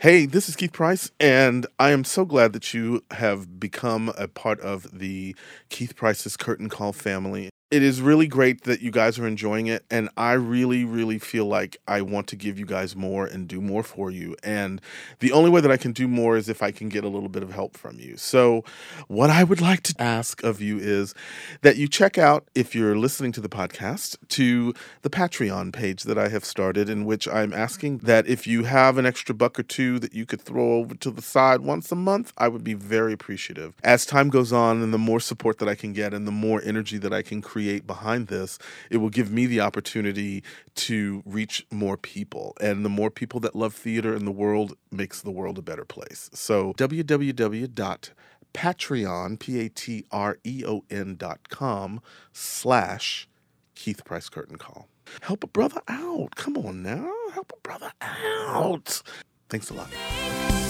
Hey, 0.00 0.26
this 0.26 0.48
is 0.48 0.54
Keith 0.54 0.72
Price, 0.72 1.10
and 1.18 1.66
I 1.76 1.90
am 1.90 2.04
so 2.04 2.24
glad 2.24 2.52
that 2.52 2.72
you 2.72 3.02
have 3.10 3.58
become 3.58 4.12
a 4.16 4.28
part 4.28 4.60
of 4.60 4.96
the 4.96 5.34
Keith 5.70 5.96
Price's 5.96 6.36
Curtain 6.36 6.68
Call 6.68 6.92
family. 6.92 7.50
It 7.70 7.82
is 7.82 8.00
really 8.00 8.26
great 8.26 8.62
that 8.62 8.80
you 8.80 8.90
guys 8.90 9.18
are 9.18 9.26
enjoying 9.26 9.66
it, 9.66 9.84
and 9.90 10.08
I 10.16 10.32
really, 10.32 10.86
really 10.86 11.18
feel 11.18 11.44
like 11.44 11.76
I 11.86 12.00
want 12.00 12.26
to 12.28 12.36
give 12.36 12.58
you 12.58 12.64
guys 12.64 12.96
more 12.96 13.26
and 13.26 13.46
do 13.46 13.60
more 13.60 13.82
for 13.82 14.10
you. 14.10 14.36
And 14.42 14.80
the 15.18 15.32
only 15.32 15.50
way 15.50 15.60
that 15.60 15.70
I 15.70 15.76
can 15.76 15.92
do 15.92 16.08
more 16.08 16.38
is 16.38 16.48
if 16.48 16.62
I 16.62 16.70
can 16.70 16.88
get 16.88 17.04
a 17.04 17.08
little 17.08 17.28
bit 17.28 17.42
of 17.42 17.52
help 17.52 17.76
from 17.76 17.98
you. 17.98 18.16
So, 18.16 18.64
what 19.06 19.28
I 19.28 19.44
would 19.44 19.60
like 19.60 19.82
to 19.82 19.94
ask 19.98 20.42
of 20.42 20.62
you 20.62 20.78
is 20.78 21.14
that 21.60 21.76
you 21.76 21.88
check 21.88 22.16
out, 22.16 22.48
if 22.54 22.74
you're 22.74 22.96
listening 22.96 23.32
to 23.32 23.40
the 23.42 23.50
podcast, 23.50 24.16
to 24.28 24.72
the 25.02 25.10
Patreon 25.10 25.70
page 25.70 26.04
that 26.04 26.16
I 26.16 26.28
have 26.30 26.46
started, 26.46 26.88
in 26.88 27.04
which 27.04 27.28
I'm 27.28 27.52
asking 27.52 27.98
that 27.98 28.26
if 28.26 28.46
you 28.46 28.64
have 28.64 28.96
an 28.96 29.04
extra 29.04 29.34
buck 29.34 29.58
or 29.58 29.62
two 29.62 29.98
that 29.98 30.14
you 30.14 30.24
could 30.24 30.40
throw 30.40 30.76
over 30.76 30.94
to 30.94 31.10
the 31.10 31.20
side 31.20 31.60
once 31.60 31.92
a 31.92 31.96
month, 31.96 32.32
I 32.38 32.48
would 32.48 32.64
be 32.64 32.72
very 32.72 33.12
appreciative. 33.12 33.74
As 33.84 34.06
time 34.06 34.30
goes 34.30 34.54
on, 34.54 34.82
and 34.82 34.94
the 34.94 34.96
more 34.96 35.20
support 35.20 35.58
that 35.58 35.68
I 35.68 35.74
can 35.74 35.92
get, 35.92 36.14
and 36.14 36.26
the 36.26 36.32
more 36.32 36.62
energy 36.64 36.96
that 36.96 37.12
I 37.12 37.20
can 37.20 37.42
create 37.42 37.57
behind 37.86 38.26
this, 38.28 38.58
it 38.90 38.98
will 38.98 39.10
give 39.10 39.32
me 39.32 39.46
the 39.46 39.60
opportunity 39.60 40.42
to 40.76 41.22
reach 41.24 41.66
more 41.70 41.96
people. 41.96 42.54
And 42.60 42.84
the 42.84 42.90
more 42.90 43.10
people 43.10 43.40
that 43.40 43.56
love 43.56 43.74
theater 43.74 44.14
in 44.14 44.24
the 44.24 44.32
world 44.32 44.76
makes 44.90 45.20
the 45.20 45.30
world 45.30 45.58
a 45.58 45.62
better 45.62 45.84
place. 45.84 46.28
So, 46.32 46.72
www.patreon, 46.74 49.38
P-A-T-R-E-O-N 49.38 51.16
dot 51.16 51.48
com 51.48 52.00
slash 52.32 53.28
Keith 53.74 54.04
Price 54.04 54.28
Curtain 54.28 54.58
Call. 54.58 54.88
Help 55.22 55.44
a 55.44 55.46
brother 55.46 55.80
out. 55.88 56.34
Come 56.36 56.56
on 56.56 56.82
now. 56.82 57.10
Help 57.32 57.52
a 57.56 57.60
brother 57.62 57.92
out. 58.02 59.02
Thanks 59.48 59.70
a 59.70 59.74
lot. 59.74 59.88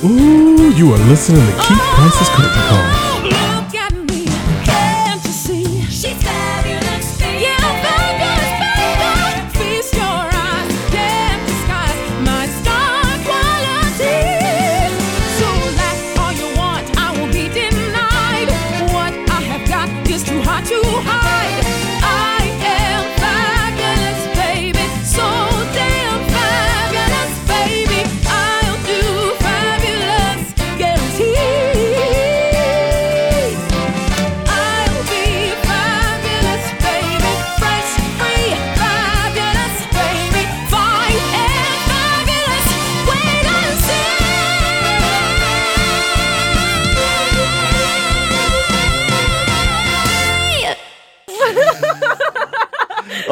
Ooh, 0.04 0.70
you 0.76 0.92
are 0.92 0.98
listening 1.08 1.44
to 1.44 1.52
Keith 1.52 1.82
Price's 1.94 2.28
Curtain 2.28 2.62
Call. 2.68 2.78
Oh, 2.78 3.20
look 3.24 3.74
at 3.74 3.92
me, 3.92 4.26
can't 4.64 5.24
you 5.24 5.30
see? 5.32 5.82
She's 5.86 6.22
fabulous, 6.22 6.87
yeah, 7.38 7.56
fabulous, 7.82 8.37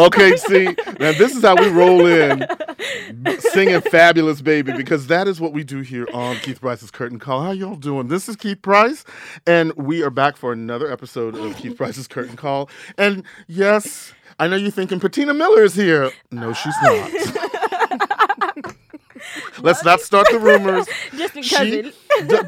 Okay, 0.06 0.36
see, 0.36 0.66
now 1.00 1.10
this 1.10 1.34
is 1.34 1.42
how 1.42 1.56
we 1.56 1.68
roll 1.68 2.06
in 2.06 2.46
singing 3.40 3.80
Fabulous 3.80 4.40
Baby 4.40 4.72
because 4.76 5.08
that 5.08 5.26
is 5.26 5.40
what 5.40 5.52
we 5.52 5.64
do 5.64 5.80
here 5.80 6.06
on 6.14 6.36
Keith 6.36 6.60
Price's 6.60 6.92
Curtain 6.92 7.18
Call. 7.18 7.42
How 7.42 7.50
y'all 7.50 7.74
doing? 7.74 8.06
This 8.06 8.28
is 8.28 8.36
Keith 8.36 8.62
Price, 8.62 9.04
and 9.48 9.72
we 9.72 10.04
are 10.04 10.10
back 10.10 10.36
for 10.36 10.52
another 10.52 10.92
episode 10.92 11.34
of 11.34 11.56
Keith 11.56 11.76
Price's 11.76 12.06
Curtain 12.06 12.36
Call. 12.36 12.70
And 12.96 13.24
yes, 13.48 14.12
I 14.38 14.46
know 14.46 14.54
you're 14.54 14.70
thinking 14.70 15.00
Patina 15.00 15.34
Miller 15.34 15.64
is 15.64 15.74
here. 15.74 16.12
No, 16.30 16.52
she's 16.52 16.76
not. 16.84 17.10
Let's 19.62 19.84
not 19.84 20.00
start 20.00 20.26
the 20.30 20.38
rumors. 20.38 20.86
Just 21.16 21.34
because 21.34 21.48
She, 21.68 21.82
d- 21.82 21.92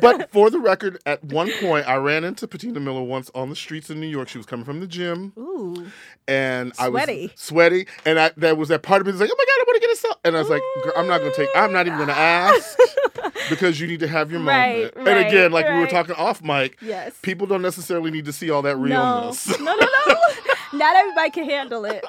but 0.00 0.30
for 0.30 0.50
the 0.50 0.58
record, 0.58 0.98
at 1.06 1.22
one 1.24 1.50
point, 1.60 1.88
I 1.88 1.96
ran 1.96 2.24
into 2.24 2.46
Patina 2.48 2.80
Miller 2.80 3.02
once 3.02 3.30
on 3.34 3.48
the 3.50 3.56
streets 3.56 3.90
in 3.90 4.00
New 4.00 4.06
York. 4.06 4.28
She 4.28 4.38
was 4.38 4.46
coming 4.46 4.64
from 4.64 4.80
the 4.80 4.86
gym 4.86 5.32
Ooh. 5.38 5.86
and 6.26 6.72
I 6.78 6.88
Sweaty. 6.88 7.22
was 7.22 7.30
sweaty, 7.36 7.86
and 8.04 8.18
I 8.18 8.30
there 8.36 8.54
was 8.54 8.68
that 8.68 8.82
part 8.82 9.00
of 9.00 9.06
me 9.06 9.12
that's 9.12 9.20
like, 9.20 9.30
oh 9.32 9.36
my 9.36 9.44
god, 9.44 9.60
I 9.60 9.64
want 9.66 9.74
to 9.82 9.86
get 9.86 9.92
a 9.92 9.96
cell, 10.00 10.18
and 10.24 10.36
I 10.36 10.38
was 10.40 10.48
like, 10.48 10.62
Girl, 10.84 10.92
I'm 10.96 11.06
not 11.06 11.18
gonna 11.18 11.34
take, 11.34 11.48
I'm 11.54 11.72
not 11.72 11.86
even 11.86 11.98
gonna 11.98 12.12
ask 12.12 12.78
because 13.50 13.80
you 13.80 13.86
need 13.86 14.00
to 14.00 14.08
have 14.08 14.30
your 14.30 14.40
Right, 14.42 14.74
moment. 14.76 14.94
and 14.96 15.06
right, 15.06 15.26
again, 15.26 15.52
like 15.52 15.66
we 15.68 15.74
were 15.78 15.86
talking 15.86 16.14
off 16.14 16.42
mic, 16.42 16.78
Yes. 16.80 17.14
people 17.22 17.46
don't 17.46 17.62
necessarily 17.62 18.10
need 18.10 18.24
to 18.26 18.32
see 18.32 18.50
all 18.50 18.62
that 18.62 18.76
No. 18.76 18.82
realness. 18.82 19.48
No, 19.58 19.74
no, 19.74 19.76
no. 19.76 20.14
Not 20.72 20.96
everybody 20.96 21.30
can 21.30 21.44
handle 21.44 21.84
it. 21.84 22.04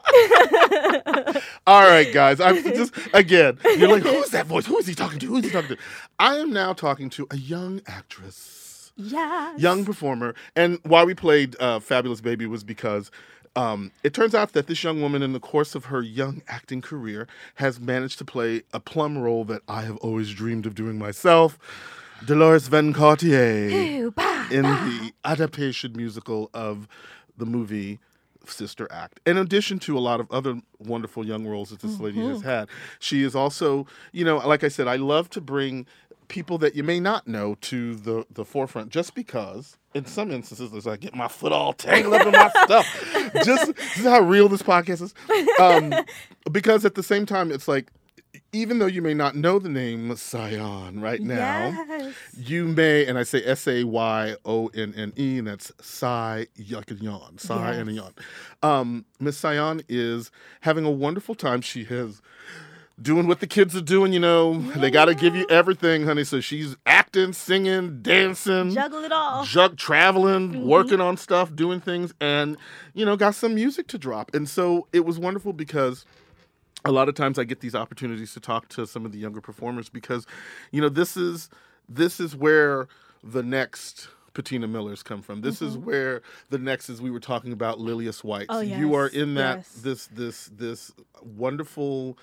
all 1.67 1.81
right, 1.81 2.11
guys, 2.13 2.39
I'm 2.39 2.61
just 2.63 2.93
again, 3.13 3.57
you're 3.77 3.89
like, 3.89 4.03
who's 4.03 4.29
that 4.29 4.45
voice? 4.47 4.65
Who 4.65 4.77
is 4.77 4.87
he 4.87 4.95
talking 4.95 5.19
to? 5.19 5.27
Who 5.27 5.37
is 5.37 5.45
he 5.45 5.51
talking 5.51 5.75
to? 5.75 5.81
I 6.19 6.35
am 6.37 6.51
now 6.51 6.73
talking 6.73 7.09
to 7.11 7.27
a 7.31 7.37
young 7.37 7.81
actress. 7.87 8.91
yeah. 8.97 9.55
young 9.57 9.85
performer. 9.85 10.35
And 10.55 10.79
why 10.83 11.03
we 11.05 11.13
played 11.13 11.55
uh, 11.59 11.79
Fabulous 11.79 12.21
Baby 12.21 12.45
was 12.45 12.63
because 12.63 13.11
um, 13.55 13.91
it 14.03 14.13
turns 14.13 14.35
out 14.35 14.53
that 14.53 14.67
this 14.67 14.83
young 14.83 15.01
woman, 15.01 15.21
in 15.23 15.33
the 15.33 15.39
course 15.39 15.75
of 15.75 15.85
her 15.85 16.01
young 16.01 16.41
acting 16.47 16.81
career, 16.81 17.27
has 17.55 17.79
managed 17.79 18.17
to 18.19 18.25
play 18.25 18.63
a 18.73 18.79
plum 18.79 19.17
role 19.17 19.43
that 19.45 19.61
I 19.67 19.81
have 19.83 19.97
always 19.97 20.31
dreamed 20.33 20.65
of 20.65 20.75
doing 20.75 20.97
myself. 20.97 21.57
Deloris 22.25 22.67
Van 22.67 22.91
Cartier 22.93 23.69
Ooh, 23.71 24.11
bah, 24.11 24.47
in 24.51 24.63
bah. 24.63 24.85
the 24.85 25.13
adaptation 25.23 25.93
musical 25.95 26.49
of 26.53 26.87
the 27.37 27.45
movie 27.45 27.99
Sister 28.45 28.87
Act. 28.91 29.19
In 29.25 29.37
addition 29.37 29.79
to 29.79 29.97
a 29.97 29.99
lot 29.99 30.19
of 30.19 30.31
other 30.31 30.61
wonderful 30.79 31.25
young 31.25 31.45
roles 31.45 31.69
that 31.69 31.79
this 31.79 31.99
lady 31.99 32.19
has 32.19 32.41
had, 32.41 32.69
she 32.99 33.23
is 33.23 33.35
also, 33.35 33.85
you 34.11 34.23
know, 34.25 34.37
like 34.37 34.63
I 34.63 34.69
said, 34.69 34.87
I 34.87 34.95
love 34.95 35.29
to 35.31 35.41
bring 35.41 35.85
people 36.29 36.57
that 36.59 36.75
you 36.75 36.83
may 36.83 36.99
not 36.99 37.27
know 37.27 37.55
to 37.59 37.95
the 37.95 38.23
the 38.31 38.45
forefront 38.45 38.89
just 38.89 39.15
because 39.15 39.77
in 39.95 40.05
some 40.05 40.31
instances 40.31 40.71
as 40.73 40.85
like 40.85 40.99
get 41.01 41.15
my 41.15 41.27
foot 41.27 41.51
all 41.51 41.73
tangled 41.73 42.13
up 42.13 42.25
in 42.25 42.31
my 42.31 42.49
stuff. 42.63 42.85
Just 43.43 43.75
this 43.75 43.97
is 43.97 44.05
how 44.05 44.21
real 44.21 44.47
this 44.47 44.61
podcast 44.61 45.01
is. 45.01 45.13
Um, 45.59 45.93
because 46.51 46.85
at 46.85 46.95
the 46.95 47.03
same 47.03 47.25
time 47.25 47.51
it's 47.51 47.67
like 47.67 47.91
even 48.51 48.79
though 48.79 48.85
you 48.87 49.01
may 49.01 49.13
not 49.13 49.35
know 49.35 49.59
the 49.59 49.69
name 49.69 50.15
Sayonne 50.15 50.99
right 51.01 51.21
now, 51.21 51.69
Yes. 51.87 52.13
you 52.37 52.65
may, 52.65 53.05
and 53.05 53.17
I 53.17 53.23
say 53.23 53.43
S 53.43 53.67
A 53.67 53.83
Y 53.83 54.35
O 54.45 54.67
N 54.73 54.93
N 54.95 55.13
E, 55.17 55.37
and 55.39 55.47
that's 55.47 55.71
Sai 55.81 56.47
like 56.71 56.91
a 56.91 56.95
yawn, 56.95 57.37
Sai 57.37 57.73
and 57.73 57.89
a 57.89 57.91
Yes. 57.91 58.01
yawn. 58.01 58.13
Um, 58.79 59.05
Miss 59.19 59.37
Sayonne 59.37 59.81
is 59.87 60.31
having 60.61 60.85
a 60.85 60.91
wonderful 60.91 61.35
time. 61.35 61.61
She 61.61 61.83
has 61.85 62.21
doing 63.01 63.27
what 63.27 63.39
the 63.39 63.47
kids 63.47 63.75
are 63.77 63.81
doing. 63.81 64.11
You 64.11 64.19
know, 64.19 64.59
they 64.75 64.91
got 64.91 65.05
to 65.05 65.15
give 65.15 65.33
you 65.35 65.45
everything, 65.49 66.03
honey. 66.05 66.25
So 66.25 66.41
she's 66.41 66.75
acting, 66.85 67.31
singing, 67.31 68.01
dancing, 68.01 68.71
Juggle 68.71 69.05
it 69.05 69.11
all. 69.13 69.45
jug 69.45 69.77
traveling, 69.77 70.65
working 70.67 70.99
on 70.99 71.15
stuff, 71.15 71.55
doing 71.55 71.79
things, 71.79 72.13
and 72.19 72.57
you 72.93 73.05
know, 73.05 73.15
got 73.15 73.35
some 73.35 73.55
music 73.55 73.87
to 73.89 73.97
drop. 73.97 74.33
And 74.33 74.49
so 74.49 74.87
it 74.91 75.05
was 75.05 75.17
wonderful 75.17 75.53
because 75.53 76.03
a 76.85 76.91
lot 76.91 77.09
of 77.09 77.15
times 77.15 77.37
I 77.37 77.43
get 77.43 77.59
these 77.59 77.75
opportunities 77.75 78.33
to 78.33 78.39
talk 78.39 78.69
to 78.69 78.87
some 78.87 79.05
of 79.05 79.11
the 79.11 79.19
younger 79.19 79.41
performers 79.41 79.89
because, 79.89 80.25
you 80.71 80.81
know, 80.81 80.89
this 80.89 81.17
is 81.17 81.49
this 81.87 82.19
is 82.19 82.35
where 82.35 82.87
the 83.23 83.43
next 83.43 84.09
Patina 84.33 84.67
Millers 84.67 85.03
come 85.03 85.21
from. 85.21 85.41
This 85.41 85.61
is 85.61 85.77
where 85.77 86.21
the 86.49 86.57
next 86.57 86.89
is 86.89 87.01
we 87.01 87.11
were 87.11 87.19
talking 87.19 87.51
about 87.51 87.79
Lillias 87.79 88.23
White. 88.23 88.47
Mm-hmm. 88.47 88.73
Oh, 88.73 88.77
You 88.77 88.93
are 88.95 89.07
in 89.07 89.33
that 89.35 89.57
yes. 89.57 89.71
this 89.81 90.07
this 90.07 90.45
this 90.53 90.91
wonderful 91.21 92.17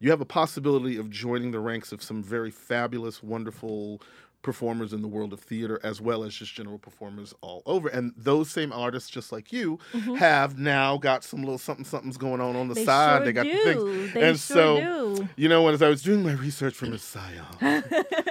you 0.00 0.10
have 0.10 0.22
a 0.22 0.26
possibility 0.26 0.96
of 0.96 1.10
joining 1.10 1.50
the 1.50 1.60
ranks 1.60 1.92
of 1.92 2.02
some 2.02 2.22
very 2.22 2.50
fabulous, 2.50 3.22
wonderful 3.22 4.00
performers 4.42 4.92
in 4.92 5.02
the 5.02 5.08
world 5.08 5.32
of 5.32 5.40
theater 5.40 5.78
as 5.82 6.00
well 6.00 6.24
as 6.24 6.34
just 6.34 6.54
general 6.54 6.78
performers 6.78 7.34
all 7.42 7.62
over 7.66 7.88
and 7.88 8.12
those 8.16 8.50
same 8.50 8.72
artists 8.72 9.10
just 9.10 9.32
like 9.32 9.52
you 9.52 9.78
have 10.18 10.58
now 10.58 10.96
got 10.96 11.22
some 11.22 11.40
little 11.40 11.58
something 11.58 11.84
something's 11.84 12.16
going 12.16 12.40
on 12.40 12.56
on 12.56 12.68
the 12.68 12.74
Mm-hmm. 12.74 12.80
They 12.80 12.84
side 12.86 13.16
sure 13.18 13.24
they 13.26 13.32
got 13.32 13.42
do. 13.42 13.52
the 13.52 13.72
things 13.74 14.12
They 14.14 14.20
and 14.28 14.38
sure 14.38 14.56
so 14.56 14.80
do. 15.16 15.28
you 15.36 15.48
know 15.48 15.68
as 15.68 15.82
i 15.82 15.88
was 15.88 16.02
doing 16.02 16.22
my 16.22 16.32
research 16.32 16.74
for 16.74 16.86
miss 16.86 17.02
Sayonne, 17.02 17.84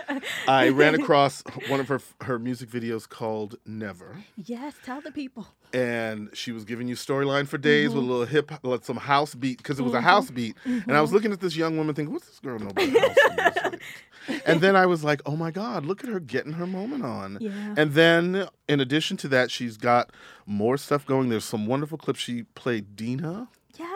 i 0.47 0.69
ran 0.69 0.95
across 0.95 1.43
one 1.67 1.79
of 1.79 1.87
her 1.87 2.01
her 2.21 2.39
music 2.39 2.69
videos 2.69 3.07
called 3.07 3.55
never 3.65 4.17
Yes, 4.35 4.75
tell 4.83 5.01
the 5.01 5.11
people. 5.11 5.47
and 5.73 6.29
she 6.33 6.51
was 6.51 6.65
giving 6.65 6.87
you 6.87 6.95
storyline 6.95 7.47
for 7.47 7.57
days 7.59 7.89
with 7.89 7.97
a 7.97 7.99
Mm-hmm. 7.99 8.09
little 8.09 8.25
hip, 8.25 8.51
like 8.63 8.83
some 8.85 8.97
house 8.97 9.35
beat 9.35 9.57
because 9.59 9.79
it 9.79 9.83
was 9.83 9.93
a 9.93 10.01
house 10.01 10.31
beat. 10.31 10.55
And 10.65 10.91
I 10.93 11.01
was 11.01 11.11
looking 11.13 11.31
at 11.31 11.39
this 11.39 11.55
young 11.55 11.77
woman 11.77 11.93
thinking, 11.93 12.13
"What's 12.13 12.27
this 12.27 12.39
girl 12.39 12.57
know 12.57 12.69
about 12.69 12.89
house 12.89 13.63
music?" 13.63 13.81
and 14.45 14.61
then 14.61 14.75
I 14.75 14.85
was 14.85 15.03
like, 15.03 15.21
"Oh 15.25 15.35
my 15.35 15.51
God, 15.51 15.85
look 15.85 16.03
at 16.03 16.09
her 16.09 16.19
getting 16.19 16.53
her 16.53 16.65
moment 16.67 17.03
on." 17.03 17.37
Yeah. 17.39 17.73
And 17.77 17.93
then, 17.93 18.47
in 18.67 18.79
addition 18.79 19.17
to 19.17 19.27
that, 19.29 19.51
she's 19.51 19.77
got 19.77 20.11
more 20.45 20.77
stuff 20.77 21.05
going. 21.05 21.29
There's 21.29 21.45
some 21.45 21.65
wonderful 21.65 21.97
clips. 21.97 22.19
She 22.19 22.43
played 22.55 22.95
Deena 22.95 23.47
Yeah. 23.77 23.95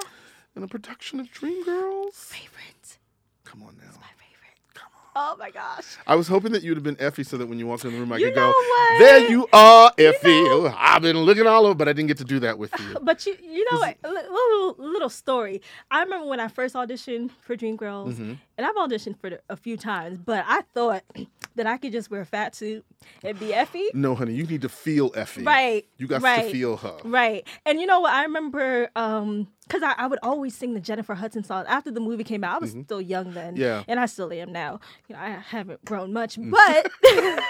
in 0.55 0.63
a 0.63 0.67
production 0.67 1.19
of 1.19 1.27
Dreamgirls. 1.31 2.13
Favorite. 2.13 2.97
Come 3.43 3.63
on 3.63 3.75
now, 3.77 3.91
My 3.99 4.07
favorite. 4.17 4.57
come 4.73 4.89
on. 4.95 5.01
Oh 5.15 5.35
my 5.37 5.51
gosh. 5.51 5.83
I 6.07 6.15
was 6.15 6.27
hoping 6.27 6.51
that 6.53 6.63
you'd 6.63 6.75
have 6.77 6.83
been 6.83 6.97
Effie 6.99 7.23
so 7.23 7.37
that 7.37 7.45
when 7.47 7.59
you 7.59 7.67
walked 7.67 7.85
in 7.85 7.91
the 7.93 7.99
room, 7.99 8.11
I 8.11 8.17
You 8.17 8.25
could 8.27 8.35
go, 8.35 8.47
what? 8.47 8.99
There 8.99 9.29
you 9.29 9.47
are, 9.53 9.91
Effie. 9.97 10.47
I've 10.77 11.01
been 11.01 11.17
looking 11.17 11.45
all 11.45 11.65
over, 11.65 11.75
but 11.75 11.87
I 11.87 11.93
didn't 11.93 12.07
get 12.07 12.17
to 12.17 12.23
do 12.23 12.39
that 12.39 12.57
with 12.57 12.71
you. 12.79 12.97
But 13.03 13.25
you, 13.25 13.35
you 13.41 13.65
know, 13.71 13.79
what? 13.79 13.97
a 14.03 14.09
little 14.09 14.75
little 14.79 15.09
story. 15.09 15.61
I 15.91 16.01
remember 16.03 16.27
when 16.27 16.39
I 16.39 16.47
first 16.47 16.73
auditioned 16.75 17.31
for 17.41 17.55
Dreamgirls, 17.55 18.13
Mm-hmm. 18.13 18.33
and 18.57 18.65
I've 18.67 18.75
auditioned 18.75 19.19
for 19.19 19.39
a 19.49 19.55
few 19.55 19.77
times, 19.77 20.17
but 20.17 20.45
I 20.47 20.61
thought 20.73 21.03
that 21.55 21.67
I 21.67 21.77
could 21.77 21.91
just 21.91 22.09
wear 22.09 22.21
a 22.21 22.25
fat 22.25 22.55
suit 22.55 22.85
and 23.23 23.39
be 23.39 23.53
Effie. 23.53 23.89
No, 23.93 24.15
honey, 24.15 24.33
you 24.33 24.45
need 24.45 24.61
to 24.61 24.69
feel 24.69 25.11
Effie. 25.15 25.43
Right. 25.43 25.85
You 25.97 26.07
got 26.07 26.21
right, 26.21 26.45
to 26.45 26.51
feel 26.51 26.77
her. 26.77 26.97
Right. 27.03 27.47
And 27.65 27.79
you 27.79 27.85
know 27.85 27.99
what? 27.99 28.13
I 28.13 28.23
remember 28.23 28.89
um 28.95 29.47
because 29.67 29.81
I, 29.81 29.93
I 29.97 30.07
would 30.07 30.19
always 30.21 30.55
sing 30.55 30.73
the 30.73 30.79
Jennifer 30.79 31.15
Hudson 31.15 31.43
song 31.43 31.65
after 31.67 31.89
the 31.89 32.01
movie 32.01 32.23
came 32.23 32.43
out. 32.43 32.57
I 32.57 32.59
was 32.59 32.71
still 32.71 33.01
young 33.01 33.33
then. 33.33 33.53
Mm-hmm. 33.53 33.61
Yeah. 33.61 33.79
Mm. 33.79 33.85
And 33.89 33.99
I 33.99 34.05
still 34.07 34.31
am 34.33 34.51
now. 34.51 34.79
You 35.07 35.15
know, 35.15 35.21
I 35.21 35.29
haven't 35.29 35.83
grown 35.85 36.11
much, 36.11 36.37
but 36.41 36.91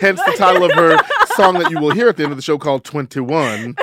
Hence 0.00 0.20
the 0.24 0.34
title 0.36 0.64
of 0.64 0.72
her 0.72 0.98
song 1.34 1.58
that 1.58 1.70
you 1.70 1.80
will 1.80 1.90
hear 1.90 2.08
at 2.08 2.16
the 2.16 2.22
end 2.22 2.32
of 2.32 2.38
the 2.38 2.42
show 2.42 2.58
called 2.58 2.84
21. 2.84 3.74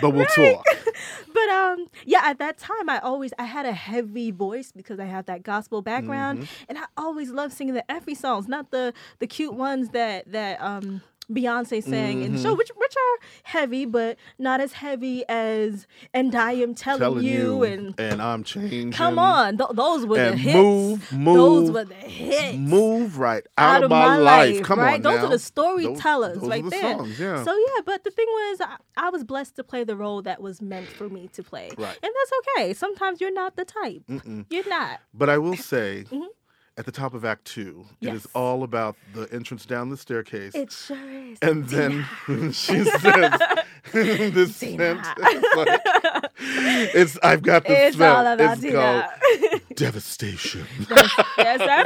But 0.00 0.10
we'll 0.10 0.26
talk. 0.26 0.64
but 1.32 1.48
um 1.48 1.86
yeah 2.06 2.20
at 2.24 2.38
that 2.38 2.58
time 2.58 2.88
i 2.88 2.98
always 2.98 3.32
i 3.38 3.44
had 3.44 3.66
a 3.66 3.72
heavy 3.72 4.30
voice 4.30 4.72
because 4.74 4.98
i 4.98 5.04
have 5.04 5.26
that 5.26 5.42
gospel 5.42 5.82
background 5.82 6.40
Mm-hmm. 6.40 6.64
and 6.68 6.78
i 6.78 6.84
always 6.96 7.30
loved 7.30 7.52
singing 7.54 7.74
the 7.74 7.90
effie 7.90 8.14
songs 8.14 8.48
not 8.48 8.70
the 8.70 8.92
the 9.18 9.26
cute 9.26 9.54
ones 9.54 9.90
that 9.90 10.30
that 10.32 10.60
um 10.60 11.02
Beyonce 11.32 11.82
sang 11.82 12.20
the 12.20 12.26
Mm-hmm. 12.28 12.42
show, 12.42 12.54
which 12.54 12.70
which 12.76 12.94
are 12.96 13.26
heavy, 13.44 13.84
but 13.84 14.16
not 14.38 14.60
as 14.60 14.72
heavy 14.74 15.24
as 15.28 15.86
"And 16.14 16.34
I 16.34 16.52
Am 16.52 16.74
Telling, 16.74 17.00
Telling 17.00 17.24
You" 17.24 17.64
you, 17.64 17.94
and 17.98 18.22
I'm 18.22 18.44
changing. 18.44 18.92
Come 18.92 19.18
on, 19.18 19.58
th- 19.58 19.70
those 19.74 20.06
were 20.06 20.16
the 20.16 20.30
And 20.32 20.40
hits. 20.40 20.54
move, 20.56 21.08
those 21.24 21.70
were 21.70 21.84
the 21.84 21.94
hits. 21.94 22.56
Move 22.58 23.18
right 23.18 23.46
out, 23.58 23.84
of 23.84 23.90
my, 23.90 24.16
life. 24.16 24.62
Come 24.62 24.78
right? 24.78 24.94
on 24.94 25.02
Those 25.02 25.18
now. 25.20 25.26
are 25.26 25.30
the 25.30 25.38
storytellers 25.38 26.38
right 26.38 26.64
the 26.64 26.70
there. 26.70 26.96
songs, 26.96 27.20
yeah. 27.20 27.44
So 27.44 27.54
yeah, 27.56 27.82
but 27.84 28.04
the 28.04 28.10
thing 28.10 28.26
was, 28.28 28.60
I, 28.60 28.76
I 28.96 29.10
was 29.10 29.24
blessed 29.24 29.56
to 29.56 29.64
play 29.64 29.84
the 29.84 29.96
role 29.96 30.22
that 30.22 30.40
was 30.40 30.62
meant 30.62 30.88
for 30.88 31.08
me 31.08 31.28
to 31.34 31.42
play, 31.42 31.68
Right. 31.76 31.98
and 32.02 32.12
that's 32.18 32.32
okay. 32.56 32.72
Sometimes 32.74 33.20
you're 33.20 33.32
not 33.32 33.56
the 33.56 33.64
type. 33.64 34.02
You're 34.50 34.68
not. 34.68 35.00
But 35.14 35.28
I 35.30 35.38
will 35.38 35.56
say, 35.56 36.04
at 36.78 36.86
the 36.86 36.92
top 36.92 37.12
of 37.12 37.24
Act 37.24 37.44
Two, 37.44 37.84
it. 38.00 38.06
Yes. 38.06 38.14
is 38.24 38.26
all 38.34 38.62
about 38.62 38.96
the 39.12 39.28
entrance 39.32 39.66
down 39.66 39.90
the 39.90 39.96
staircase. 39.96 40.54
It 40.54 40.70
sure 40.72 40.96
is. 41.10 41.38
and 41.42 41.66
then 41.68 42.06
she 42.52 42.84
says 42.84 43.40
this 43.92 44.56
sentence 44.56 45.06
like, 45.18 45.80
it's 46.94 47.18
I've 47.22 47.42
got 47.42 47.64
the 47.64 47.86
It's 47.86 47.96
smell. 47.96 48.16
all 48.16 48.26
about 48.26 48.52
it's 48.54 48.62
Tina. 48.62 49.08
called 49.52 49.62
devastation. 49.76 50.66
yes, 51.38 51.60
sir. 51.60 51.84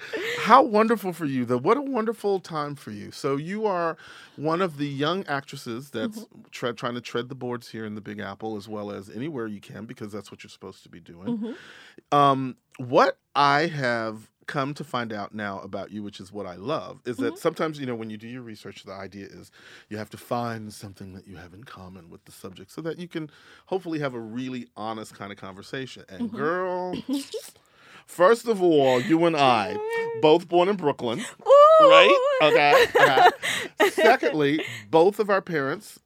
How 0.40 0.62
wonderful 0.62 1.12
for 1.12 1.26
you, 1.26 1.44
though. 1.44 1.58
What 1.58 1.76
a 1.76 1.82
wonderful 1.82 2.40
time 2.40 2.74
for 2.74 2.90
you. 2.90 3.10
So, 3.10 3.36
you 3.36 3.66
are 3.66 3.96
one 4.36 4.62
of 4.62 4.78
the 4.78 4.86
young 4.88 5.24
actresses 5.26 5.90
that's 5.90 6.20
Mm-hmm. 6.20 6.40
tre- 6.50 6.72
trying 6.72 6.94
to 6.94 7.00
tread 7.00 7.28
the 7.28 7.34
boards 7.34 7.68
here 7.68 7.84
in 7.84 7.94
the 7.94 8.00
Big 8.00 8.18
Apple 8.20 8.56
as 8.56 8.68
well 8.68 8.90
as 8.90 9.08
anywhere 9.10 9.46
you 9.46 9.60
can 9.60 9.84
because 9.84 10.10
that's 10.12 10.30
what 10.30 10.42
you're 10.42 10.50
supposed 10.50 10.82
to 10.84 10.88
be 10.88 11.00
doing. 11.00 11.38
Mm-hmm. 11.38 12.16
Um, 12.16 12.56
what 12.78 13.18
I 13.34 13.66
have 13.66 14.30
come 14.50 14.74
to 14.74 14.82
find 14.84 15.12
out 15.12 15.32
now 15.32 15.60
about 15.60 15.92
you, 15.92 16.02
which 16.02 16.18
is 16.20 16.32
what 16.32 16.44
I 16.44 16.56
love, 16.56 17.00
is 17.06 17.16
Mm-hmm. 17.16 17.24
that 17.26 17.38
sometimes, 17.38 17.78
you 17.78 17.86
know, 17.86 17.94
when 17.94 18.10
you 18.10 18.16
do 18.16 18.26
your 18.26 18.42
research, 18.42 18.82
the 18.84 18.92
idea 18.92 19.26
is 19.26 19.50
you 19.88 19.96
have 19.96 20.10
to 20.10 20.16
find 20.16 20.72
something 20.74 21.14
that 21.14 21.26
you 21.28 21.36
have 21.36 21.54
in 21.54 21.62
common 21.64 22.10
with 22.10 22.24
the 22.24 22.32
subject 22.32 22.70
so 22.72 22.80
that 22.82 22.98
you 22.98 23.06
can 23.06 23.30
hopefully 23.66 24.00
have 24.00 24.12
a 24.14 24.18
really 24.20 24.66
honest 24.76 25.14
kind 25.14 25.30
of 25.30 25.38
conversation. 25.38 26.04
And 26.08 26.20
Mm-hmm. 26.22 26.36
girl, 26.36 26.98
first 28.06 28.48
of 28.48 28.60
all, 28.60 29.00
you 29.00 29.24
and 29.24 29.36
I, 29.36 29.76
both 30.20 30.48
born 30.48 30.68
in 30.68 30.76
Brooklyn, 30.76 31.20
Ooh. 31.20 31.86
right? 31.88 32.18
Okay. 32.42 32.74
okay. 33.00 33.28
Secondly, 33.78 34.64
both 34.90 35.20
of 35.20 35.30
our 35.30 35.40
parents 35.42 36.00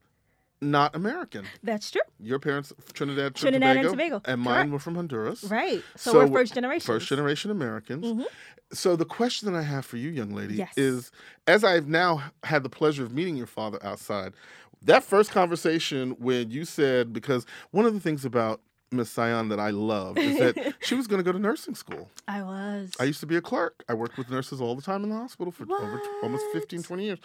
not 0.61 0.95
American. 0.97 1.45
That's 1.63 1.91
true. 1.91 2.01
Your 2.21 2.39
parents 2.39 2.73
Trinidad, 2.95 3.35
Trinidad 3.35 3.77
and 3.77 3.91
Tobago, 3.91 4.19
Tobago, 4.19 4.33
and 4.33 4.41
mine 4.41 4.55
correct. 4.55 4.71
were 4.73 4.79
from 4.79 4.95
Honduras. 4.95 5.45
Right. 5.45 5.83
So, 5.97 6.13
So 6.13 6.27
we're 6.27 6.41
first 6.41 6.55
generation. 6.55 6.87
First 6.87 7.09
generation 7.09 7.51
Americans. 7.51 8.05
Mm-hmm. 8.05 8.23
So 8.73 8.97
the 8.97 9.05
question 9.05 9.53
that 9.53 9.59
I 9.59 9.63
have 9.63 9.85
for 9.85 9.97
you, 9.99 10.11
young 10.11 10.31
lady, 10.35 10.55
Yes. 10.55 10.73
is 10.77 11.13
as 11.47 11.65
I've 11.65 11.87
now 11.87 12.23
had 12.45 12.63
the 12.63 12.71
pleasure 12.71 13.03
of 13.05 13.13
meeting 13.13 13.37
your 13.37 13.47
father 13.47 13.79
outside, 13.85 14.33
that 14.83 15.03
first 15.05 15.31
conversation 15.31 16.13
when 16.19 16.51
you 16.51 16.65
said 16.65 17.13
because 17.13 17.45
one 17.71 17.85
of 17.87 17.93
the 17.95 18.01
things 18.01 18.25
about 18.25 18.61
Miss 18.91 19.11
Sayonne 19.11 19.49
that 19.49 19.59
I 19.59 19.71
love 19.71 20.17
is 20.19 20.39
that 20.39 20.75
she 20.81 20.95
was 20.95 21.07
going 21.07 21.19
to 21.19 21.25
go 21.25 21.33
to 21.33 21.39
nursing 21.39 21.75
school. 21.75 22.11
I 22.29 22.43
was. 22.43 22.93
I 23.01 23.05
used 23.05 23.21
to 23.21 23.27
be 23.27 23.37
a 23.37 23.41
clerk. 23.41 23.83
I 23.89 23.95
worked 23.95 24.17
with 24.17 24.31
nurses 24.31 24.61
all 24.61 24.75
the 24.77 24.83
time 24.83 25.03
in 25.03 25.11
the 25.11 25.17
hospital 25.17 25.51
for 25.53 25.65
over 25.65 25.99
t- 25.99 26.05
almost 26.23 26.45
What? 26.53 26.61
15, 26.63 26.83
20 26.85 27.05
years. 27.05 27.19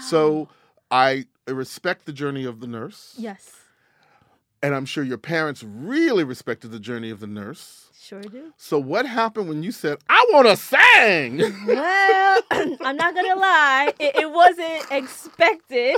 So 0.00 0.48
I 0.90 1.26
respect 1.46 2.06
the 2.06 2.12
journey 2.12 2.44
of 2.44 2.60
the 2.60 2.66
nurse. 2.66 3.14
yes. 3.18 3.52
And 4.60 4.74
I'm 4.74 4.86
sure 4.86 5.04
your 5.04 5.18
parents 5.18 5.62
really 5.62 6.24
respected 6.24 6.72
the 6.72 6.80
journey 6.80 7.10
of 7.10 7.20
the 7.20 7.28
nurse. 7.28 7.90
Sure 7.96 8.20
do. 8.20 8.52
So 8.56 8.76
what 8.76 9.06
happened 9.06 9.48
when 9.48 9.62
you 9.62 9.70
said, 9.70 9.98
I 10.08 10.26
want 10.32 10.48
to 10.48 10.56
sing? 10.56 11.38
Well, 11.64 12.42
I'm 12.80 12.96
not 12.96 13.14
gonna 13.14 13.36
lie, 13.36 13.92
it, 14.00 14.16
it 14.16 14.32
wasn't 14.32 14.84
expected. 14.90 15.96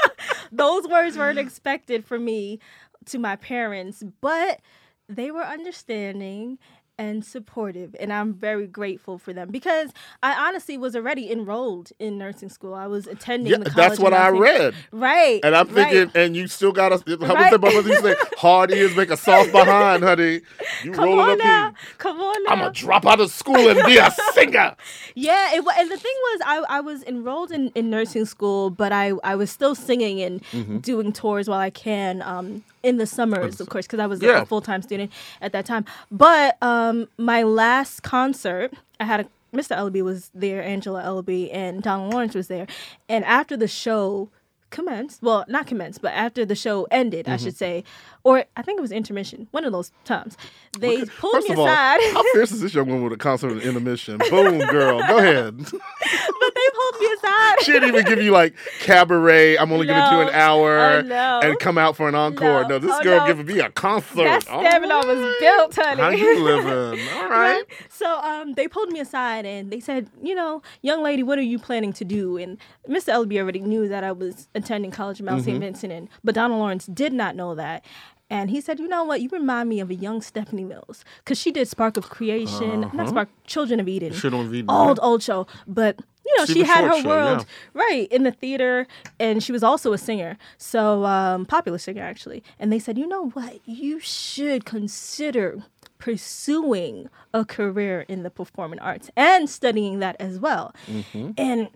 Those 0.52 0.88
words 0.88 1.16
weren't 1.16 1.38
expected 1.38 2.04
for 2.04 2.18
me 2.18 2.58
to 3.06 3.18
my 3.20 3.36
parents, 3.36 4.02
but 4.20 4.60
they 5.08 5.30
were 5.30 5.44
understanding 5.44 6.58
and 7.00 7.24
supportive, 7.24 7.96
and 7.98 8.12
I'm 8.12 8.34
very 8.34 8.66
grateful 8.66 9.16
for 9.18 9.32
them 9.32 9.48
because 9.50 9.90
I 10.22 10.34
honestly 10.46 10.76
was 10.76 10.94
already 10.94 11.32
enrolled 11.32 11.90
in 11.98 12.18
nursing 12.18 12.50
school. 12.50 12.74
I 12.74 12.86
was 12.86 13.06
attending 13.06 13.52
yeah, 13.52 13.58
the 13.58 13.70
college. 13.70 13.76
that's 13.88 13.98
what 14.00 14.12
I 14.12 14.28
nursing. 14.28 14.40
read. 14.42 14.74
Right. 14.92 15.40
And 15.42 15.56
I'm 15.56 15.66
thinking, 15.68 16.04
right. 16.08 16.16
and 16.16 16.36
you 16.36 16.46
still 16.46 16.72
got 16.72 16.92
us. 16.92 17.02
How 17.06 17.16
was 17.16 17.28
Right. 17.30 17.60
My 17.60 17.72
mother 17.72 17.96
say, 18.02 18.14
hard 18.36 18.70
ears 18.70 18.94
make 18.94 19.10
a 19.10 19.16
soft 19.16 19.50
behind, 19.60 20.02
honey. 20.02 20.42
You 20.84 20.92
Come 20.92 21.04
roll 21.04 21.20
it 21.20 21.22
on 21.22 21.30
up 21.32 21.38
now. 21.38 21.62
here. 21.68 21.74
Come 21.98 22.20
on 22.20 22.44
now. 22.44 22.50
I'm 22.66 22.72
to 22.74 22.78
drop 22.80 23.06
out 23.06 23.20
of 23.20 23.30
school 23.30 23.68
and 23.70 23.82
be 23.86 23.96
a 23.96 24.10
singer. 24.34 24.76
Yeah, 25.16 25.54
it, 25.54 25.64
and 25.78 25.90
the 25.90 25.96
thing 25.96 26.14
was, 26.30 26.40
I, 26.46 26.64
I 26.78 26.80
was 26.80 27.02
enrolled 27.02 27.50
in, 27.50 27.70
in 27.74 27.90
nursing 27.90 28.24
school, 28.26 28.70
but 28.70 28.92
I, 28.92 29.12
I 29.24 29.34
was 29.34 29.50
still 29.50 29.74
singing 29.74 30.20
and 30.20 30.40
Mm-hmm. 30.52 30.78
doing 30.78 31.12
tours 31.12 31.48
while 31.48 31.60
I 31.60 31.70
can 31.70 32.22
um, 32.22 32.64
in 32.82 32.96
the 32.96 33.06
summers, 33.06 33.60
of 33.60 33.68
course, 33.68 33.86
because 33.86 34.00
I 34.00 34.06
was 34.06 34.22
Yeah. 34.22 34.42
a 34.42 34.46
full 34.46 34.60
time 34.60 34.82
student 34.82 35.12
at 35.40 35.52
that 35.52 35.66
time. 35.66 35.84
But 36.10 36.56
um, 36.62 37.08
my 37.18 37.42
last 37.42 38.02
concert, 38.02 38.72
I 38.98 39.04
had 39.04 39.20
a 39.20 39.26
Mr. 39.56 39.76
Ellaby 39.76 40.00
was 40.02 40.30
there, 40.32 40.62
Angela 40.62 41.02
Ellaby, 41.02 41.50
and 41.52 41.82
Donald 41.82 42.12
Lawrence 42.14 42.36
was 42.36 42.46
there. 42.46 42.68
And 43.08 43.24
after 43.24 43.56
the 43.56 43.66
show 43.66 44.30
commenced, 44.70 45.22
well, 45.22 45.44
not 45.48 45.66
commenced, 45.66 46.00
but 46.02 46.12
after 46.12 46.44
the 46.46 46.54
show 46.54 46.86
ended, 46.90 47.26
Mm-hmm. 47.26 47.34
I 47.34 47.36
should 47.36 47.56
say, 47.56 47.84
or 48.24 48.44
I 48.56 48.62
think 48.62 48.78
it 48.78 48.82
was 48.82 48.92
intermission, 48.92 49.48
one 49.50 49.64
of 49.64 49.72
those 49.72 49.92
times, 50.04 50.36
they 50.78 51.04
pulled 51.04 51.42
me 51.44 51.50
of 51.52 51.58
all, 51.58 51.66
aside. 51.66 52.00
how 52.12 52.22
fierce 52.32 52.52
is 52.52 52.60
this 52.60 52.74
young 52.74 52.86
woman 52.86 53.02
with 53.04 53.12
a 53.12 53.16
concert 53.16 53.50
and 53.52 53.62
intermission? 53.62 54.18
Boom, 54.30 54.58
girl. 54.58 55.00
Go 55.06 55.18
ahead. 55.18 55.56
but 55.58 55.70
they 55.72 56.68
pulled 56.74 57.00
me 57.00 57.06
aside. 57.16 57.54
She 57.62 57.72
didn't 57.72 57.88
even 57.88 58.04
give 58.04 58.22
you 58.22 58.30
like 58.30 58.54
cabaret. 58.80 59.56
I'm 59.58 59.72
only 59.72 59.86
going 59.86 60.02
to 60.02 60.10
do 60.10 60.20
an 60.22 60.28
hour 60.34 60.78
Oh, 60.78 61.00
no. 61.02 61.40
and 61.42 61.58
come 61.58 61.78
out 61.78 61.96
for 61.96 62.08
an 62.08 62.14
encore. 62.14 62.62
No, 62.62 62.68
No. 62.68 62.78
this 62.78 62.90
Oh, 62.94 63.02
girl 63.02 63.20
no. 63.20 63.26
giving 63.26 63.46
me 63.46 63.60
a 63.60 63.70
concert. 63.70 64.24
That 64.24 64.42
stamina 64.42 64.98
was 65.06 65.36
built, 65.40 65.74
honey. 65.76 66.00
How 66.02 66.10
you 66.10 66.42
living? 66.42 67.08
All 67.16 67.28
right. 67.28 67.62
So 67.88 68.18
um, 68.20 68.54
they 68.54 68.68
pulled 68.68 68.90
me 68.90 69.00
aside 69.00 69.44
and 69.46 69.70
they 69.70 69.80
said, 69.80 70.08
you 70.22 70.34
know, 70.34 70.62
young 70.82 71.02
lady, 71.02 71.22
what 71.22 71.38
are 71.38 71.42
you 71.42 71.58
planning 71.58 71.92
to 71.94 72.04
do? 72.04 72.36
And 72.36 72.58
Mr. 72.88 73.12
Elby 73.12 73.38
already 73.38 73.60
knew 73.60 73.88
that 73.88 74.04
I 74.04 74.12
was 74.12 74.48
attending 74.60 74.90
college 74.90 75.20
at 75.20 75.26
Mount 75.26 75.40
Mm-hmm. 75.40 75.50
St. 75.50 75.60
Vincent, 75.60 75.92
and 75.92 76.08
but 76.22 76.34
Donald 76.34 76.60
Lawrence 76.60 76.86
did 76.86 77.12
not 77.12 77.36
know 77.36 77.54
that. 77.54 77.84
And 78.32 78.48
he 78.48 78.60
said, 78.60 78.78
you 78.78 78.86
know 78.86 79.02
what? 79.02 79.20
You 79.20 79.28
remind 79.28 79.68
me 79.68 79.80
of 79.80 79.90
a 79.90 79.94
young 79.94 80.22
Stephanie 80.22 80.62
Mills 80.62 81.04
because 81.24 81.36
she 81.38 81.50
did 81.50 81.66
Spark 81.66 81.96
of 81.96 82.10
Creation, 82.10 82.88
not 82.92 83.08
Spark, 83.08 83.28
Children 83.44 83.80
of 83.80 83.88
Eden. 83.88 84.12
Uh-huh. 84.12 84.20
Children 84.20 84.46
of 84.46 84.54
Eden, 84.54 84.70
Old, 84.70 84.98
yeah. 84.98 85.04
old 85.04 85.22
show. 85.22 85.48
But 85.66 85.98
you 86.24 86.36
know, 86.38 86.44
Stephen 86.44 86.62
she 86.62 86.68
had 86.68 86.84
her 86.84 87.02
show, 87.02 87.08
world 87.08 87.46
yeah. 87.74 87.82
right 87.82 88.08
in 88.12 88.22
the 88.22 88.30
theater, 88.30 88.86
and 89.18 89.42
she 89.42 89.50
was 89.50 89.64
also 89.64 89.92
a 89.92 89.98
singer, 89.98 90.38
so 90.58 91.04
um, 91.06 91.44
popular 91.44 91.78
singer 91.78 92.02
actually. 92.02 92.44
And 92.60 92.72
they 92.72 92.78
said, 92.78 92.96
you 92.96 93.08
know 93.08 93.30
what? 93.30 93.58
You 93.66 93.98
should 93.98 94.64
consider 94.64 95.64
pursuing 95.98 97.08
a 97.34 97.44
career 97.44 98.04
in 98.08 98.22
the 98.22 98.30
performing 98.30 98.78
arts 98.78 99.10
and 99.16 99.50
studying 99.50 99.98
that 99.98 100.16
as 100.20 100.38
well. 100.38 100.74
Mm-hmm. 100.86 101.32
And 101.36 101.68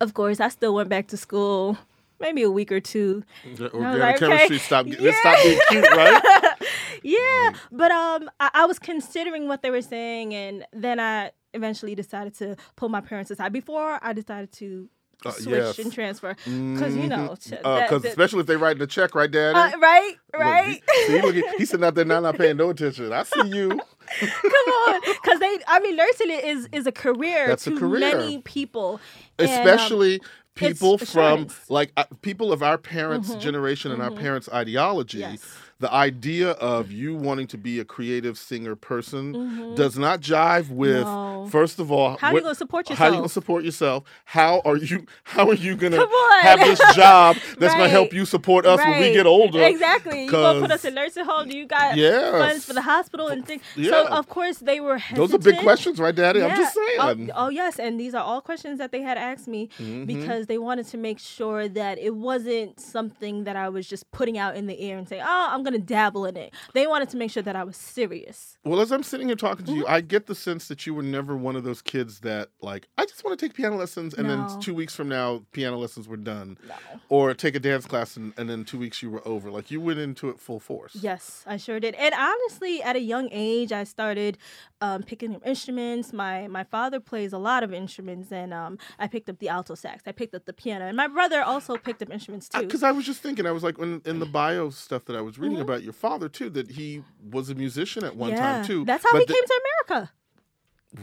of 0.00 0.14
course, 0.14 0.40
I 0.40 0.48
still 0.48 0.74
went 0.74 0.88
back 0.88 1.08
to 1.08 1.16
school. 1.16 1.78
Maybe 2.20 2.42
a 2.42 2.50
week 2.50 2.70
or 2.72 2.80
two. 2.80 3.22
The 3.56 3.72
organic 3.74 4.00
like, 4.00 4.18
chemistry 4.18 4.56
okay, 4.56 4.58
stop. 4.64 4.86
yeah. 4.86 4.96
Let's 5.00 5.18
stop 5.18 5.42
being 5.42 5.60
cute, 5.68 5.90
right? 5.90 6.22
Yeah, 7.02 7.52
but 7.70 7.90
um, 7.90 8.30
I, 8.40 8.50
I 8.54 8.64
was 8.66 8.78
considering 8.78 9.46
what 9.46 9.60
they 9.60 9.70
were 9.70 9.82
saying, 9.82 10.32
and 10.34 10.64
then 10.72 10.98
I 10.98 11.32
eventually 11.52 11.94
decided 11.94 12.34
to 12.38 12.56
pull 12.76 12.88
my 12.88 13.02
parents 13.02 13.30
aside. 13.30 13.52
Before 13.52 13.98
I 14.02 14.14
decided 14.14 14.52
to 14.52 14.88
Uh, 15.26 15.30
switch 15.32 15.48
yes. 15.56 15.78
and 15.78 15.92
transfer 15.92 16.34
because 16.44 16.96
you 16.96 17.08
know 17.08 17.34
because 17.36 18.02
that- 18.02 18.04
especially 18.04 18.40
if 18.40 18.46
they 18.46 18.56
write 18.56 18.78
the 18.78 18.86
check, 18.86 19.14
right, 19.14 19.30
Daddy? 19.30 19.56
uh, 19.58 19.78
right 19.78 20.14
Look, 20.32 20.42
right 20.42 20.82
he- 20.94 21.06
see, 21.06 21.20
look, 21.22 21.34
he- 21.34 21.44
he's 21.58 21.70
sitting 21.70 21.84
out 21.84 21.94
there 21.94 22.04
now, 22.06 22.20
not 22.20 22.36
paying 22.38 22.56
no 22.56 22.70
attention. 22.70 23.12
I 23.12 23.22
see 23.24 23.48
you. 23.48 23.68
come 24.20 24.68
on 24.88 25.00
because 25.06 25.40
they 25.40 25.58
i 25.66 25.80
mean 25.80 25.96
nursing 25.96 26.30
is 26.30 26.68
is 26.72 26.86
a 26.86 26.92
career 26.92 27.46
That's 27.48 27.66
a 27.66 27.70
to 27.70 27.78
career. 27.78 28.00
many 28.00 28.38
people 28.42 29.00
And, 29.38 29.48
um, 29.48 29.54
especially 29.54 30.20
people 30.54 30.98
from 30.98 31.48
like 31.68 31.92
uh, 31.96 32.04
people 32.22 32.52
of 32.52 32.62
our 32.62 32.78
parents' 32.78 33.34
generation 33.36 33.92
and 33.92 34.02
our 34.02 34.10
parents' 34.10 34.48
ideology. 34.52 35.18
Yes. 35.18 35.44
The 35.80 35.92
idea 35.92 36.50
of 36.52 36.92
you 36.92 37.16
wanting 37.16 37.48
to 37.48 37.58
be 37.58 37.80
a 37.80 37.84
creative 37.84 38.38
singer 38.38 38.76
person 38.76 39.74
does 39.74 39.98
not 39.98 40.20
jive 40.20 40.70
with. 40.70 41.02
No. 41.02 41.48
First 41.50 41.78
of 41.80 41.90
all, 41.92 42.16
How 42.16 42.28
are 42.28 42.34
you 42.34 42.40
gonna 42.40 42.54
support 42.54 42.88
yourself? 42.88 42.98
How 42.98 43.06
are 43.06 43.10
you 43.10 43.16
gonna 43.16 43.28
support 43.28 43.64
yourself? 43.64 44.04
How 44.24 44.62
are 44.64 44.76
you? 44.76 45.04
How 45.24 45.48
are 45.48 45.54
you 45.54 45.76
gonna 45.76 46.06
have 46.40 46.60
this 46.60 46.80
job 46.94 47.36
that's 47.58 47.74
gonna 47.74 47.88
help 47.88 48.12
you 48.14 48.24
support 48.24 48.64
us 48.64 48.78
when 48.78 49.00
we 49.00 49.12
get 49.12 49.26
older? 49.26 49.62
Exactly. 49.64 50.24
You 50.24 50.30
gonna 50.30 50.60
put 50.60 50.70
us 50.70 50.84
in 50.84 50.94
nursing 50.94 51.24
home? 51.24 51.48
Do 51.48 51.58
you 51.58 51.66
got 51.66 51.96
Yes. 51.96 52.30
funds 52.30 52.64
for 52.64 52.72
the 52.72 52.82
hospital 52.82 53.28
and 53.28 53.44
things? 53.44 53.60
Yeah. 53.76 53.90
So 53.90 54.06
of 54.06 54.28
course 54.28 54.58
they 54.58 54.78
were 54.80 54.96
hesitant. 54.96 55.28
Those 55.32 55.34
are 55.34 55.42
big 55.52 55.60
questions, 55.60 55.98
right, 55.98 56.14
Daddy? 56.14 56.42
I'm 56.42 56.56
just 56.56 56.74
saying. 56.74 57.30
Oh, 57.34 57.46
oh, 57.46 57.48
yes, 57.50 57.78
and 57.80 57.98
these 58.00 58.14
are 58.14 58.22
all 58.22 58.40
questions 58.40 58.78
that 58.78 58.92
they 58.92 59.02
had 59.02 59.18
asked 59.18 59.48
me 59.48 59.68
Mm-hmm. 59.78 60.04
Because 60.44 60.54
they 60.54 60.58
wanted 60.58 60.86
to 60.86 60.96
make 60.98 61.18
sure 61.18 61.68
that 61.68 61.98
it 61.98 62.14
wasn't 62.14 62.78
something 62.78 63.44
that 63.44 63.56
I 63.56 63.68
was 63.70 63.88
just 63.88 64.10
putting 64.10 64.36
out 64.38 64.56
in 64.56 64.66
the 64.66 64.78
air 64.80 64.98
and 64.98 65.08
saying, 65.08 65.22
"Oh, 65.24 65.48
I'm 65.50 65.62
gonna 65.62 65.78
dabble 65.78 66.26
in 66.26 66.36
it." 66.36 66.52
They 66.74 66.86
wanted 66.86 67.08
to 67.10 67.16
make 67.16 67.30
sure 67.30 67.42
that 67.42 67.56
I 67.56 67.64
was 67.64 67.76
serious. 67.76 68.58
Well, 68.64 68.80
as 68.80 68.92
I'm 68.92 69.02
sitting 69.02 69.28
here 69.28 69.36
talking 69.36 69.64
to 69.66 69.72
Mm-hmm. 69.72 69.80
you, 69.80 69.86
I 69.86 70.00
get 70.02 70.26
the 70.26 70.34
sense 70.34 70.68
that 70.68 70.86
you 70.86 70.94
were 70.94 71.02
never 71.02 71.36
one 71.36 71.56
of 71.56 71.64
those 71.64 71.80
kids 71.82 72.20
that 72.20 72.48
like, 72.60 72.86
I 72.98 73.04
just 73.06 73.24
want 73.24 73.38
to 73.38 73.46
take 73.46 73.54
piano 73.56 73.76
lessons, 73.76 74.14
and 74.14 74.28
No. 74.28 74.46
then 74.48 74.60
two 74.60 74.74
weeks 74.74 74.94
from 74.94 75.08
now, 75.08 75.42
piano 75.52 75.78
lessons 75.78 76.06
were 76.06 76.16
done, 76.18 76.58
No. 76.68 76.74
or 77.08 77.34
take 77.34 77.54
a 77.54 77.60
dance 77.60 77.86
class, 77.86 78.16
and, 78.16 78.32
and 78.36 78.48
then 78.50 78.64
two 78.64 78.78
weeks 78.78 79.02
you 79.02 79.10
were 79.10 79.26
over. 79.26 79.50
Like 79.50 79.70
you 79.70 79.80
went 79.80 79.98
into 79.98 80.28
it 80.28 80.38
full 80.40 80.60
force. 80.60 80.94
Yes, 81.00 81.42
I 81.46 81.56
sure 81.56 81.80
did. 81.80 81.94
And 81.94 82.14
honestly, 82.14 82.82
at 82.82 82.96
a 82.96 83.00
young 83.00 83.28
age, 83.32 83.72
I 83.72 83.84
started 83.84 84.36
um, 84.80 85.02
picking 85.02 85.34
up 85.34 85.46
instruments. 85.46 86.12
My 86.12 86.46
my 86.48 86.64
father 86.64 87.00
plays 87.00 87.32
a 87.32 87.38
lot 87.38 87.62
of 87.62 87.72
instruments, 87.72 88.30
and 88.32 88.52
um, 88.52 88.78
I 88.98 89.06
picked 89.08 89.28
up 89.30 89.38
the 89.38 89.48
alto 89.48 89.74
sax. 89.74 90.02
I 90.06 90.12
picked 90.12 90.33
up 90.34 90.44
the 90.46 90.52
piano, 90.52 90.86
and 90.86 90.96
my 90.96 91.06
brother 91.08 91.42
also 91.42 91.76
picked 91.76 92.02
up 92.02 92.10
instruments 92.10 92.48
uh, 92.54 92.60
too. 92.60 92.66
Because 92.66 92.82
I 92.82 92.90
was 92.92 93.06
just 93.06 93.20
thinking, 93.22 93.46
I 93.46 93.50
was 93.52 93.62
like, 93.62 93.78
when, 93.78 94.02
in 94.04 94.18
the 94.18 94.24
mm-hmm. 94.26 94.32
bio 94.32 94.70
stuff 94.70 95.04
that 95.06 95.16
I 95.16 95.20
was 95.20 95.34
Mm-hmm. 95.34 95.42
reading 95.42 95.60
about 95.60 95.82
your 95.82 95.92
father 95.92 96.28
too, 96.28 96.50
that 96.50 96.70
he 96.72 97.02
was 97.30 97.50
a 97.50 97.54
musician 97.54 98.04
at 98.04 98.16
one 98.16 98.30
yeah, 98.30 98.36
time 98.40 98.64
too. 98.66 98.84
that's 98.84 99.04
how 99.04 99.10
but 99.12 99.20
he 99.20 99.26
the- 99.26 99.32
came 99.34 99.44
to 99.44 99.60
America. 99.88 100.12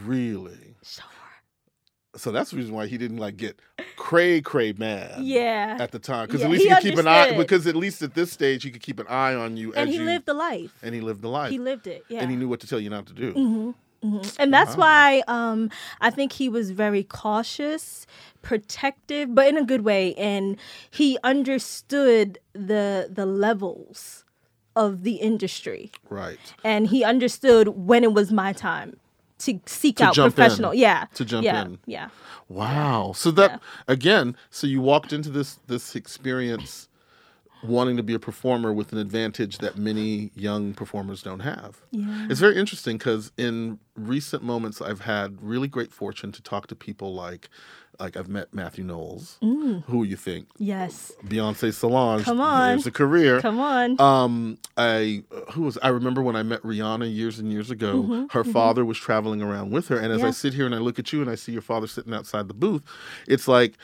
Really? 0.04 0.76
Sure. 0.82 1.04
So 2.14 2.30
that's 2.30 2.50
the 2.50 2.58
reason 2.58 2.74
why 2.74 2.86
he 2.88 2.98
didn't 2.98 3.16
like 3.16 3.38
get 3.38 3.58
cray 3.96 4.40
cray 4.42 4.74
mad. 4.76 5.22
Yeah. 5.22 5.78
At 5.80 5.92
the 5.92 5.98
time, 5.98 6.26
because 6.26 6.40
Yeah, 6.40 6.46
at 6.46 6.52
least 6.52 6.64
he 6.64 6.68
he 6.68 6.74
could 6.74 6.82
keep 6.82 6.98
an 6.98 7.06
eye. 7.08 7.36
Because 7.36 7.66
at 7.66 7.74
least 7.74 8.02
at 8.02 8.14
this 8.14 8.30
stage, 8.30 8.62
he 8.64 8.70
could 8.70 8.82
keep 8.82 9.00
an 9.00 9.06
eye 9.08 9.34
on 9.34 9.56
you 9.56 9.72
and 9.72 9.88
he 9.88 9.96
you 9.96 10.02
lived 10.04 10.26
the 10.26 10.34
life. 10.34 10.74
and 10.82 10.94
he 10.94 11.00
lived 11.00 11.22
the 11.22 11.28
life. 11.30 11.50
He 11.50 11.58
lived 11.58 11.86
it. 11.86 12.04
Yeah. 12.08 12.20
and 12.20 12.30
he 12.30 12.36
knew 12.36 12.48
what 12.48 12.60
to 12.60 12.66
tell 12.66 12.78
you 12.80 12.90
not 12.90 13.06
to 13.06 13.14
do. 13.14 13.32
Mm-hmm. 13.32 13.70
And 14.38 14.52
that's 14.52 14.76
why 14.76 15.22
um, 15.28 15.70
I 16.00 16.10
think 16.10 16.32
he 16.32 16.48
was 16.48 16.70
very 16.72 17.04
cautious, 17.04 18.06
protective, 18.42 19.34
but 19.34 19.46
in 19.46 19.56
a 19.56 19.64
good 19.64 19.82
way. 19.82 20.14
And 20.14 20.56
he 20.90 21.18
understood 21.22 22.38
the 22.52 23.08
the 23.10 23.26
levels 23.26 24.24
of 24.74 25.02
the 25.02 25.16
industry, 25.16 25.92
Right. 26.08 26.38
and 26.64 26.86
he 26.88 27.04
understood 27.04 27.68
when 27.68 28.02
it 28.04 28.12
was 28.14 28.32
my 28.32 28.52
time 28.54 28.96
to 29.40 29.60
seek 29.66 29.96
To 29.98 30.04
out 30.04 30.14
jump 30.14 30.28
in. 30.30 30.34
professional. 30.34 30.72
Yeah, 30.74 31.06
To 31.14 31.24
jump 31.24 31.44
yeah, 31.44 31.62
in. 31.62 31.78
Yeah, 31.86 32.08
Wow. 32.48 33.12
So 33.14 33.30
that 33.32 33.60
again, 33.86 34.36
so 34.50 34.66
you 34.66 34.80
walked 34.80 35.12
into 35.12 35.30
this 35.30 35.58
this 35.66 35.94
experience 35.94 36.88
wanting 37.62 37.96
to 37.96 38.02
be 38.02 38.14
a 38.14 38.18
performer 38.18 38.72
with 38.72 38.92
an 38.92 38.98
advantage 38.98 39.58
that 39.58 39.76
many 39.76 40.30
young 40.34 40.74
performers 40.74 41.22
don't 41.22 41.40
have. 41.40 41.78
Yeah. 41.90 42.26
It's 42.28 42.40
very 42.40 42.56
interesting 42.58 42.98
because 42.98 43.30
in 43.36 43.78
recent 43.96 44.42
moments 44.42 44.80
I've 44.82 45.02
had 45.02 45.40
really 45.42 45.68
great 45.68 45.92
fortune 45.92 46.32
to 46.32 46.42
talk 46.42 46.66
to 46.68 46.74
people 46.76 47.14
like 47.14 47.48
like 48.00 48.16
I've 48.16 48.28
met 48.28 48.52
Matthew 48.54 48.82
Knowles, 48.84 49.36
who 49.40 50.02
you 50.02 50.16
think 50.16 50.48
yes. 50.58 51.12
Beyonce 51.26 51.72
Solange. 51.74 52.22
Mm. 52.22 52.24
Come 52.24 52.40
on. 52.40 52.68
there's 52.70 52.86
a 52.86 52.90
career. 52.90 53.40
Come 53.40 53.60
on. 53.60 54.00
Um, 54.00 54.58
I 54.78 55.22
who 55.52 55.62
was 55.62 55.78
I 55.82 55.88
remember 55.88 56.22
when 56.22 56.34
I 56.34 56.42
met 56.42 56.62
Rihanna 56.62 57.14
years 57.14 57.38
and 57.38 57.52
years 57.52 57.70
ago. 57.70 58.26
her 58.30 58.44
father 58.44 58.84
was 58.84 58.98
traveling 58.98 59.42
around 59.42 59.70
with 59.72 59.88
her, 59.88 59.98
and 59.98 60.10
as 60.12 60.20
I 60.22 60.28
Mm-hmm, 60.28 60.32
sit 60.32 60.54
here 60.54 60.64
and 60.66 60.74
I 60.74 60.78
look 60.78 60.98
at 60.98 61.12
you 61.12 61.20
and 61.20 61.30
I 61.30 61.34
see 61.34 61.52
your 61.52 61.62
father 61.62 61.86
sitting 61.86 62.14
outside 62.14 62.48
the 62.48 62.54
booth, 62.54 62.82
it's 63.28 63.46
like 63.46 63.74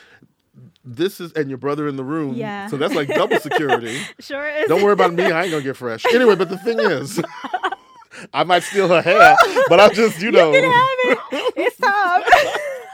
this 0.83 1.19
is 1.19 1.31
and 1.33 1.49
your 1.49 1.57
brother 1.57 1.87
in 1.87 1.95
the 1.95 2.03
room. 2.03 2.35
Yeah. 2.35 2.67
So 2.67 2.77
that's 2.77 2.95
like 2.95 3.07
double 3.07 3.39
security. 3.39 3.99
sure 4.19 4.49
is. 4.49 4.67
Don't 4.67 4.83
worry 4.83 4.93
about 4.93 5.13
me. 5.13 5.25
I 5.25 5.43
ain't 5.43 5.51
gonna 5.51 5.63
get 5.63 5.77
fresh. 5.77 6.05
Anyway, 6.13 6.35
but 6.35 6.49
the 6.49 6.57
thing 6.57 6.79
is. 6.79 7.21
I 8.33 8.43
might 8.43 8.63
steal 8.63 8.89
her 8.89 9.01
hair, 9.01 9.35
but 9.69 9.79
I'm 9.79 9.93
just, 9.93 10.19
you 10.19 10.31
know. 10.31 10.51
You 10.51 10.63
have 10.63 11.17
it. 11.31 11.53
It's 11.55 11.77
time. 11.77 12.23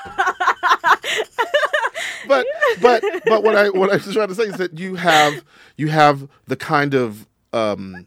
but 2.28 2.46
but 2.82 3.04
but 3.26 3.44
what 3.44 3.56
I 3.56 3.70
what 3.70 3.90
I 3.90 3.96
was 3.96 4.14
trying 4.14 4.28
to 4.28 4.36
say 4.36 4.44
is 4.44 4.58
that 4.58 4.78
you 4.78 4.96
have 4.96 5.44
you 5.78 5.88
have 5.88 6.28
the 6.48 6.56
kind 6.56 6.94
of 6.94 7.28
um, 7.54 8.06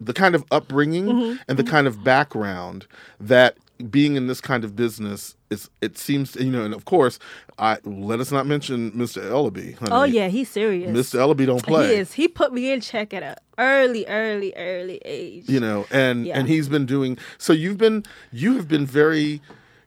the 0.00 0.12
kind 0.12 0.34
of 0.34 0.44
upbringing 0.50 1.06
Mm-hmm, 1.06 1.42
and 1.48 1.58
the 1.58 1.64
kind 1.64 1.86
of 1.86 2.04
background 2.04 2.86
that 3.18 3.56
being 3.90 4.16
in 4.16 4.26
this 4.26 4.40
kind 4.40 4.64
of 4.64 4.76
business 4.76 5.36
it 5.80 5.98
seems 5.98 6.36
you 6.36 6.50
know 6.50 6.64
and 6.64 6.72
of 6.74 6.84
course 6.84 7.18
I 7.58 7.78
let 7.84 8.20
us 8.20 8.30
not 8.30 8.46
mention 8.46 8.92
Mr. 8.92 9.20
Ellaby. 9.22 9.76
honey. 9.78 9.90
oh 9.92 10.04
yeah, 10.04 10.28
he's 10.28 10.48
serious. 10.48 10.90
Mr. 10.90 11.18
Ellaby 11.18 11.46
don't 11.46 11.62
play. 11.62 11.88
He 11.88 11.94
is. 11.94 12.12
He 12.12 12.28
put 12.28 12.52
me 12.52 12.70
in 12.72 12.80
check 12.80 13.12
at 13.12 13.22
an 13.22 13.34
early, 13.58 14.06
early, 14.06 14.52
early 14.56 15.00
age. 15.04 15.48
you 15.48 15.60
know 15.60 15.86
and 15.90 16.26
Yeah. 16.26 16.38
and 16.38 16.48
he's 16.48 16.68
been 16.68 16.86
doing 16.86 17.18
so 17.38 17.52
you've 17.52 17.78
been 17.78 18.04
you 18.32 18.56
have 18.56 18.68
been 18.68 18.86
very 18.86 19.40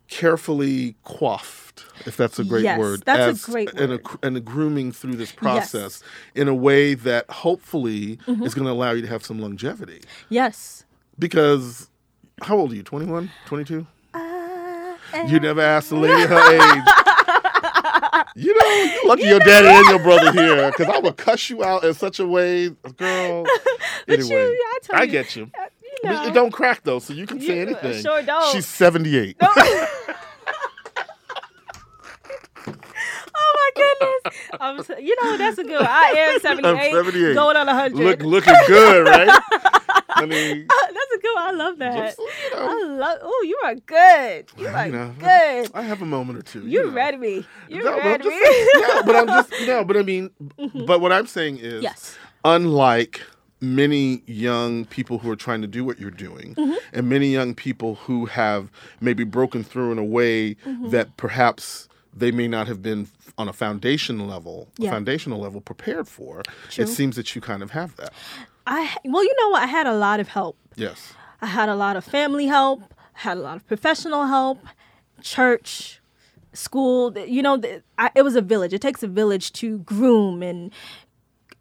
carefully 0.09 0.95
coiffed 1.05 1.85
if 2.05 2.15
that's 2.17 2.37
a 2.37 2.43
great 2.43 2.63
Yes, 2.63 2.77
word 2.77 3.01
that's 3.05 3.47
a 3.47 3.51
great 3.51 3.69
and 3.73 3.93
a, 3.93 3.95
word. 3.95 4.19
and 4.21 4.37
a 4.37 4.39
grooming 4.39 4.91
through 4.91 5.15
this 5.15 5.31
process 5.31 6.03
in 6.35 6.47
a 6.47 6.53
way 6.53 6.93
that 6.93 7.27
hopefully 7.29 8.17
Mm-hmm. 8.27 8.43
is 8.43 8.53
going 8.53 8.65
to 8.65 8.71
allow 8.71 8.91
you 8.91 9.01
to 9.01 9.07
have 9.07 9.23
some 9.25 9.39
longevity 9.39 10.01
Yes. 10.29 10.83
because 11.17 11.89
how 12.41 12.57
old 12.57 12.71
are 12.73 12.75
you 12.75 12.83
21 12.83 13.31
22 13.47 13.79
Uh, 13.79 13.83
you 15.27 15.39
never 15.39 15.61
asked 15.61 15.89
the 15.89 15.95
lady 15.95 16.27
her 16.27 16.53
age 16.53 16.83
you 18.35 18.57
know 18.57 18.67
you 18.83 19.01
lucky 19.07 19.23
your 19.23 19.39
daddy 19.39 19.67
and 19.67 19.87
your 19.87 19.99
brother 19.99 20.31
here 20.31 20.71
because 20.71 20.87
i 20.87 20.97
would 20.99 21.15
cuss 21.17 21.49
you 21.49 21.63
out 21.63 21.83
in 21.83 21.93
such 21.93 22.19
a 22.19 22.27
way 22.27 22.69
girl 22.97 23.45
But 24.07 24.19
anyway 24.19 24.29
you, 24.51 24.65
I, 24.93 24.99
I 24.99 25.03
you, 25.03 25.11
get 25.11 25.35
you 25.35 25.43
uh, 25.57 25.65
You 26.03 26.09
know. 26.09 26.25
it 26.27 26.33
don't 26.33 26.51
crack 26.51 26.81
though, 26.83 26.99
so 26.99 27.13
you 27.13 27.25
can 27.25 27.39
say 27.39 27.45
You, 27.47 27.53
uh, 27.53 27.65
anything. 27.79 28.01
sure 28.01 28.21
don't. 28.23 28.51
She's 28.51 28.65
78. 28.67 29.37
Oh 33.35 33.71
my 33.75 33.81
goodness! 33.99 34.49
I'm, 34.59 35.03
you 35.03 35.15
know 35.21 35.37
that's 35.37 35.57
a 35.57 35.63
good. 35.63 35.73
One. 35.79 35.87
I 35.89 36.13
am 36.33 36.39
78, 36.41 36.91
78. 36.91 37.33
going 37.33 37.57
on 37.57 37.67
100. 37.67 37.97
Look, 37.97 38.19
looking 38.21 38.53
good, 38.67 39.07
right? 39.07 39.41
I 40.09 40.25
mean, 40.25 40.67
that's 40.67 41.11
a 41.15 41.19
good. 41.19 41.33
One. 41.35 41.43
I 41.47 41.51
love 41.51 41.77
that. 41.79 42.15
You. 42.63 42.69
I 42.69 42.95
love. 42.97 43.17
Oh, 43.21 43.45
you 43.47 43.59
are 43.63 43.75
good. 43.75 44.45
You 44.57 44.67
are 44.67 44.85
you 44.87 44.91
know, 44.91 45.13
good. 45.19 45.71
I 45.73 45.81
have 45.81 46.01
a 46.01 46.05
moment 46.05 46.39
or 46.39 46.41
two. 46.41 46.67
You 46.67 46.85
know. 46.85 46.91
read 46.91 47.19
me. 47.19 47.45
You 47.69 47.83
No, 47.83 47.97
read 47.97 48.23
me. 48.23 48.29
saying- 48.29 48.69
yeah, 48.79 49.01
but 49.05 49.15
I'm 49.15 49.27
just 49.27 49.51
no, 49.67 49.83
but 49.83 49.97
I 49.97 50.03
mean, 50.03 50.29
but 50.85 51.01
what 51.01 51.11
I'm 51.11 51.27
saying 51.27 51.57
is, 51.57 51.83
Yes. 51.83 52.17
unlike 52.45 53.21
many 53.61 54.21
young 54.25 54.83
people 54.85 55.19
who 55.19 55.31
are 55.31 55.35
trying 55.37 55.61
to 55.61 55.67
do 55.67 55.83
what 55.85 55.99
you're 55.99 56.11
doing, 56.11 56.53
Mm-hmm. 56.55 56.73
and 56.93 57.07
many 57.09 57.27
young 57.27 57.55
people 57.55 57.95
who 57.95 58.25
have 58.25 58.69
maybe 58.99 59.23
broken 59.23 59.63
through 59.63 59.91
in 59.91 59.97
a 59.97 60.03
way 60.03 60.55
Mm-hmm. 60.65 60.89
that 60.89 61.15
perhaps 61.17 61.87
they 62.15 62.31
may 62.31 62.47
not 62.47 62.67
have 62.67 62.81
been 62.81 63.07
on 63.37 63.47
a 63.47 63.53
foundation 63.53 64.27
level, 64.27 64.67
Yeah. 64.77 64.91
foundational 64.91 65.39
level 65.39 65.61
prepared 65.61 66.07
for. 66.07 66.43
True. 66.69 66.83
It 66.83 66.87
seems 66.87 67.15
that 67.15 67.33
you 67.35 67.41
kind 67.41 67.63
of 67.63 67.71
have 67.71 67.95
that. 67.95 68.13
I 68.67 68.95
well, 69.05 69.23
you 69.23 69.35
know 69.39 69.49
what? 69.49 69.63
I 69.63 69.65
had 69.65 69.87
a 69.87 69.95
lot 69.95 70.19
of 70.19 70.27
help. 70.27 70.55
Yes. 70.75 71.13
I 71.43 71.47
had 71.47 71.67
a 71.69 71.75
lot 71.75 71.97
of 71.97 72.03
family 72.05 72.47
help. 72.47 72.81
Had 73.13 73.37
a 73.37 73.41
lot 73.41 73.57
of 73.57 73.67
professional 73.67 74.25
help. 74.27 74.59
Church, 75.21 76.01
school. 76.53 77.17
You 77.17 77.41
know, 77.41 77.61
I, 77.97 78.11
it 78.15 78.21
was 78.23 78.35
a 78.35 78.41
village. 78.41 78.73
It 78.73 78.81
takes 78.81 79.03
a 79.03 79.07
village 79.07 79.51
to 79.53 79.79
groom 79.79 80.41
and 80.41 80.71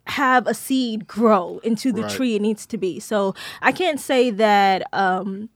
have 0.07 0.47
a 0.47 0.55
seed 0.55 1.07
grow 1.07 1.61
into 1.63 1.93
the 1.93 2.03
Right. 2.03 2.11
tree 2.11 2.35
it 2.37 2.43
needs 2.43 2.67
to 2.67 2.79
be. 2.79 3.01
So 3.01 3.35
I 3.61 3.73
can't 3.73 4.01
say 4.01 4.31
that 4.31 4.83
um, 4.93 5.49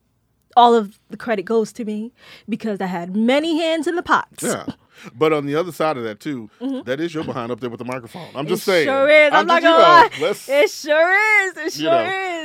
all 0.56 0.74
of 0.74 0.98
the 1.10 1.16
credit 1.16 1.44
goes 1.44 1.72
to 1.74 1.84
me 1.84 2.12
because 2.48 2.80
I 2.80 2.86
had 2.86 3.16
many 3.16 3.58
hands 3.60 3.86
in 3.86 3.96
the 3.96 4.02
pots. 4.02 4.42
Yeah. 4.42 4.66
But 5.14 5.34
on 5.34 5.44
the 5.44 5.54
other 5.56 5.72
side 5.72 5.98
of 5.98 6.04
that 6.04 6.20
too, 6.20 6.48
that 6.86 7.00
is 7.00 7.12
your 7.12 7.22
behind 7.22 7.52
up 7.52 7.60
there 7.60 7.68
with 7.68 7.80
the 7.80 7.84
microphone. 7.84 8.30
I'm 8.34 8.46
just 8.46 8.62
Mm-hmm. 8.66 8.70
it 8.70 8.74
saying. 8.74 8.86
sure 8.86 9.08
is. 9.10 9.30
I'm, 9.30 9.46
not 9.46 9.60
just, 9.60 9.70
you 9.76 9.78
gonna 9.78 9.82
lie. 9.82 10.10
let's- 10.26 10.48
It 10.48 10.70
sure 10.70 11.44
is. 11.48 11.56
It 11.58 11.64
you 11.64 11.70
sure 11.84 11.90
know, 11.90 12.04
is. 12.08 12.35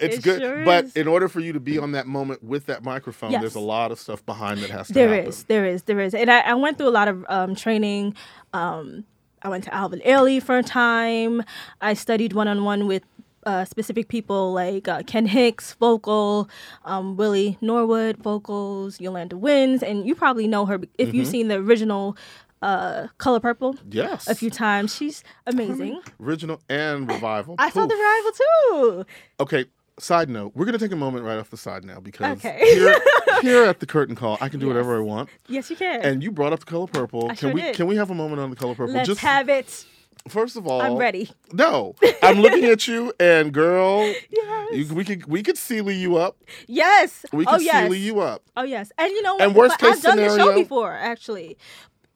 It's 0.00 0.16
It 0.18 0.22
good, 0.24 0.40
sure 0.42 0.64
but 0.64 0.84
is. 0.86 0.96
in 0.96 1.08
order 1.08 1.28
for 1.28 1.40
you 1.40 1.52
to 1.52 1.60
be 1.60 1.78
on 1.78 1.92
that 1.92 2.06
moment 2.06 2.42
with 2.42 2.66
that 2.66 2.84
microphone, 2.84 3.32
Yes. 3.32 3.40
there's 3.40 3.54
a 3.54 3.60
lot 3.60 3.90
of 3.92 3.98
stuff 3.98 4.24
behind 4.24 4.60
that 4.60 4.70
has 4.70 4.88
to 4.88 4.92
There 4.94 5.08
happen. 5.14 5.28
is, 5.28 5.44
there 5.44 5.64
is, 5.66 5.82
there 5.84 6.00
is, 6.00 6.14
and 6.14 6.30
I, 6.30 6.40
I 6.40 6.54
went 6.54 6.78
through 6.78 6.88
a 6.88 6.90
lot 6.90 7.08
of 7.08 7.24
um, 7.28 7.54
training. 7.54 8.14
Um, 8.52 9.04
I 9.42 9.48
went 9.48 9.64
to 9.64 9.74
Alvin 9.74 10.00
Ailey 10.06 10.42
for 10.42 10.58
a 10.58 10.62
time. 10.62 11.42
I 11.80 11.94
studied 11.94 12.32
one 12.32 12.48
on 12.48 12.64
one 12.64 12.86
with 12.86 13.02
uh, 13.46 13.64
specific 13.64 14.08
people 14.08 14.52
like 14.52 14.88
uh, 14.88 15.02
Ken 15.06 15.24
Hicks, 15.26 15.74
vocal, 15.74 16.48
um, 16.84 17.16
Willie 17.16 17.56
Norwood, 17.60 18.16
vocals, 18.18 19.00
Yolanda 19.00 19.36
Wyns, 19.36 19.82
and 19.82 20.06
you 20.06 20.14
probably 20.14 20.46
know 20.48 20.66
her 20.66 20.74
if 20.98 21.08
Mm-hmm. 21.08 21.16
you've 21.16 21.28
seen 21.28 21.48
the 21.48 21.54
original 21.56 22.16
uh, 22.60 23.06
Color 23.18 23.38
Purple 23.38 23.76
Yes. 23.88 24.26
a 24.26 24.34
few 24.34 24.50
times. 24.50 24.92
She's 24.94 25.22
amazing. 25.46 26.00
Original 26.20 26.60
and 26.68 27.08
revival. 27.08 27.54
I 27.58 27.70
saw 27.70 27.86
the 27.86 27.94
revival 27.94 28.32
too. 28.32 29.06
Okay. 29.40 29.64
Side 29.98 30.28
note: 30.30 30.52
We're 30.54 30.64
gonna 30.64 30.78
take 30.78 30.92
a 30.92 30.96
moment 30.96 31.24
right 31.24 31.38
off 31.38 31.50
the 31.50 31.56
side 31.56 31.84
now 31.84 31.98
because 32.00 32.38
Okay. 32.38 32.58
here, 32.74 33.00
here 33.42 33.64
at 33.64 33.80
the 33.80 33.86
curtain 33.86 34.14
call, 34.14 34.38
I 34.40 34.48
can 34.48 34.60
do 34.60 34.68
whatever 34.68 34.96
I 34.96 35.00
want. 35.00 35.28
Yes, 35.48 35.68
you 35.70 35.76
can. 35.76 36.02
And 36.02 36.22
you 36.22 36.30
brought 36.30 36.52
up 36.52 36.60
the 36.60 36.66
color 36.66 36.86
purple. 36.86 37.24
I 37.24 37.28
can 37.28 37.36
sure 37.36 37.52
we 37.52 37.62
did. 37.62 37.74
can 37.76 37.86
we 37.86 37.96
have 37.96 38.10
a 38.10 38.14
moment 38.14 38.40
on 38.40 38.50
the 38.50 38.56
color 38.56 38.74
purple? 38.74 38.94
Let's 38.94 39.08
Just 39.08 39.20
have 39.20 39.48
it. 39.48 39.84
first 40.28 40.56
of 40.56 40.66
all, 40.66 40.80
I'm 40.80 40.96
ready. 40.96 41.30
No, 41.52 41.94
I'm 42.22 42.40
looking 42.40 42.64
at 42.64 42.86
you, 42.86 43.12
and 43.18 43.52
girl, 43.52 44.02
Yes. 44.30 44.68
you, 44.72 44.94
we 44.94 45.04
could 45.04 45.26
we 45.26 45.42
could 45.42 45.58
Celie 45.58 45.96
you 45.96 46.16
up. 46.16 46.36
Yes. 46.66 47.24
We 47.32 47.44
oh 47.46 47.54
could 47.56 47.62
yes. 47.62 47.84
Celie 47.86 47.98
you 47.98 48.20
up. 48.20 48.42
Oh 48.56 48.62
yes, 48.64 48.92
and 48.98 49.10
you 49.10 49.22
know 49.22 49.34
what? 49.34 49.42
And 49.42 49.54
worst 49.54 49.78
case 49.78 49.96
I've 49.96 50.02
done 50.02 50.16
the 50.16 50.36
show 50.36 50.54
before, 50.54 50.92
actually. 50.92 51.56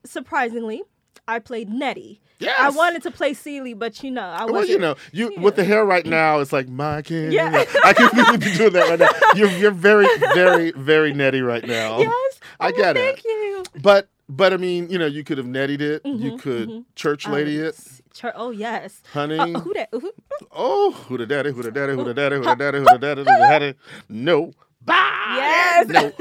Surprisingly, 0.04 0.82
I 1.28 1.38
played 1.38 1.68
Nettie. 1.68 2.20
Yes. 2.42 2.56
I 2.58 2.70
wanted 2.70 3.02
to 3.04 3.10
play 3.10 3.34
Celie, 3.34 3.74
but 3.74 4.02
you 4.02 4.10
know, 4.10 4.22
I 4.22 4.44
wasn't. 4.44 4.52
Well, 4.52 4.66
you 4.66 4.78
know, 4.78 4.96
you 5.12 5.32
with 5.40 5.56
the 5.56 5.64
hair 5.64 5.84
right 5.84 6.04
now, 6.04 6.40
it's 6.40 6.52
like 6.52 6.68
my 6.68 7.02
kid. 7.02 7.32
Yeah. 7.32 7.64
I 7.84 7.92
can 7.92 8.10
really 8.14 8.38
be 8.38 8.52
doing 8.54 8.72
that 8.72 8.88
right 8.90 8.98
now. 8.98 9.10
You're 9.34 9.50
you're 9.58 9.70
very 9.70 10.06
very 10.34 10.72
very 10.72 11.12
netty 11.12 11.40
right 11.40 11.66
now. 11.66 11.98
Yes. 12.02 12.40
I 12.60 12.68
Oh, 12.68 12.72
get 12.72 12.96
thank 12.96 13.18
it. 13.18 13.22
Thank 13.22 13.24
you. 13.24 13.62
But 13.82 14.08
but 14.28 14.52
I 14.52 14.56
mean, 14.56 14.88
you 14.90 14.98
know, 14.98 15.06
you 15.06 15.24
could 15.24 15.38
have 15.38 15.46
nettied 15.46 15.80
it. 15.80 16.02
Mm-hmm, 16.04 16.22
you 16.24 16.36
could 16.38 16.84
church 16.96 17.26
lady 17.28 17.56
it, 17.58 17.76
Chur- 18.14 18.32
oh 18.34 18.50
yes. 18.50 19.02
honey. 19.12 19.38
Uh, 19.38 19.60
who 19.60 19.72
that? 19.74 19.88
Who? 19.92 20.12
Oh, 20.50 20.92
who 20.92 21.18
the 21.18 21.26
daddy? 21.26 21.52
Who 21.52 21.62
the 21.62 21.70
daddy? 21.70 21.92
Who 21.94 22.04
the 22.04 22.14
daddy? 22.14 22.36
Who 22.36 22.42
the 22.44 22.54
daddy? 22.54 22.78
Who 22.78 22.84
the 22.84 22.98
daddy? 22.98 23.20
Who 23.20 23.24
the 23.24 23.30
daddy? 23.30 23.74
No. 24.08 24.52
Bye. 24.84 25.34
Yes. 25.36 25.88
No. 25.88 26.12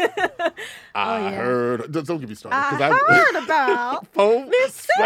I 0.93 1.19
yeah. 1.21 1.31
heard. 1.31 1.91
Don't 1.91 2.19
get 2.19 2.29
me 2.29 2.35
started. 2.35 2.57
I 2.57 2.89
'cause 2.89 3.01
heard 3.07 3.35
about 3.43 4.07
Oh, 4.17 4.45
Miss 4.45 4.87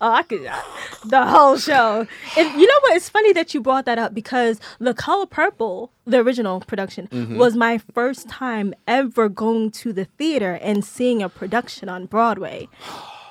oh, 0.00 0.12
I 0.12 0.22
could 0.22 0.46
I- 0.46 0.62
the 1.04 1.24
whole 1.26 1.56
show. 1.56 2.06
And 2.36 2.60
you 2.60 2.66
know 2.66 2.78
what? 2.82 2.96
It's 2.96 3.08
funny 3.08 3.32
that 3.32 3.54
you 3.54 3.60
brought 3.60 3.84
that 3.86 3.98
up 3.98 4.12
because 4.14 4.60
The 4.78 4.94
Color 4.94 5.26
Purple, 5.26 5.90
the 6.04 6.18
original 6.20 6.60
production, 6.60 7.08
Mm-hmm. 7.08 7.38
was 7.38 7.56
my 7.56 7.78
first 7.94 8.28
time 8.28 8.74
ever 8.86 9.28
going 9.28 9.70
to 9.72 9.92
the 9.92 10.04
theater 10.04 10.58
and 10.62 10.84
seeing 10.84 11.22
a 11.22 11.28
production 11.28 11.88
on 11.88 12.06
Broadway. 12.06 12.68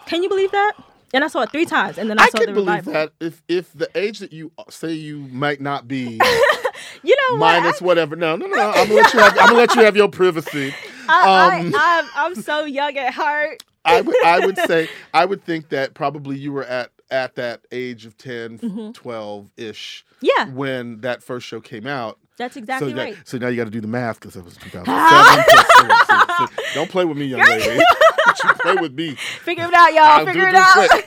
Can 0.08 0.24
you 0.24 0.30
believe 0.30 0.52
that? 0.52 0.74
And 1.14 1.24
I 1.24 1.28
saw 1.28 1.42
it 1.42 1.52
three 1.52 1.66
times, 1.66 1.98
and 1.98 2.08
then 2.10 2.20
I, 2.20 2.24
I 2.26 2.30
saw 2.30 2.38
can 2.38 2.48
the 2.48 2.54
believe 2.54 2.86
revival. 2.86 2.94
that 2.94 3.12
if 3.20 3.42
if 3.48 3.74
the 3.74 3.90
age 3.96 4.20
that 4.20 4.32
you 4.32 4.52
say 4.70 4.92
you 4.94 5.18
might 5.32 5.60
not 5.60 5.88
be 5.88 6.20
You 7.04 7.16
know 7.16 7.34
what? 7.40 7.62
minus 7.62 7.82
whatever. 7.82 8.16
No, 8.16 8.36
no, 8.36 8.46
no. 8.48 8.72
I'm 8.76 8.88
gonna 8.88 8.94
let 9.02 9.14
you 9.14 9.20
have. 9.20 9.32
I'm 9.34 9.46
gonna 9.48 9.58
let 9.58 9.76
you 9.76 9.82
have 9.84 9.96
your 9.96 10.10
privacy. 10.10 10.74
I, 11.08 11.60
um, 11.62 11.74
I, 11.76 12.00
I'm, 12.16 12.34
I'm 12.36 12.36
so 12.42 12.66
young 12.66 12.98
at 12.98 13.14
heart. 13.14 13.64
I 13.86 14.02
would 14.02 14.26
I 14.26 14.46
would 14.46 14.58
say 14.58 14.90
I 15.14 15.26
would 15.26 15.44
think 15.44 15.70
that 15.70 15.94
probably 15.94 16.38
you 16.38 16.52
were 16.52 16.66
at 16.66 16.92
at 17.12 17.36
that 17.36 17.62
age 17.72 18.06
of 18.06 18.18
10, 18.18 18.92
12 18.94 19.50
ish 19.58 20.06
Mm-hmm. 20.22 20.26
Yeah. 20.26 20.54
when 20.54 21.00
that 21.02 21.24
first 21.24 21.48
show 21.48 21.60
came 21.62 21.88
out. 21.88 22.20
That's 22.38 22.56
exactly 22.58 22.92
so, 22.92 22.98
right. 22.98 23.16
got, 23.16 23.28
so 23.28 23.38
now 23.38 23.48
you 23.48 23.56
got 23.58 23.64
to 23.64 23.70
do 23.72 23.80
the 23.82 23.88
math 23.88 24.20
because 24.20 24.36
it 24.36 24.44
was 24.44 24.58
2007. 24.58 24.84
plus 24.86 25.66
three. 25.80 25.96
So- 26.06 26.46
so 26.46 26.64
don't 26.76 26.90
play 26.92 27.06
with 27.06 27.18
me, 27.18 27.26
young 27.26 27.40
lady. 27.42 27.66
you 28.44 28.50
play 28.62 28.76
with 28.76 28.94
me. 28.94 29.16
Figure 29.16 29.64
it 29.66 29.74
out, 29.74 29.94
y'all. 29.94 30.04
I'll 30.04 30.26
Figure 30.26 30.42
do 30.42 30.48
it 30.48 30.56
out. 30.56 31.04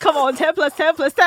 Come 0.00 0.16
on, 0.16 0.34
10 0.36 0.54
plus 0.54 0.74
10 0.76 0.94
plus 0.96 1.12
10. 1.12 1.26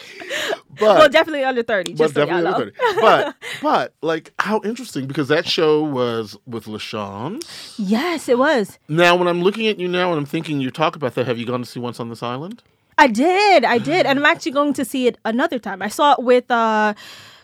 But 0.78 0.96
well, 0.96 1.08
definitely 1.08 1.42
under 1.42 1.64
30, 1.64 1.94
but 1.94 1.98
just 1.98 2.14
so 2.14 2.24
definitely 2.24 2.48
know. 2.48 2.54
under 2.54 2.70
30. 2.70 3.00
But 3.00 3.34
but 3.62 3.94
like 4.00 4.32
how 4.38 4.60
interesting 4.62 5.08
because 5.08 5.26
that 5.26 5.44
show 5.44 5.82
was 5.82 6.36
with 6.46 6.66
LaChanze. 6.66 7.74
Yes, 7.78 8.28
it 8.28 8.38
was. 8.38 8.78
Now 8.86 9.16
when 9.16 9.26
I'm 9.26 9.42
looking 9.42 9.66
at 9.66 9.80
you 9.80 9.88
now 9.88 10.10
and 10.10 10.18
I'm 10.18 10.24
thinking 10.24 10.60
you 10.60 10.70
talk 10.70 10.94
about 10.94 11.16
that, 11.16 11.26
have 11.26 11.36
you 11.36 11.46
gone 11.46 11.60
to 11.60 11.66
see 11.66 11.80
Once 11.80 11.98
on 11.98 12.10
This 12.10 12.22
Island? 12.22 12.62
I 12.96 13.06
did. 13.06 13.64
I 13.64 13.78
did. 13.78 14.06
And 14.06 14.18
I'm 14.18 14.26
actually 14.26 14.52
going 14.52 14.72
to 14.74 14.84
see 14.84 15.06
it 15.06 15.18
another 15.24 15.58
time. 15.58 15.82
I 15.82 15.88
saw 15.88 16.12
it 16.12 16.22
with, 16.22 16.50
uh, 16.50 16.94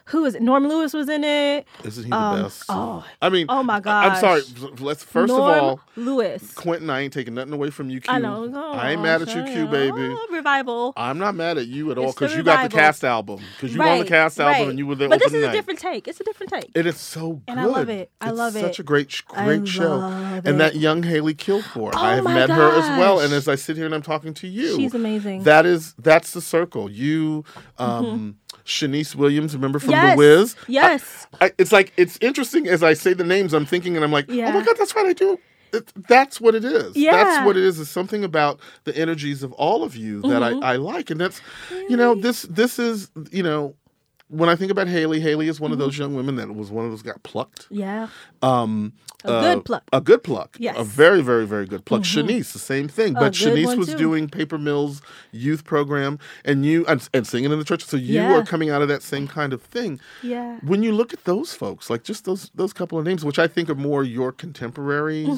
who 0.07 0.23
was 0.23 0.35
it? 0.35 0.43
Norm 0.43 0.67
Lewis 0.69 0.93
was 0.93 1.09
in 1.09 1.25
it. 1.25 1.67
Isn't 1.85 2.05
he 2.05 2.11
the 2.11 2.17
Um, 2.17 2.43
best? 2.43 2.65
oh. 2.69 3.05
I 3.23 3.29
mean, 3.31 3.47
Oh 3.49 3.63
my 3.63 3.81
god. 3.81 4.13
I'm 4.13 4.21
sorry. 4.21 4.43
Let's 4.79 5.03
first 5.03 5.29
Norm 5.29 5.41
of 5.51 5.63
all, 5.63 5.81
Lewis. 5.97 6.53
Quentin, 6.55 6.91
I 6.91 7.01
ain't 7.01 7.13
taking 7.13 7.35
nothing 7.35 7.53
away 7.53 7.71
from 7.71 7.89
you, 7.91 8.01
Q. 8.01 8.13
I 8.13 8.19
know. 8.19 8.51
I 8.75 8.93
ain't 8.93 9.03
mad 9.03 9.23
at 9.23 9.35
you. 9.35 9.43
Q, 9.45 9.67
baby. 9.67 9.93
Oh, 9.99 10.27
revival. 10.31 10.93
I'm 10.97 11.19
not 11.19 11.35
mad 11.35 11.59
at 11.59 11.67
you 11.67 11.91
at 11.91 11.99
all 11.99 12.13
because 12.13 12.35
you 12.37 12.43
got 12.43 12.69
the 12.71 12.77
cast 12.77 13.05
album. 13.05 13.41
Because 13.57 13.75
you 13.75 13.81
won 13.81 13.99
the 13.99 14.05
cast 14.05 14.39
album 14.41 14.71
and 14.71 14.79
you 14.79 14.87
were 14.87 14.95
there 14.95 15.09
But 15.09 15.21
this 15.21 15.33
is 15.33 15.43
a 15.45 15.53
different 15.53 15.81
take. 15.81 16.07
It's 16.09 16.21
a 16.21 16.25
different 16.25 16.53
take. 16.53 16.71
It 16.75 16.87
is 16.87 16.99
so 16.99 17.35
good. 17.35 17.43
And 17.49 17.61
I 17.61 17.65
love 17.65 17.89
it. 17.89 18.11
I 18.21 18.29
It's 18.29 18.39
love 18.39 18.57
it. 18.57 18.61
Such 18.61 18.79
a 18.79 18.83
great, 18.83 19.23
great 19.27 19.67
show. 19.67 20.01
And 20.45 20.61
that 20.61 20.77
young 20.77 21.03
Hailey 21.03 21.35
Kilgore, 21.35 21.93
Oh 21.95 21.99
I 21.99 22.17
have 22.17 22.25
met 22.25 22.51
her 22.51 22.73
as 22.79 22.99
well. 22.99 23.21
And 23.21 23.33
as 23.33 23.49
I 23.49 23.55
sit 23.55 23.77
here 23.77 23.87
and 23.87 23.95
I'm 23.95 24.03
talking 24.03 24.35
to 24.35 24.47
you, 24.47 24.77
She's 24.77 24.95
amazing. 24.95 25.45
That 25.45 25.67
is 25.67 25.95
that's 25.99 26.33
the 26.33 26.41
circle. 26.41 26.91
You, 26.91 27.45
um, 27.79 28.37
Shanice 28.65 29.15
Williams, 29.15 29.55
remember 29.55 29.79
from 29.79 29.91
Yes. 29.91 30.15
The 30.15 30.19
Wiz? 30.19 30.57
Yes. 30.69 31.27
I, 31.41 31.53
it's 31.59 31.73
like 31.73 31.93
it's 31.97 32.19
interesting 32.21 32.67
as 32.69 32.83
I 32.83 32.95
say 32.95 33.13
the 33.13 33.25
names. 33.25 33.53
I'm 33.53 33.67
thinking 33.67 33.97
and 33.97 34.05
I'm 34.05 34.13
like, 34.13 34.27
oh 34.29 34.35
my 34.53 34.63
god, 34.65 34.77
that's 34.79 34.95
right. 34.97 35.07
I 35.07 35.13
do. 35.13 35.39
It, 35.73 35.91
that's 36.09 36.41
what 36.41 36.55
it 36.55 36.65
is. 36.65 36.97
Yeah. 36.97 37.13
That's 37.13 37.45
what 37.47 37.57
it 37.57 37.65
is. 37.65 37.81
It's 37.81 37.91
something 37.91 38.23
about 38.23 38.61
the 38.85 38.97
energies 38.97 39.43
of 39.43 39.53
all 39.55 39.83
of 39.83 39.97
you 39.97 40.23
that 40.23 40.41
Mm-hmm. 40.43 40.63
I, 40.65 40.75
I 40.75 40.77
like, 40.77 41.11
and 41.11 41.21
that's 41.21 41.41
you 41.89 41.97
know 41.97 42.15
this 42.15 42.43
this 42.43 42.79
is 42.79 43.11
you 43.33 43.43
know 43.43 43.75
when 44.29 44.49
I 44.49 44.57
think 44.57 44.71
about 44.73 44.89
Hailey, 44.89 45.21
Hailey 45.21 45.49
is 45.49 45.61
one 45.61 45.71
of 45.71 45.79
Mm-hmm. 45.79 45.85
those 45.87 45.99
young 45.99 46.15
women 46.15 46.37
that 46.37 46.55
was 46.55 46.71
one 46.71 46.85
of 46.85 46.91
those 46.91 47.03
got 47.03 47.23
plucked. 47.23 47.67
Yeah. 47.71 48.09
Um, 48.43 48.95
A 49.25 49.29
uh, 49.31 49.55
good 49.55 49.65
pluck. 49.65 49.85
A 49.93 50.01
good 50.01 50.23
pluck. 50.23 50.57
Yes. 50.59 50.75
Mm-hmm. 50.75 50.81
A 50.83 50.85
very, 50.85 51.21
very, 51.23 51.47
very 51.47 51.67
good 51.67 51.85
pluck. 51.85 52.03
Shanice, 52.03 52.53
the 52.53 52.59
same 52.59 52.89
thing. 52.89 53.15
But 53.15 53.33
Shanice 53.35 53.77
was 53.77 53.89
too. 53.93 53.97
doing 53.99 54.29
Paper 54.29 54.57
Mill's 54.59 55.03
youth 55.33 55.65
program 55.65 56.19
and 56.45 56.65
you 56.65 56.87
and, 56.87 57.07
and 57.13 57.27
singing 57.27 57.53
in 57.53 57.59
the 57.59 57.65
church. 57.65 57.85
So 57.85 57.97
you 57.97 58.15
Yeah. 58.15 58.35
are 58.39 58.45
coming 58.45 58.71
out 58.71 58.83
of 58.83 58.89
that 58.89 59.03
same 59.03 59.29
kind 59.29 59.53
of 59.53 59.63
thing. 59.63 60.01
Yeah. 60.23 60.59
When 60.63 60.83
you 60.83 60.93
look 60.93 61.13
at 61.13 61.25
those 61.25 61.53
folks, 61.55 61.89
like 61.91 62.03
just 62.03 62.25
those 62.25 62.51
those 62.55 62.73
couple 62.73 62.99
of 62.99 63.05
names, 63.05 63.25
which 63.25 63.39
I 63.39 63.47
think 63.47 63.69
are 63.69 63.75
more 63.75 64.05
your 64.05 64.33
contemporaries 64.33 65.29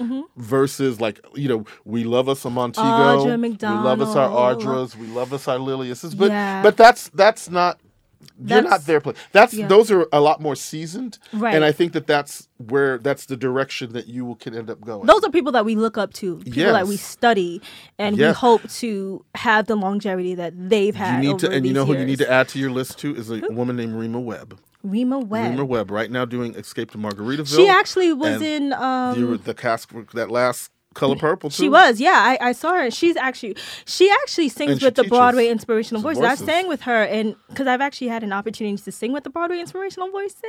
Mm-hmm, 0.00 0.20
versus 0.36 0.98
like, 1.00 1.20
you 1.34 1.48
know, 1.48 1.64
we 1.84 2.04
love 2.04 2.28
us 2.28 2.44
a 2.46 2.50
Montego. 2.50 2.86
Audra 2.86 3.38
We 3.38 3.58
love 3.68 4.00
us 4.00 4.16
our 4.16 4.28
McDonald. 4.30 4.62
Audras. 4.62 4.96
We 4.96 5.06
love 5.08 5.32
us 5.34 5.46
our 5.46 5.58
Lilliases. 5.58 6.14
But 6.14 6.30
Yeah. 6.30 6.62
but 6.62 6.76
that's 6.78 7.08
that's 7.10 7.50
not 7.50 7.78
you're 8.44 8.62
not 8.62 8.86
their 8.86 9.00
place. 9.00 9.16
That's 9.32 9.54
yeah. 9.54 9.66
those 9.66 9.90
are 9.90 10.06
a 10.12 10.20
lot 10.20 10.40
more 10.40 10.56
seasoned, 10.56 11.18
Right. 11.32 11.54
and 11.54 11.64
I 11.64 11.72
think 11.72 11.92
that 11.92 12.06
that's 12.06 12.48
where 12.58 12.98
that's 12.98 13.26
the 13.26 13.36
direction 13.36 13.92
that 13.92 14.06
you 14.06 14.24
will 14.24 14.36
can 14.36 14.54
end 14.54 14.70
up 14.70 14.80
going. 14.80 15.06
Those 15.06 15.24
are 15.24 15.30
people 15.30 15.52
that 15.52 15.64
we 15.64 15.74
look 15.76 15.98
up 15.98 16.12
to, 16.14 16.36
people 16.38 16.72
that 16.72 16.86
we 16.86 16.96
study, 16.96 17.60
and 17.98 18.16
we 18.16 18.24
hope 18.30 18.68
to 18.70 19.24
have 19.34 19.66
the 19.66 19.76
longevity 19.76 20.34
that 20.34 20.52
they've 20.56 20.94
had. 20.94 21.22
you 21.22 21.30
need 21.30 21.38
to, 21.40 21.50
and 21.50 21.66
you 21.66 21.72
know 21.72 21.84
who 21.84 21.96
you 21.96 22.04
need 22.04 22.18
to 22.18 22.30
add 22.30 22.48
to 22.48 22.58
your 22.58 22.70
list 22.70 22.98
too 22.98 23.14
is 23.14 23.30
a 23.30 23.40
woman 23.50 23.76
named 23.76 23.94
Rema 23.94 24.20
Webb. 24.20 24.58
Rema 24.82 25.18
Webb. 25.18 25.50
Rema 25.50 25.64
Webb, 25.64 25.90
right 25.90 26.10
now 26.10 26.24
doing 26.24 26.54
Escape 26.54 26.90
to 26.92 26.98
Margaritaville. 26.98 27.56
She 27.56 27.68
actually 27.68 28.12
was 28.12 28.40
in. 28.40 28.72
Um, 28.72 29.32
the, 29.32 29.36
the 29.38 29.54
cast 29.54 29.90
that 30.14 30.30
last 30.30 30.70
Color 31.00 31.16
Purple. 31.16 31.50
Too. 31.50 31.62
She 31.64 31.68
was, 31.68 32.00
yeah. 32.00 32.10
I, 32.40 32.48
I 32.48 32.52
saw 32.52 32.74
her. 32.74 32.90
She's 32.90 33.16
actually 33.16 33.56
she 33.86 34.10
actually 34.22 34.48
sings 34.48 34.72
And 34.72 34.82
with 34.82 34.94
the 34.94 35.04
Broadway 35.04 35.48
Inspirational 35.48 36.02
some 36.02 36.14
Voices. 36.14 36.40
I 36.42 36.44
sang 36.46 36.68
with 36.68 36.82
her, 36.82 37.02
and 37.04 37.34
because 37.48 37.66
I've 37.66 37.80
actually 37.80 38.08
had 38.08 38.22
an 38.22 38.32
opportunity 38.32 38.76
to 38.82 38.92
sing 38.92 39.12
with 39.12 39.24
the 39.24 39.30
Broadway 39.30 39.58
Inspirational 39.60 40.10
Voices, 40.10 40.42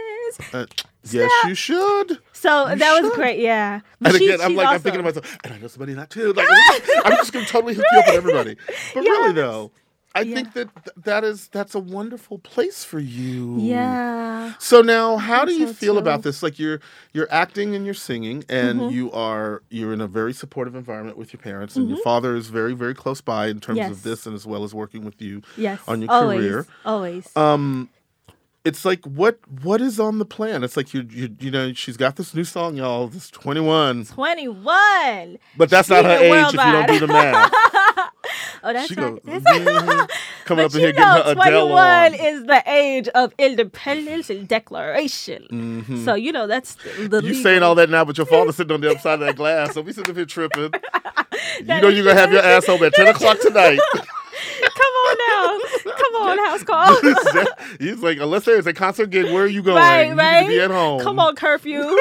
Uh, 0.54 0.66
yes, 1.10 1.32
you 1.48 1.56
should. 1.56 2.20
so 2.34 2.70
You 2.70 2.76
that 2.76 3.02
was 3.02 3.12
great. 3.16 3.40
Yeah, 3.40 3.80
But 4.00 4.12
And 4.12 4.18
she- 4.20 4.28
again, 4.30 4.42
I'm 4.46 4.56
like, 4.56 4.68
I'm 4.68 4.80
thinking 4.80 5.00
to 5.00 5.04
myself, 5.04 5.38
and 5.44 5.54
I 5.54 5.58
know 5.58 5.68
somebody 5.68 5.94
not 5.96 6.10
too. 6.10 6.34
Like, 6.42 6.48
I'm 7.06 7.14
just 7.18 7.34
going 7.34 7.46
to 7.46 7.52
totally 7.52 7.74
hook 7.74 7.86
you 7.92 8.00
up 8.00 8.06
with 8.08 8.16
everybody. 8.16 8.56
But 8.94 9.02
really, 9.02 9.34
though, 9.34 9.72
I 10.14 10.22
Yeah. 10.22 10.36
think 10.36 10.54
that 10.54 10.70
th- 10.84 10.96
that 11.06 11.24
is 11.24 11.48
that's 11.50 11.74
a 11.74 11.80
wonderful 11.80 12.38
place 12.40 12.84
for 12.84 13.00
you. 13.00 13.58
Yeah. 13.60 14.54
So 14.60 14.82
now, 14.82 15.18
how 15.18 15.46
do 15.46 15.54
you 15.54 15.68
so, 15.68 15.74
feel 15.74 15.94
too. 15.94 16.00
about 16.00 16.24
this? 16.24 16.44
Like 16.44 16.60
you're 16.60 16.82
you're 17.14 17.30
acting 17.32 17.76
and 17.76 17.86
you're 17.86 17.94
singing, 17.94 18.44
and 18.50 18.80
Mm-hmm. 18.82 18.94
you 18.96 19.12
are 19.14 19.64
you're 19.70 19.94
in 19.94 20.02
a 20.02 20.08
very 20.08 20.34
supportive 20.34 20.76
environment 20.76 21.18
with 21.18 21.32
your 21.32 21.42
parents, 21.42 21.76
and 21.78 21.90
your 21.90 22.00
father 22.04 22.36
is 22.36 22.48
very 22.50 22.74
very 22.74 22.94
close 22.94 23.22
by 23.22 23.48
in 23.48 23.60
terms 23.62 23.80
Mm-hmm. 23.80 23.90
Yes. 23.90 23.98
of 23.98 24.04
this, 24.04 24.26
and 24.26 24.36
as 24.36 24.46
well 24.46 24.64
as 24.66 24.74
working 24.74 25.06
with 25.06 25.22
you 25.22 25.42
Yes. 25.56 25.80
on 25.88 26.02
your 26.02 26.12
always, 26.12 26.40
career. 26.40 26.66
Always. 26.86 27.38
Um, 27.38 27.90
it's 28.64 28.86
like 28.86 29.04
what 29.06 29.40
what 29.64 29.82
is 29.82 30.00
on 30.00 30.20
the 30.20 30.26
plan? 30.26 30.64
It's 30.64 30.78
like 30.78 30.94
you 30.94 31.08
you 31.10 31.36
you 31.40 31.52
know 31.52 31.74
she's 31.74 31.98
got 31.98 32.16
this 32.16 32.34
new 32.34 32.44
song, 32.44 32.76
y'all. 32.76 33.08
This 33.08 33.30
21, 33.32 34.06
Twenty 34.06 34.48
one. 34.48 35.38
but 35.58 35.70
that's 35.70 35.90
not 35.90 36.06
her 36.06 36.12
age 36.18 36.46
if 36.48 36.54
you 36.54 36.58
don't 36.72 36.88
do 36.88 37.00
the 37.00 37.08
math. 37.08 37.54
Oh, 38.64 38.72
that's 38.74 38.88
she 38.90 38.94
right. 38.96 39.16
goes 39.16 39.20
That's 39.44 39.44
mhm, 39.60 40.10
coming 40.46 40.66
up 40.66 40.74
in 40.76 40.80
here 40.80 40.90
you 40.90 40.94
getting 40.94 41.02
know, 41.16 41.24
her 41.24 41.32
Adele 41.32 41.68
21 41.70 41.80
on. 41.80 42.14
is 42.14 42.44
the 42.44 42.64
age 42.68 43.08
of 43.10 43.34
independence 43.40 44.30
and 44.30 44.48
declaration. 44.48 46.04
So, 46.06 46.14
you 46.14 46.32
know, 46.32 46.46
that's 46.46 46.76
the, 46.76 46.90
Mm-hmm. 46.92 47.26
You 47.26 47.34
saying 47.34 47.64
all 47.64 47.74
that 47.76 47.90
now, 47.90 48.06
but 48.06 48.18
your 48.18 48.28
father's 48.28 48.56
sitting 48.58 48.72
on 48.74 48.82
the 48.82 48.92
other 48.92 49.00
side 49.00 49.16
of 49.16 49.22
that 49.22 49.36
glass. 49.36 49.74
So 49.74 49.82
we 49.82 49.92
sitting 49.94 50.12
up 50.12 50.16
here 50.16 50.26
tripping. 50.28 50.72
You 51.60 51.66
know 51.82 51.88
you're 51.88 52.06
gonna 52.06 52.20
have 52.20 52.32
your 52.32 52.44
ass 52.44 52.68
home 52.68 52.84
at 52.84 52.94
ten 52.94 53.08
o'clock 53.08 53.40
tonight. 53.40 53.80
Come 54.62 54.94
on 55.04 55.18
now. 55.18 55.94
Come 55.94 56.16
on, 56.22 56.38
house 56.46 56.64
call. 56.64 56.96
He's 57.80 58.00
like, 58.00 58.20
unless 58.20 58.46
there's 58.46 58.68
a 58.68 58.74
concert 58.74 59.08
gig, 59.10 59.26
where 59.34 59.44
are 59.44 59.48
you 59.48 59.62
going? 59.64 59.78
right, 59.78 60.10
you 60.10 60.16
right. 60.16 60.42
to 60.44 60.48
be 60.48 60.60
at 60.60 60.72
home. 60.72 61.02
Come 61.02 61.20
on, 61.20 61.36
curfew. 61.36 61.82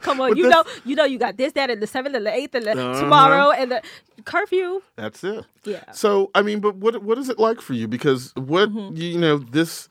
Come 0.00 0.20
on, 0.20 0.30
But 0.30 0.36
you 0.38 0.44
this- 0.44 0.52
know, 0.52 0.64
you 0.84 0.94
know, 0.96 1.04
you 1.04 1.18
got 1.18 1.36
this, 1.36 1.52
that, 1.54 1.70
and 1.70 1.82
the 1.82 1.86
seventh, 1.86 2.14
and 2.14 2.24
the 2.26 2.32
eighth, 2.32 2.54
and 2.54 2.64
the 2.66 2.72
Uh-huh. 2.72 3.00
tomorrow, 3.00 3.50
and 3.50 3.72
the 3.72 3.82
curfew. 4.24 4.82
That's 4.96 5.24
it. 5.24 5.44
Yeah. 5.64 5.90
So 5.92 6.30
I 6.34 6.42
mean, 6.42 6.60
but 6.60 6.76
what 6.76 7.02
what 7.02 7.18
is 7.18 7.28
it 7.28 7.38
like 7.38 7.60
for 7.60 7.72
you? 7.72 7.88
Because 7.88 8.32
what 8.36 8.70
Mm-hmm. 8.70 8.96
you 8.96 9.18
know 9.18 9.38
this 9.38 9.88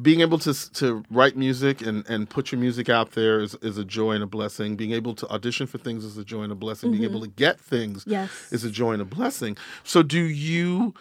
being 0.00 0.20
able 0.22 0.38
to 0.38 0.54
to 0.72 1.04
write 1.10 1.36
music 1.36 1.82
and 1.82 2.08
and 2.08 2.28
put 2.30 2.50
your 2.50 2.60
music 2.60 2.88
out 2.88 3.12
there 3.12 3.40
is 3.40 3.54
is 3.56 3.76
a 3.76 3.84
joy 3.84 4.12
and 4.12 4.22
a 4.22 4.26
blessing. 4.26 4.74
Being 4.76 4.92
able 4.92 5.14
to 5.16 5.28
audition 5.28 5.66
for 5.66 5.78
things 5.78 6.04
is 6.04 6.16
a 6.16 6.24
joy 6.24 6.42
and 6.42 6.52
a 6.52 6.56
blessing. 6.56 6.90
Being 6.92 7.04
able 7.04 7.20
to 7.20 7.28
get 7.28 7.60
things 7.60 8.00
Mm-hmm. 8.02 8.10
Yes. 8.12 8.30
is 8.52 8.64
a 8.64 8.70
joy 8.70 8.92
and 8.92 9.02
a 9.02 9.04
blessing. 9.04 9.56
So 9.84 10.02
do 10.02 10.20
you? 10.20 10.94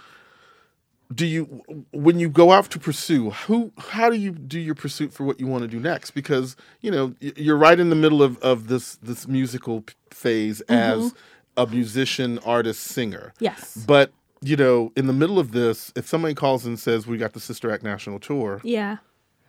Do 1.13 1.25
you 1.25 1.43
when 1.91 2.19
you 2.19 2.29
go 2.29 2.53
out 2.53 2.69
to 2.71 2.79
pursue 2.79 3.31
who 3.31 3.73
how 3.77 4.09
do 4.09 4.15
you 4.15 4.31
do 4.31 4.57
your 4.57 4.75
pursuit 4.75 5.11
for 5.11 5.25
what 5.25 5.41
you 5.41 5.47
want 5.47 5.61
to 5.63 5.67
do 5.67 5.77
next 5.77 6.11
because 6.11 6.55
you 6.79 6.89
know 6.89 7.13
you're 7.19 7.57
right 7.57 7.77
in 7.77 7.89
the 7.89 7.97
middle 7.97 8.23
of, 8.23 8.37
of 8.37 8.67
this 8.69 8.95
this 9.03 9.27
musical 9.27 9.83
phase 10.09 10.61
Mm-hmm. 10.69 11.01
as 11.03 11.13
a 11.57 11.67
musician 11.67 12.39
artist 12.45 12.79
singer 12.83 13.33
Yes. 13.39 13.75
but 13.85 14.13
you 14.41 14.55
know, 14.55 14.91
in 14.95 15.07
the 15.07 15.13
middle 15.13 15.37
of 15.39 15.51
this, 15.51 15.91
if 15.95 16.07
somebody 16.07 16.33
calls 16.33 16.65
and 16.65 16.79
says 16.79 17.05
we 17.07 17.17
got 17.17 17.33
the 17.33 17.39
Sister 17.39 17.71
Act 17.71 17.83
National 17.83 18.19
Tour, 18.19 18.59
Yeah. 18.63 18.97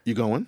you 0.05 0.13
going? 0.13 0.47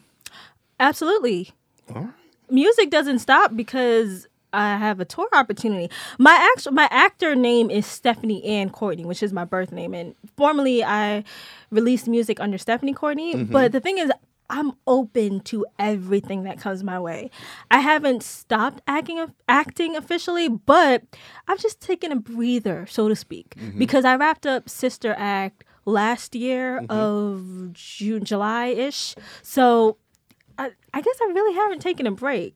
Absolutely. 0.79 1.51
All 1.93 2.01
right. 2.03 2.13
music 2.49 2.89
doesn't 2.91 3.19
stop 3.19 3.55
because 3.55 4.27
I 4.53 4.77
have 4.77 4.99
a 4.99 5.05
tour 5.05 5.27
opportunity. 5.33 5.89
My 6.17 6.51
actual 6.53 6.71
my 6.71 6.87
actor 6.91 7.35
name 7.35 7.69
is 7.69 7.85
Stephanie 7.85 8.43
Ann 8.45 8.69
Courtney, 8.69 9.03
which 9.05 9.21
is 9.21 9.33
my 9.33 9.43
birth 9.45 9.71
name, 9.71 9.93
and 9.93 10.15
formerly 10.37 10.83
I 10.83 11.23
released 11.71 12.07
music 12.07 12.39
under 12.39 12.57
Stephanie 12.57 12.93
Courtney. 12.93 13.33
Mm-hmm. 13.35 13.51
But 13.51 13.71
the 13.73 13.79
thing 13.81 13.97
is, 13.97 14.11
I'm 14.49 14.73
open 14.85 15.39
to 15.41 15.65
everything 15.79 16.43
that 16.43 16.59
comes 16.59 16.83
my 16.83 16.99
way. 16.99 17.31
I 17.71 17.79
haven't 17.79 18.23
stopped 18.23 18.81
acting 18.87 19.25
acting 19.47 19.95
officially, 19.95 20.49
but 20.49 21.03
I've 21.47 21.59
just 21.59 21.81
taken 21.81 22.11
a 22.11 22.15
breather, 22.15 22.85
so 22.87 23.09
to 23.09 23.15
speak, 23.15 23.55
mm-hmm. 23.55 23.79
because 23.79 24.05
I 24.05 24.15
wrapped 24.15 24.45
up 24.45 24.69
Sister 24.69 25.15
Act 25.17 25.63
last 25.85 26.35
year 26.35 26.81
mm-hmm. 26.81 26.91
of 26.91 27.73
June, 27.73 28.23
July 28.23 28.67
ish. 28.67 29.15
So 29.41 29.97
I, 30.57 30.71
I 30.93 31.01
guess 31.01 31.17
I 31.21 31.25
really 31.25 31.55
haven't 31.55 31.79
taken 31.79 32.07
a 32.07 32.11
break. 32.11 32.55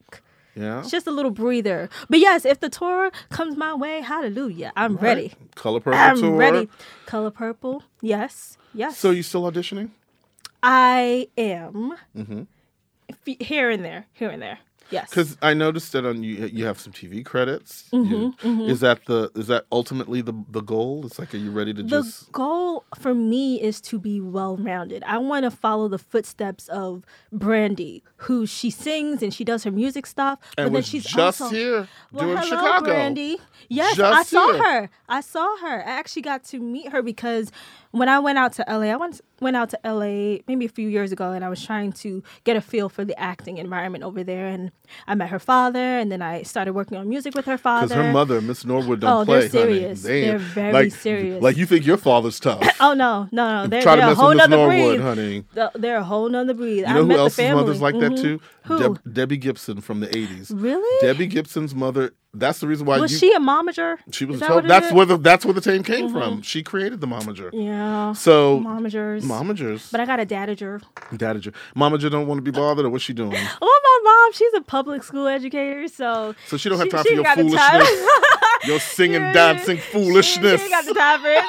Yeah. 0.54 0.80
It's 0.80 0.90
just 0.90 1.06
a 1.06 1.10
little 1.10 1.30
breather. 1.30 1.88
But 2.08 2.18
yes, 2.18 2.44
if 2.44 2.60
the 2.60 2.68
tour 2.68 3.10
comes 3.30 3.56
my 3.56 3.74
way, 3.74 4.00
hallelujah. 4.00 4.72
I'm 4.76 4.96
ready. 4.96 5.32
Color 5.54 5.80
Purple 5.80 5.98
I'm 5.98 6.20
Tour. 6.20 6.36
ready. 6.36 6.68
Color 7.06 7.30
purple. 7.30 7.84
Yes. 8.00 8.58
Yes. 8.74 8.98
So 8.98 9.10
you 9.10 9.22
still 9.22 9.50
auditioning? 9.50 9.90
I 10.62 11.28
am 11.38 11.94
Mm-hmm. 12.16 12.42
f- 13.08 13.36
here 13.40 13.70
and 13.70 13.84
there, 13.84 14.06
here 14.12 14.28
and 14.30 14.42
there. 14.42 14.58
Yes. 14.90 15.08
Because 15.08 15.38
I 15.40 15.54
noticed 15.54 15.92
that 15.92 16.04
on 16.04 16.24
you 16.24 16.46
you 16.46 16.64
have 16.64 16.80
some 16.80 16.92
TV 16.92 17.24
credits. 17.24 17.88
Mm-hmm, 17.92 18.46
You- 18.48 18.66
Is 18.66 18.80
that 18.80 19.04
the 19.06 19.30
is 19.36 19.46
that 19.46 19.64
ultimately 19.70 20.20
the 20.20 20.32
the 20.50 20.62
goal? 20.62 21.06
It's 21.06 21.16
like, 21.16 21.32
are 21.32 21.36
you 21.38 21.52
ready 21.52 21.72
to 21.74 21.82
the 21.84 21.88
just? 21.88 22.26
The 22.26 22.32
goal 22.32 22.82
for 22.98 23.14
me 23.14 23.60
is 23.62 23.80
to 23.82 24.00
be 24.00 24.20
well 24.20 24.56
rounded. 24.56 25.04
I 25.06 25.18
want 25.18 25.44
to 25.44 25.50
follow 25.52 25.86
the 25.86 25.98
footsteps 25.98 26.66
of 26.66 27.04
Brandy, 27.30 28.02
who 28.16 28.46
she 28.46 28.68
sings 28.68 29.22
and 29.22 29.32
she 29.32 29.44
does 29.44 29.62
her 29.62 29.70
music 29.70 30.06
stuff, 30.06 30.40
but 30.56 30.66
And 30.66 30.74
then 30.74 30.82
she's 30.82 31.04
just 31.04 31.40
also 31.40 31.54
here 31.54 31.86
Well, 32.10 32.24
doing 32.24 32.36
hello, 32.38 32.48
Chicago. 32.48 32.84
Brandy. 32.86 33.38
Yes, 33.68 33.94
Just 33.96 34.18
I 34.18 34.22
saw 34.24 34.52
here. 34.54 34.62
her. 34.64 34.90
I 35.08 35.20
saw 35.20 35.56
her. 35.58 35.86
I 35.86 35.90
actually 35.90 36.22
got 36.22 36.42
to 36.46 36.58
meet 36.58 36.90
her 36.90 37.00
because 37.00 37.52
when 37.92 38.08
I 38.08 38.18
went 38.20 38.38
out 38.38 38.52
to 38.54 38.64
LA, 38.68 38.86
I 38.92 38.96
went 38.96 39.20
went 39.40 39.56
out 39.56 39.70
to 39.70 39.78
LA 39.84 40.38
maybe 40.46 40.66
a 40.66 40.68
few 40.68 40.88
years 40.88 41.12
ago, 41.12 41.32
and 41.32 41.42
I 41.44 41.48
was 41.48 41.64
trying 41.64 41.92
to 41.92 42.22
get 42.44 42.56
a 42.56 42.60
feel 42.60 42.88
for 42.90 43.04
the 43.06 43.18
acting 43.18 43.56
environment 43.58 44.04
over 44.04 44.22
there. 44.22 44.46
And 44.48 44.70
I 45.08 45.14
met 45.14 45.30
her 45.30 45.38
father, 45.38 45.78
and 45.98 46.12
then 46.12 46.20
I 46.20 46.42
started 46.42 46.74
working 46.74 46.98
on 46.98 47.08
music 47.08 47.34
with 47.34 47.46
her 47.46 47.56
father. 47.58 47.88
Because 47.88 48.04
her 48.06 48.12
mother, 48.12 48.40
Miss 48.42 48.64
Norwood, 48.66 49.00
don't 49.00 49.22
Oh, 49.22 49.24
play. 49.24 49.40
they're 49.40 49.48
serious. 49.50 50.02
They're 50.02 50.38
very 50.38 50.72
like, 50.72 50.92
serious. 50.92 51.42
Like 51.42 51.56
you 51.56 51.64
think 51.66 51.86
your 51.86 51.96
father's 51.96 52.38
tough? 52.38 52.62
Oh 52.82 52.94
no, 52.94 53.28
no, 53.30 53.62
no! 53.62 53.66
They're, 53.66 53.82
Try 53.82 53.96
they're 53.96 54.04
a 54.06 54.08
mess 54.10 54.18
whole 54.18 54.34
nother 54.34 54.56
Norwood, 54.56 54.96
breed. 54.96 55.00
honey. 55.00 55.44
They're- 55.74 55.96
a 55.96 56.02
whole 56.02 56.28
nother 56.28 56.54
breed. 56.54 56.78
You 56.80 56.84
I 56.86 56.92
know 56.94 57.04
met 57.04 57.14
who 57.16 57.20
else's 57.20 57.52
mother's 57.52 57.80
like 57.82 57.98
that 57.98 58.12
Mhm. 58.12 58.20
too? 58.22 58.40
Who? 58.64 58.78
Deb- 58.78 59.12
Debbie 59.12 59.36
Gibson 59.36 59.80
from 59.80 60.00
the 60.00 60.06
'80s. 60.16 60.50
Really? 60.54 61.06
Debbie 61.06 61.26
Gibson's 61.26 61.74
mother. 61.74 62.12
That's 62.32 62.60
the 62.60 62.68
reason 62.68 62.86
why 62.86 62.98
was 63.00 63.10
you, 63.12 63.18
she 63.18 63.32
a 63.34 63.38
momager? 63.40 63.98
She 64.12 64.24
was 64.24 64.36
a 64.36 64.46
that 64.46 64.64
it 64.64 64.68
that's 64.68 64.86
is? 64.86 64.92
where 64.92 65.04
the 65.06 65.16
that's 65.18 65.44
where 65.44 65.52
the 65.52 65.70
name 65.72 65.82
came 65.82 66.08
from. 66.10 66.42
She 66.42 66.62
created 66.62 67.00
the 67.00 67.06
momager. 67.08 67.50
Yeah. 67.52 67.79
So 68.14 68.60
momagers. 68.60 69.22
momagers, 69.22 69.90
But 69.90 70.00
I 70.00 70.06
got 70.06 70.20
a 70.20 70.26
dadager. 70.26 70.82
dadager, 71.12 71.52
momager 71.76 72.10
don't 72.10 72.26
want 72.26 72.38
to 72.38 72.42
be 72.42 72.50
bothered, 72.50 72.84
or 72.84 72.90
what's 72.90 73.04
she 73.04 73.12
doing? 73.12 73.36
Oh, 73.62 73.80
my 74.04 74.10
mom, 74.10 74.32
she's 74.32 74.52
a 74.54 74.60
public 74.60 75.02
school 75.02 75.26
educator, 75.26 75.88
so 75.88 76.34
So 76.46 76.56
she 76.56 76.68
don't 76.68 76.78
have 76.78 76.86
she- 76.86 76.90
time 76.90 77.02
she 77.04 77.08
for 77.10 77.14
your 77.14 77.26
ain't 77.26 77.36
got 77.36 77.50
the 77.50 77.56
time. 77.56 77.80
foolishness, 77.86 78.08
your 78.66 78.80
singing, 78.80 79.20
dancing 79.32 79.76
She, 79.76 79.82
foolishness. 79.82 80.60
she 80.60 80.64
ain't 80.66 80.70
got 80.72 80.84
the 80.86 80.94
time 80.94 81.20
for 81.20 81.28
it. 81.28 81.44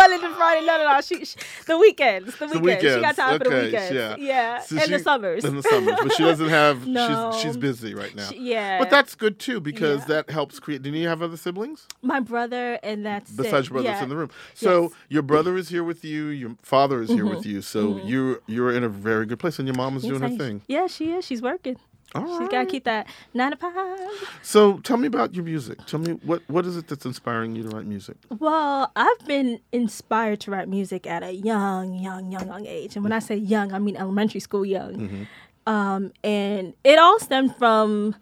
Monday 0.00 0.26
to 0.26 0.34
Friday, 0.34 0.66
no, 0.66 0.78
no, 0.78 0.92
no. 0.94 1.00
She, 1.02 1.24
she 1.24 1.36
the 1.66 1.76
weekends, 1.78 2.36
the 2.38 2.46
The 2.46 2.58
weekends. 2.58 2.82
She 2.82 2.88
got 2.88 2.96
weekends, 2.96 3.16
time 3.16 3.38
for 3.38 3.44
the 3.44 3.50
okay, 3.50 3.64
weekends. 3.66 3.94
yeah. 3.94 4.16
Yeah, 4.18 4.60
So 4.60 4.76
and 4.76 4.84
she- 4.86 4.90
the 4.92 4.98
summers. 4.98 5.44
In 5.44 5.56
the 5.56 5.62
summers, 5.62 5.94
but 6.02 6.12
she 6.14 6.22
doesn't 6.22 6.48
have. 6.48 6.86
No. 7.00 7.32
She's 7.32 7.42
she's 7.42 7.56
busy 7.56 7.94
right 7.94 8.14
now. 8.14 8.28
She- 8.30 8.38
yeah. 8.50 8.78
But 8.78 8.90
that's 8.90 9.14
good 9.14 9.38
too 9.38 9.60
because 9.60 10.00
Yeah. 10.00 10.06
that 10.22 10.30
helps 10.30 10.58
create. 10.58 10.82
Didn't 10.82 10.98
you 10.98 11.08
have 11.08 11.22
other 11.22 11.36
siblings 11.36 11.86
my 12.02 12.20
brother, 12.20 12.78
and 12.82 13.04
that's 13.04 13.30
besides 13.30 13.66
it. 13.66 13.70
your 13.70 13.82
brothers 13.82 13.98
yeah. 13.98 14.02
in 14.02 14.08
the 14.08 14.16
room? 14.16 14.30
So 14.54 14.82
Yes. 14.82 14.92
your 15.10 15.22
brother 15.22 15.56
is 15.56 15.68
here 15.68 15.84
with 15.84 16.04
you. 16.04 16.26
Your 16.28 16.56
father 16.62 17.02
is 17.02 17.10
here 17.10 17.26
with 17.26 17.44
you. 17.46 17.60
So 17.62 17.80
Mm-hmm. 17.94 18.08
you're 18.08 18.40
you're 18.46 18.72
in 18.72 18.84
a 18.84 18.88
very 18.88 19.26
good 19.26 19.38
place, 19.38 19.58
and 19.58 19.68
your 19.68 19.76
mom 19.76 19.96
is 19.96 20.04
Yes, 20.04 20.10
doing 20.18 20.22
her 20.32 20.36
thing. 20.38 20.62
Yeah, 20.66 20.86
she 20.86 21.12
is. 21.12 21.24
She's 21.24 21.42
working. 21.42 21.76
All 22.14 22.38
She's 22.38 22.48
got 22.48 22.60
to 22.60 22.66
keep 22.66 22.84
that 22.84 23.06
nine 23.34 23.52
to 23.52 23.56
five. 23.56 23.98
So 24.42 24.78
tell 24.78 24.96
me 24.96 25.06
about 25.06 25.34
your 25.34 25.44
music. 25.44 25.84
Tell 25.86 26.00
me 26.00 26.12
what 26.24 26.42
what 26.48 26.66
is 26.66 26.76
it 26.76 26.88
that's 26.88 27.06
inspiring 27.06 27.54
you 27.54 27.62
to 27.62 27.68
write 27.68 27.86
music? 27.86 28.16
Well, 28.30 28.90
I've 28.96 29.26
been 29.26 29.60
inspired 29.72 30.40
to 30.40 30.50
write 30.50 30.68
music 30.68 31.06
at 31.06 31.22
a 31.22 31.32
young, 31.32 31.94
young, 31.94 32.32
young, 32.32 32.46
young 32.46 32.66
age. 32.66 32.96
And 32.96 33.04
when 33.04 33.12
I 33.12 33.20
say 33.20 33.36
young, 33.36 33.72
I 33.72 33.78
mean 33.78 33.96
elementary 33.96 34.40
school 34.40 34.64
young. 34.64 34.94
Mm-hmm. 34.94 35.22
Um, 35.66 36.12
and 36.24 36.74
it 36.82 36.98
all 36.98 37.20
stemmed 37.20 37.54
from, 37.56 38.16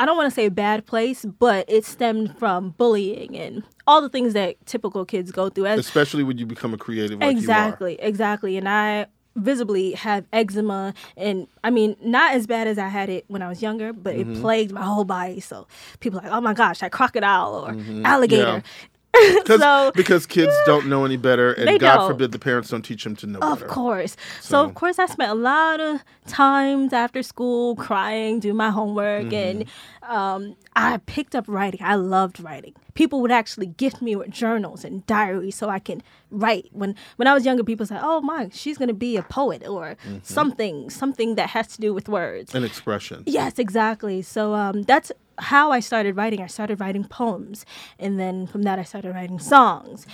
I 0.00 0.06
don't 0.06 0.16
want 0.16 0.28
to 0.28 0.34
say 0.34 0.46
a 0.46 0.50
bad 0.50 0.86
place, 0.86 1.24
but 1.24 1.66
it 1.68 1.84
stemmed 1.84 2.36
from 2.36 2.70
bullying 2.70 3.36
and 3.36 3.62
all 3.86 4.00
the 4.00 4.08
things 4.08 4.32
that 4.32 4.56
typical 4.66 5.04
kids 5.04 5.30
go 5.30 5.50
through. 5.50 5.66
As 5.66 5.78
Especially 5.78 6.24
when 6.24 6.38
you 6.38 6.46
become 6.46 6.74
a 6.74 6.78
creative 6.78 7.20
like 7.20 7.30
exactly, 7.30 7.96
exactly. 8.00 8.56
And 8.56 8.68
I 8.68 9.06
visibly 9.36 9.92
have 9.92 10.24
eczema 10.32 10.94
and 11.16 11.46
I 11.64 11.70
mean 11.70 11.96
not 12.00 12.34
as 12.34 12.46
bad 12.46 12.66
as 12.68 12.78
I 12.78 12.88
had 12.88 13.08
it 13.08 13.24
when 13.28 13.42
I 13.42 13.48
was 13.48 13.62
younger, 13.62 13.92
but 13.92 14.14
Mm-hmm. 14.14 14.34
it 14.34 14.40
plagued 14.40 14.72
my 14.72 14.82
whole 14.84 15.04
body. 15.04 15.40
So 15.40 15.66
people 16.00 16.20
are 16.20 16.22
like, 16.22 16.32
oh 16.32 16.40
my 16.40 16.54
gosh, 16.54 16.78
that 16.80 16.92
crocodile 16.92 17.54
or 17.66 17.76
alligator. 18.06 18.42
you 18.42 18.48
are. 18.56 18.62
Because 19.42 19.60
So- 19.60 19.92
because 19.94 20.26
kids 20.26 20.52
don't 20.66 20.86
know 20.88 21.04
any 21.04 21.16
better, 21.16 21.52
and 21.52 21.78
God 21.78 21.96
don't. 21.98 22.08
forbid 22.10 22.32
the 22.32 22.38
parents 22.38 22.70
don't 22.70 22.82
teach 22.82 23.04
them 23.04 23.14
to 23.16 23.26
know 23.28 23.38
Of 23.40 23.60
better. 23.60 23.70
course. 23.70 24.16
So, 24.40 24.48
So- 24.48 24.64
of 24.64 24.74
course 24.74 24.98
I 24.98 25.06
spent 25.06 25.30
a 25.30 25.34
lot 25.36 25.78
of 25.80 26.00
times 26.26 26.92
after 26.92 27.22
school 27.22 27.76
crying, 27.76 28.40
doing 28.40 28.56
my 28.56 28.70
homework 28.70 29.32
and 29.32 29.66
um, 30.02 30.56
I 30.74 30.96
picked 31.06 31.34
up 31.36 31.44
writing. 31.46 31.80
I 31.82 31.94
loved 31.94 32.40
writing. 32.40 32.74
People 32.94 33.20
would 33.22 33.32
actually 33.32 33.66
gift 33.66 34.00
me 34.00 34.16
with 34.16 34.30
journals 34.30 34.84
and 34.84 35.06
diaries 35.06 35.56
so 35.56 35.68
I 35.68 35.78
can 35.78 36.02
write. 36.30 36.68
When 36.72 36.94
when 37.16 37.28
I 37.28 37.34
was 37.34 37.44
younger, 37.44 37.64
people 37.64 37.86
said, 37.86 38.00
"Oh 38.02 38.20
my, 38.20 38.50
she's 38.52 38.78
going 38.78 38.88
to 38.88 38.94
be 38.94 39.16
a 39.16 39.22
poet 39.22 39.66
or 39.66 39.96
something, 40.22 40.90
something 40.90 41.34
that 41.34 41.50
has 41.50 41.68
to 41.74 41.80
do 41.80 41.92
with 41.92 42.08
words." 42.08 42.54
An 42.54 42.64
expression. 42.64 43.24
Yes, 43.26 43.58
exactly. 43.58 44.22
So 44.22 44.54
um, 44.54 44.82
that's 44.82 45.10
how 45.38 45.72
I 45.72 45.80
started 45.80 46.16
writing. 46.16 46.40
I 46.40 46.46
started 46.46 46.80
writing 46.80 47.04
poems, 47.04 47.66
and 47.98 48.20
then 48.20 48.46
from 48.46 48.62
that, 48.62 48.78
I 48.78 48.84
started 48.84 49.14
writing 49.14 49.38
songs, 49.38 50.06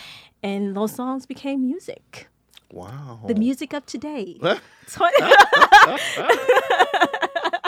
and 0.43 0.75
those 0.75 0.93
songs 0.93 1.27
became 1.27 1.67
music. 1.67 2.29
Wow. 2.73 3.21
The 3.27 3.35
music 3.35 3.73
of 3.73 3.85
today. 3.87 4.39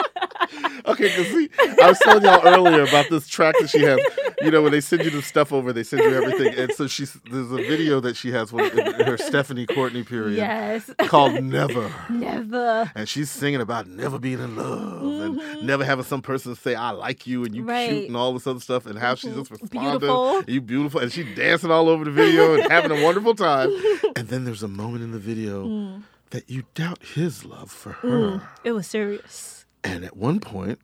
Okay, 0.85 1.03
because 1.07 1.27
see, 1.27 1.49
I 1.81 1.87
was 1.89 1.99
telling 1.99 2.23
y'all 2.23 2.45
earlier 2.45 2.83
about 2.83 3.09
this 3.09 3.27
track 3.27 3.55
that 3.61 3.69
she 3.69 3.81
has. 3.81 3.99
you 4.41 4.51
know, 4.51 4.61
when 4.61 4.71
they 4.73 4.81
send 4.81 5.03
you 5.05 5.09
the 5.11 5.21
stuff 5.21 5.53
over, 5.53 5.71
they 5.71 5.83
send 5.83 6.03
you 6.03 6.13
everything. 6.13 6.53
And 6.57 6.71
so 6.73 6.87
she's 6.87 7.13
there's 7.31 7.51
a 7.51 7.55
video 7.57 7.99
that 8.01 8.15
she 8.17 8.31
has 8.31 8.51
with 8.51 8.77
in 8.77 9.05
her 9.05 9.17
Stephanie 9.17 9.65
Courtney 9.65 10.03
period 10.03 10.37
Yes. 10.37 10.89
called 11.07 11.41
Never. 11.43 11.89
Never. 12.09 12.91
And 12.95 13.07
she's 13.07 13.29
singing 13.31 13.61
about 13.61 13.87
never 13.87 14.19
being 14.19 14.39
in 14.39 14.55
love 14.57 15.01
and 15.03 15.65
never 15.65 15.85
having 15.85 16.03
some 16.05 16.21
person 16.21 16.55
say 16.55 16.75
I 16.75 16.91
like 16.91 17.25
you 17.27 17.45
and 17.45 17.55
you 17.55 17.61
Mm-hmm. 17.63 17.69
Right. 17.69 17.89
cute 17.89 18.07
and 18.09 18.17
all 18.17 18.33
this 18.33 18.45
other 18.45 18.59
stuff 18.59 18.85
and 18.85 18.99
how 18.99 19.15
she's 19.15 19.33
just 19.35 19.49
responding. 19.51 19.99
Beautiful. 19.99 20.43
You 20.47 20.59
beautiful 20.59 20.99
and 20.99 21.11
she's 21.11 21.33
dancing 21.35 21.71
all 21.71 21.87
over 21.87 22.03
the 22.03 22.11
video 22.11 22.55
and 22.55 22.69
having 22.71 22.91
a 22.91 23.03
wonderful 23.03 23.35
time. 23.35 23.69
And 24.15 24.27
then 24.27 24.43
there's 24.45 24.61
a 24.63 24.67
moment 24.67 25.03
in 25.03 25.11
the 25.11 25.19
video 25.19 25.65
Mm. 25.65 26.03
that 26.31 26.49
you 26.49 26.63
doubt 26.75 27.01
his 27.15 27.45
love 27.45 27.71
for 27.71 27.93
her. 27.93 28.41
It 28.63 28.73
was 28.73 28.85
serious. 28.87 29.62
And 29.83 30.05
at 30.05 30.15
one 30.15 30.39
point, 30.39 30.79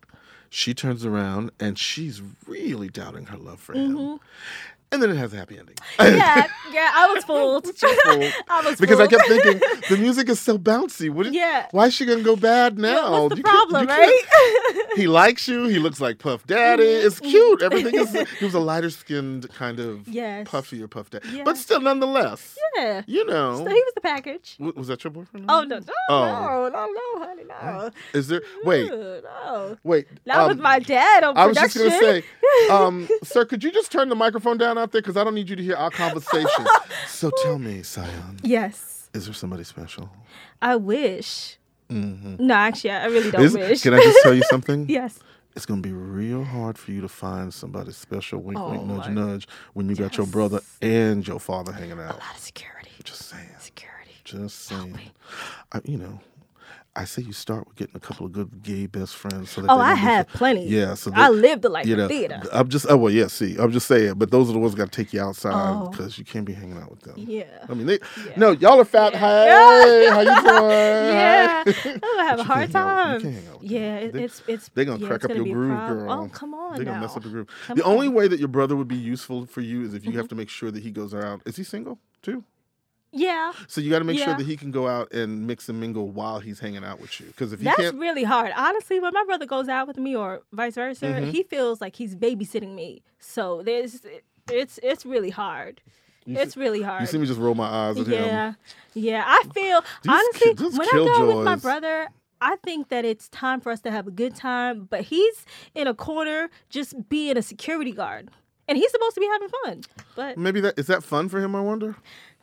she 0.49 0.73
turns 0.73 1.05
around 1.05 1.51
and 1.59 1.77
she's 1.77 2.21
really 2.47 2.89
doubting 2.89 3.27
her 3.27 3.37
love 3.37 3.59
for 3.59 3.73
him. 3.73 3.95
Mm-hmm. 3.95 4.15
And 4.91 5.03
then 5.03 5.11
it 5.11 5.17
has 5.17 5.33
a 5.33 5.37
happy 5.37 5.59
ending. 5.59 5.75
Mm-hmm. 5.99 6.17
Yeah, 6.17 6.47
yeah, 6.73 6.91
I 6.95 7.13
was 7.13 7.23
fooled. 7.23 7.65
fooled. 7.77 8.33
I 8.49 8.61
was 8.65 8.79
Because 8.79 8.99
I 8.99 9.05
kept 9.05 9.27
thinking 9.27 9.61
the 9.87 9.97
music 9.97 10.29
is 10.29 10.39
so 10.39 10.57
bouncy. 10.57 11.11
What 11.11 11.27
is, 11.27 11.33
Yeah. 11.33 11.67
Why 11.71 11.87
is 11.87 11.93
she 11.93 12.05
gonna 12.07 12.23
go 12.23 12.35
bad 12.35 12.79
now? 12.79 13.11
What- 13.11 13.21
what's 13.23 13.29
the 13.33 13.37
You 13.37 13.43
problem, 13.43 13.85
right? 13.87 14.23
he 14.95 15.05
likes 15.07 15.47
you. 15.47 15.65
He 15.67 15.77
looks 15.77 16.01
like 16.01 16.17
Puff 16.17 16.47
Daddy. 16.47 16.83
It's 16.83 17.19
cute. 17.19 17.61
Everything 17.61 17.93
is. 17.95 18.11
He 18.39 18.45
was 18.45 18.55
a 18.55 18.59
lighter 18.59 18.89
skinned 18.89 19.47
kind 19.49 19.79
of 19.79 20.07
Yes. 20.07 20.47
puffy 20.49 20.81
or 20.81 20.87
Puff 20.87 21.11
Daddy, 21.11 21.29
Yeah. 21.33 21.43
but 21.43 21.55
still, 21.57 21.81
nonetheless, 21.81 22.57
yeah. 22.75 23.03
you 23.05 23.25
know. 23.27 23.57
So 23.57 23.65
he 23.67 23.73
was 23.73 23.93
the 23.93 24.01
package. 24.01 24.55
W- 24.57 24.73
was 24.75 24.87
that 24.87 25.03
your 25.03 25.11
boyfriend? 25.11 25.45
Oh 25.49 25.61
no, 25.63 25.77
no, 25.79 25.93
Oh. 26.09 26.69
no, 26.73 26.87
no, 26.87 26.87
no, 27.19 27.25
honey, 27.27 27.43
no. 27.47 27.91
Is 28.13 28.27
there? 28.27 28.41
Wait, 28.63 28.89
No, 28.89 29.21
no. 29.21 29.77
wait. 29.83 30.07
That 30.25 30.47
was 30.47 30.57
um, 30.57 30.63
my 30.63 30.79
dad 30.79 31.23
on 31.23 31.37
I 31.37 31.45
was 31.45 31.57
production. 31.57 31.83
just 31.83 32.01
gonna 32.01 32.21
say, 32.21 32.69
um, 32.71 33.07
sir, 33.23 33.45
could 33.45 33.63
you 33.63 33.71
just 33.71 33.91
turn 33.91 34.09
the 34.09 34.15
microphone 34.15 34.57
down 34.57 34.78
out 34.79 34.91
there 34.91 35.01
because 35.01 35.17
I 35.17 35.23
don't 35.23 35.35
need 35.35 35.49
you 35.49 35.55
to 35.55 35.63
hear 35.63 35.75
our 35.75 35.91
conversation. 35.91 36.65
so 37.07 37.31
tell 37.43 37.59
me, 37.59 37.83
Sayonne, 37.83 38.39
yes, 38.43 39.09
is 39.13 39.25
there 39.25 39.33
somebody 39.33 39.63
special? 39.63 40.09
I 40.61 40.75
wish. 40.77 41.57
Mm-hmm. 41.89 42.45
No, 42.45 42.53
actually, 42.53 42.91
I 42.91 43.05
really 43.05 43.31
don't 43.31 43.43
Is- 43.43 43.53
wish. 43.55 43.81
can 43.81 43.93
I 43.95 43.99
just 44.03 44.19
tell 44.23 44.33
you 44.33 44.43
something? 44.49 44.85
yes. 44.89 45.19
It's 45.55 45.65
gonna 45.65 45.81
be 45.81 45.91
real 45.91 46.43
hard 46.43 46.77
for 46.77 46.91
you 46.91 47.01
to 47.01 47.07
find 47.09 47.53
somebody 47.53 47.91
special. 47.91 48.39
Wink, 48.39 48.59
wink, 48.59 48.81
Oh, 48.83 48.85
nudge, 48.85 49.07
my- 49.07 49.13
nudge. 49.13 49.47
When 49.73 49.89
you 49.89 49.95
got 49.95 50.15
your 50.15 50.27
brother 50.27 50.61
and 50.81 51.27
your 51.27 51.39
father 51.39 51.71
hanging 51.73 51.99
out. 51.99 52.15
A 52.15 52.19
lot 52.19 52.35
of 52.35 52.37
security. 52.39 52.91
Just 53.03 53.23
saying. 53.27 53.49
Security. 53.59 54.11
Just 54.23 54.59
saying. 54.65 54.93
me. 54.93 55.11
I, 55.71 55.81
you 55.85 55.97
know, 55.97 56.19
I 56.99 57.05
say 57.05 57.21
you 57.21 57.31
start 57.31 57.65
with 57.65 57.77
getting 57.77 57.95
a 57.95 57.99
couple 58.01 58.25
of 58.25 58.33
good 58.33 58.61
gay 58.61 58.85
best 58.85 59.15
friends. 59.15 59.51
So 59.51 59.61
that 59.61 59.71
Oh, 59.71 59.79
I 59.79 59.93
have 59.95 60.27
plenty. 60.27 60.65
Yeah, 60.67 60.95
so 60.95 61.11
I 61.15 61.29
live 61.29 61.61
the 61.61 61.69
life 61.69 61.85
you 61.87 61.93
of 61.93 61.99
know, 61.99 62.07
theater. 62.09 62.41
I'm 62.51 62.67
just. 62.67 62.85
Oh 62.89 62.97
well, 62.97 63.11
yeah. 63.13 63.27
See, 63.27 63.55
I'm 63.57 63.71
just 63.71 63.87
saying. 63.87 64.15
But 64.17 64.31
those 64.31 64.49
are 64.49 64.53
the 64.53 64.59
ones 64.59 64.75
got 64.75 64.91
to 64.91 64.95
take 65.03 65.13
you 65.13 65.21
outside 65.21 65.53
Oh. 65.53 65.87
because 65.89 66.17
you 66.19 66.25
can't 66.25 66.43
be 66.43 66.51
hanging 66.51 66.77
out 66.77 66.91
with 66.91 66.99
them. 67.01 67.13
Yeah. 67.17 67.43
I 67.69 67.73
mean, 67.73 67.85
they. 67.87 67.99
No, 68.35 68.51
y'all 68.51 68.79
are 68.81 68.85
fat. 68.85 69.13
Yeah. 69.13 69.19
Hey, 69.85 70.07
how 70.11 70.19
you 70.19 70.41
doing? 70.41 70.69
yeah, 70.69 71.63
I'm 71.85 71.99
gonna 71.99 72.23
have 72.29 72.39
a 72.39 72.43
hard 72.43 72.71
can't 72.71 72.75
out- 72.75 73.13
you 73.13 73.19
time. 73.19 73.21
can't 73.21 73.33
hang 73.35 73.47
out 73.53 73.61
with 73.61 73.71
Yeah, 73.71 73.95
it, 73.95 74.13
They- 74.13 74.23
it's 74.25 74.43
it's 74.47 74.69
They're 74.73 74.83
gonna 74.85 74.99
yeah, 74.99 75.07
crack 75.07 75.23
up 75.23 75.31
your 75.33 75.45
groove, 75.45 75.77
girl. 75.87 76.11
Oh, 76.11 76.27
come 76.33 76.53
on 76.53 76.75
They're 76.75 76.83
gonna 76.83 76.99
mess 76.99 77.15
up 77.15 77.23
your 77.23 77.31
groove. 77.31 77.47
Come 77.67 77.77
the 77.77 77.83
only 77.83 78.09
way 78.09 78.27
that 78.27 78.39
your 78.39 78.49
brother 78.49 78.75
would 78.75 78.89
be 78.89 78.97
useful 78.97 79.45
for 79.45 79.61
you 79.61 79.83
is 79.83 79.93
if 79.93 80.03
you 80.05 80.11
have 80.17 80.25
Mm-hmm. 80.25 80.29
to 80.29 80.35
make 80.35 80.49
sure 80.49 80.69
that 80.69 80.83
he 80.83 80.91
goes 80.91 81.13
around. 81.13 81.43
Is 81.45 81.55
he 81.55 81.63
single 81.63 81.97
too? 82.21 82.43
Yeah, 83.11 83.53
So 83.67 83.81
you 83.81 83.89
got 83.89 83.99
to 83.99 84.05
make 84.05 84.19
sure 84.19 84.35
that 84.35 84.45
he 84.45 84.55
can 84.55 84.69
go 84.71 84.87
out 84.87 85.11
and 85.13 85.47
mix 85.47 85.67
and 85.67 85.79
mingle 85.79 86.09
while 86.09 86.39
he's 86.39 86.59
hanging 86.59 86.83
out 86.83 87.01
with 87.01 87.19
you. 87.19 87.25
Because 87.27 87.51
if 87.53 87.59
he 87.59 87.65
that's 87.65 87.93
really 87.93 88.23
hard. 88.23 88.51
Honestly, 88.55 88.99
when 88.99 89.13
my 89.13 89.23
brother 89.25 89.47
goes 89.47 89.67
out 89.67 89.87
with 89.87 89.97
me 89.97 90.15
or 90.15 90.41
vice 90.53 90.75
versa, 90.75 91.05
Mm-hmm. 91.07 91.31
he 91.31 91.41
feels 91.43 91.81
like 91.81 91.95
he's 91.95 92.15
babysitting 92.15 92.75
me. 92.75 93.01
So 93.19 93.63
there's 93.63 94.01
it's 94.51 94.79
it's 94.83 95.05
really 95.07 95.31
hard. 95.31 95.81
it's 96.27 96.55
really 96.55 96.83
hard. 96.83 97.01
you 97.01 97.07
see 97.07 97.17
me 97.17 97.25
just 97.25 97.39
roll 97.39 97.55
my 97.55 97.65
eyes 97.67 97.97
at 97.97 98.05
him. 98.05 98.13
Yeah, 98.13 98.53
yeah. 98.93 99.23
I 99.25 99.43
feel 99.55 99.81
These 100.03 100.13
honestly 100.13 100.53
ki- 100.55 100.77
when 100.77 100.87
I 100.87 100.91
go 100.91 101.35
with 101.35 101.45
my 101.45 101.55
brother, 101.55 102.09
I 102.41 102.57
think 102.57 102.89
that 102.89 103.05
it's 103.05 103.27
time 103.29 103.59
for 103.59 103.71
us 103.71 103.81
to 103.81 103.91
have 103.91 104.05
a 104.05 104.11
good 104.11 104.35
time. 104.35 104.83
But 104.89 105.01
he's 105.05 105.45
in 105.73 105.87
a 105.87 105.95
corner 105.95 106.49
just 106.69 107.09
being 107.09 107.37
a 107.37 107.41
security 107.41 107.91
guard, 107.91 108.29
and 108.67 108.77
he's 108.77 108.91
supposed 108.91 109.15
to 109.15 109.19
be 109.21 109.27
having 109.27 109.49
fun. 109.65 109.81
But 110.15 110.37
Maybe 110.37 110.61
that 110.61 110.77
is 110.77 110.85
that 110.87 111.03
fun 111.03 111.27
for 111.29 111.39
him. 111.39 111.55
I 111.55 111.61
wonder. 111.61 111.95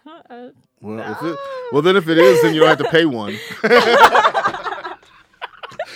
Uh, 0.09 0.51
Well, 0.81 1.12
if 1.12 1.23
it, 1.23 1.38
well, 1.73 1.83
then 1.83 1.97
if 1.97 2.09
it 2.09 2.19
is, 2.19 2.42
then 2.42 2.55
you 2.55 2.61
don't 2.61 2.69
have 2.69 2.79
to 2.79 2.90
pay 2.90 3.05
one. 3.07 3.38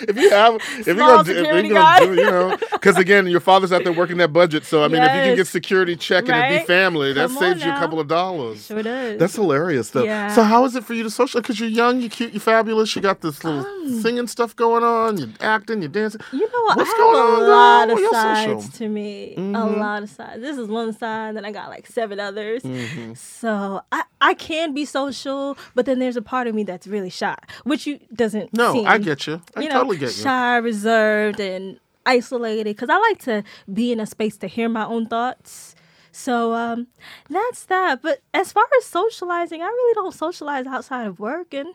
if 0.07 0.17
you 0.17 0.29
have, 0.29 0.55
if 0.55 0.87
you're 0.87 0.95
gonna, 0.95 1.23
do, 1.23 1.31
if 1.31 1.45
you're 1.47 1.73
gonna 1.73 2.05
do, 2.05 2.13
you 2.21 2.25
know, 2.29 2.57
because 2.71 2.97
again, 2.97 3.27
your 3.27 3.39
father's 3.39 3.71
out 3.71 3.83
there 3.83 3.93
working 3.93 4.17
that 4.17 4.33
budget. 4.33 4.63
So 4.65 4.83
I 4.83 4.87
mean, 4.87 5.01
if 5.01 5.09
you 5.15 5.21
can 5.21 5.35
get 5.35 5.47
security 5.47 5.95
check 5.95 6.27
and 6.29 6.53
it 6.53 6.59
be 6.61 6.65
family, 6.65 7.13
that 7.13 7.27
Come 7.27 7.37
on 7.37 7.43
saves 7.43 7.63
you 7.65 7.71
a 7.71 7.75
couple 7.77 7.99
of 7.99 8.07
dollars. 8.07 8.65
sure 8.65 8.81
does. 8.83 9.19
That's 9.19 9.35
hilarious, 9.35 9.89
though. 9.91 10.03
Yeah. 10.03 10.33
So 10.33 10.43
how 10.43 10.65
is 10.65 10.75
it 10.75 10.83
for 10.83 10.93
you 10.93 11.03
to 11.03 11.09
social? 11.09 11.41
Because 11.41 11.59
you're 11.59 11.69
young, 11.69 11.99
you're 12.01 12.09
cute, 12.09 12.33
you're 12.33 12.41
fabulous. 12.41 12.95
You 12.95 13.01
got 13.01 13.21
this 13.21 13.43
little 13.43 13.65
Um. 13.65 14.01
singing 14.01 14.27
stuff 14.27 14.55
going 14.55 14.83
on. 14.83 15.17
You're 15.17 15.29
acting, 15.41 15.81
you're 15.81 15.89
dancing. 15.89 16.21
You 16.31 16.39
know 16.39 16.61
what? 16.65 16.77
What's 16.77 16.89
I 16.89 16.93
have 16.93 16.97
going 16.97 17.15
on, 17.21 17.33
a 17.33 17.37
girl? 17.39 17.49
lot 17.49 17.89
of 17.89 17.99
sides 18.11 18.39
social? 18.39 18.57
Mm-hmm. 18.61 18.77
to 18.77 18.89
me. 18.89 19.35
A 19.37 19.65
lot 19.65 20.03
of 20.03 20.09
sides. 20.09 20.41
This 20.41 20.57
is 20.57 20.67
one 20.67 20.93
side, 20.93 21.35
then 21.35 21.45
I 21.45 21.51
got 21.51 21.69
like 21.69 21.87
seven 21.87 22.19
others. 22.19 22.63
Mm-hmm. 22.63 23.13
So 23.15 23.81
I, 23.91 24.03
I 24.21 24.33
can 24.33 24.73
be 24.73 24.85
social, 24.85 25.57
but 25.75 25.85
then 25.85 25.99
there's 25.99 26.15
a 26.17 26.21
part 26.21 26.47
of 26.47 26.55
me 26.55 26.63
that's 26.63 26.87
really 26.87 27.09
shy, 27.09 27.35
which 27.63 27.85
you 27.87 27.99
doesn't. 28.13 28.53
No, 28.53 28.73
seem, 28.73 28.87
I 28.87 28.97
get 28.97 29.27
you. 29.27 29.41
I 29.55 29.61
you 29.61 29.69
know, 29.69 29.75
totally 29.75 29.90
get 29.99 30.15
you. 30.17 30.23
Shy, 30.23 30.57
reserved, 30.57 31.39
and 31.39 31.79
isolated. 32.05 32.65
Because 32.75 32.89
I 32.89 32.97
like 32.97 33.19
to 33.19 33.43
be 33.71 33.91
in 33.91 33.99
a 33.99 34.05
space 34.05 34.37
to 34.37 34.47
hear 34.47 34.69
my 34.69 34.85
own 34.85 35.07
thoughts. 35.07 35.75
So 36.11 36.53
um, 36.53 36.87
that's 37.29 37.63
that. 37.65 38.01
But 38.01 38.21
as 38.33 38.51
far 38.51 38.65
as 38.77 38.85
socializing, 38.85 39.61
I 39.61 39.65
really 39.65 39.93
don't 39.93 40.13
socialize 40.13 40.65
outside 40.67 41.07
of 41.07 41.19
work, 41.19 41.53
and 41.53 41.73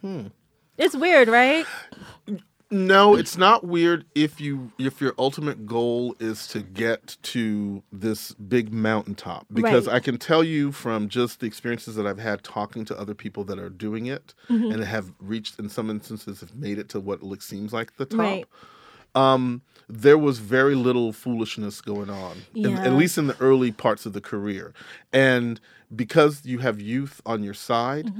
Hmm. 0.00 0.26
it's 0.78 0.96
weird, 0.96 1.28
right? 1.28 1.66
No, 2.70 3.14
it's 3.14 3.36
not 3.36 3.64
weird 3.64 4.06
if 4.16 4.40
you 4.40 4.72
if 4.78 5.00
your 5.00 5.14
ultimate 5.18 5.66
goal 5.66 6.16
is 6.18 6.48
to 6.48 6.60
get 6.62 7.16
to 7.22 7.82
this 7.92 8.32
big 8.34 8.72
mountaintop 8.72 9.46
because 9.52 9.86
Right. 9.86 9.96
I 9.96 10.00
can 10.00 10.18
tell 10.18 10.42
you 10.42 10.72
from 10.72 11.08
just 11.08 11.38
the 11.40 11.46
experiences 11.46 11.94
that 11.94 12.06
I've 12.08 12.18
had 12.18 12.42
talking 12.42 12.84
to 12.86 12.98
other 12.98 13.14
people 13.14 13.44
that 13.44 13.58
are 13.60 13.68
doing 13.70 14.06
it 14.06 14.34
Mm-hmm. 14.48 14.72
and 14.72 14.82
have 14.84 15.12
reached 15.20 15.58
in 15.60 15.68
some 15.68 15.90
instances 15.90 16.40
have 16.40 16.56
made 16.56 16.78
it 16.78 16.88
to 16.90 17.00
what 17.00 17.22
looks 17.22 17.46
seems 17.46 17.72
like 17.72 17.96
the 17.98 18.06
top. 18.06 18.18
Right. 18.18 18.44
Um 19.14 19.62
there 19.88 20.18
was 20.18 20.40
very 20.40 20.74
little 20.74 21.12
foolishness 21.12 21.80
going 21.80 22.10
on, 22.10 22.38
in- 22.56 22.76
at 22.78 22.94
least 22.94 23.16
in 23.18 23.28
the 23.28 23.36
early 23.38 23.70
parts 23.70 24.04
of 24.04 24.12
the 24.12 24.20
career. 24.20 24.74
And 25.12 25.60
because 25.94 26.44
you 26.44 26.58
have 26.58 26.80
youth 26.80 27.22
on 27.24 27.44
your 27.44 27.54
side 27.54 28.10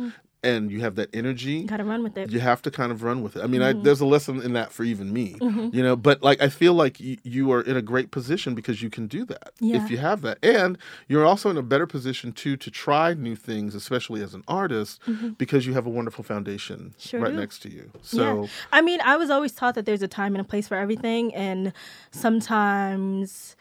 and 0.46 0.70
you 0.70 0.80
have 0.80 0.94
that 0.94 1.08
energy, 1.12 1.64
Got 1.64 1.78
to 1.78 1.84
run 1.84 2.02
with 2.02 2.16
it. 2.16 2.30
you 2.30 2.40
have 2.40 2.62
to 2.62 2.70
kind 2.70 2.90
of 2.92 3.02
run 3.02 3.22
with 3.22 3.36
it. 3.36 3.42
I 3.42 3.46
mean, 3.46 3.60
Mm-hmm. 3.60 3.80
I, 3.80 3.82
there's 3.82 4.00
a 4.00 4.06
lesson 4.06 4.40
in 4.40 4.52
that 4.54 4.72
for 4.72 4.84
even 4.84 5.12
me, 5.12 5.36
you 5.40 5.82
know. 5.82 5.96
But 5.96 6.22
like, 6.22 6.40
I 6.40 6.48
feel 6.48 6.74
like 6.74 6.96
y- 7.00 7.18
you 7.22 7.50
are 7.52 7.60
in 7.62 7.76
a 7.76 7.82
great 7.82 8.10
position 8.12 8.54
because 8.54 8.80
you 8.82 8.88
can 8.90 9.06
do 9.06 9.24
that 9.26 9.50
Yeah. 9.60 9.76
if 9.84 9.90
you 9.90 9.98
have 9.98 10.22
that, 10.22 10.38
and 10.42 10.78
you're 11.08 11.26
also 11.26 11.50
in 11.50 11.56
a 11.56 11.62
better 11.62 11.86
position 11.86 12.32
too 12.32 12.56
to 12.56 12.70
try 12.70 13.12
new 13.14 13.36
things, 13.36 13.74
especially 13.74 14.22
as 14.22 14.32
an 14.34 14.44
artist, 14.48 15.00
because 15.38 15.66
you 15.66 15.74
have 15.74 15.86
a 15.86 15.90
wonderful 15.90 16.22
foundation 16.24 16.76
Mm-hmm. 16.96 17.08
Sure 17.08 17.20
right 17.20 17.32
do. 17.32 17.38
next 17.40 17.58
to 17.62 17.68
you. 17.70 17.90
So 18.02 18.42
yeah. 18.42 18.48
I 18.72 18.80
mean, 18.82 19.00
I 19.02 19.16
was 19.16 19.30
always 19.30 19.52
taught 19.52 19.74
that 19.74 19.84
there's 19.86 20.02
a 20.02 20.08
time 20.08 20.34
and 20.34 20.40
a 20.40 20.48
place 20.48 20.68
for 20.68 20.76
everything, 20.76 21.34
and 21.34 21.72
sometimes 22.12 23.56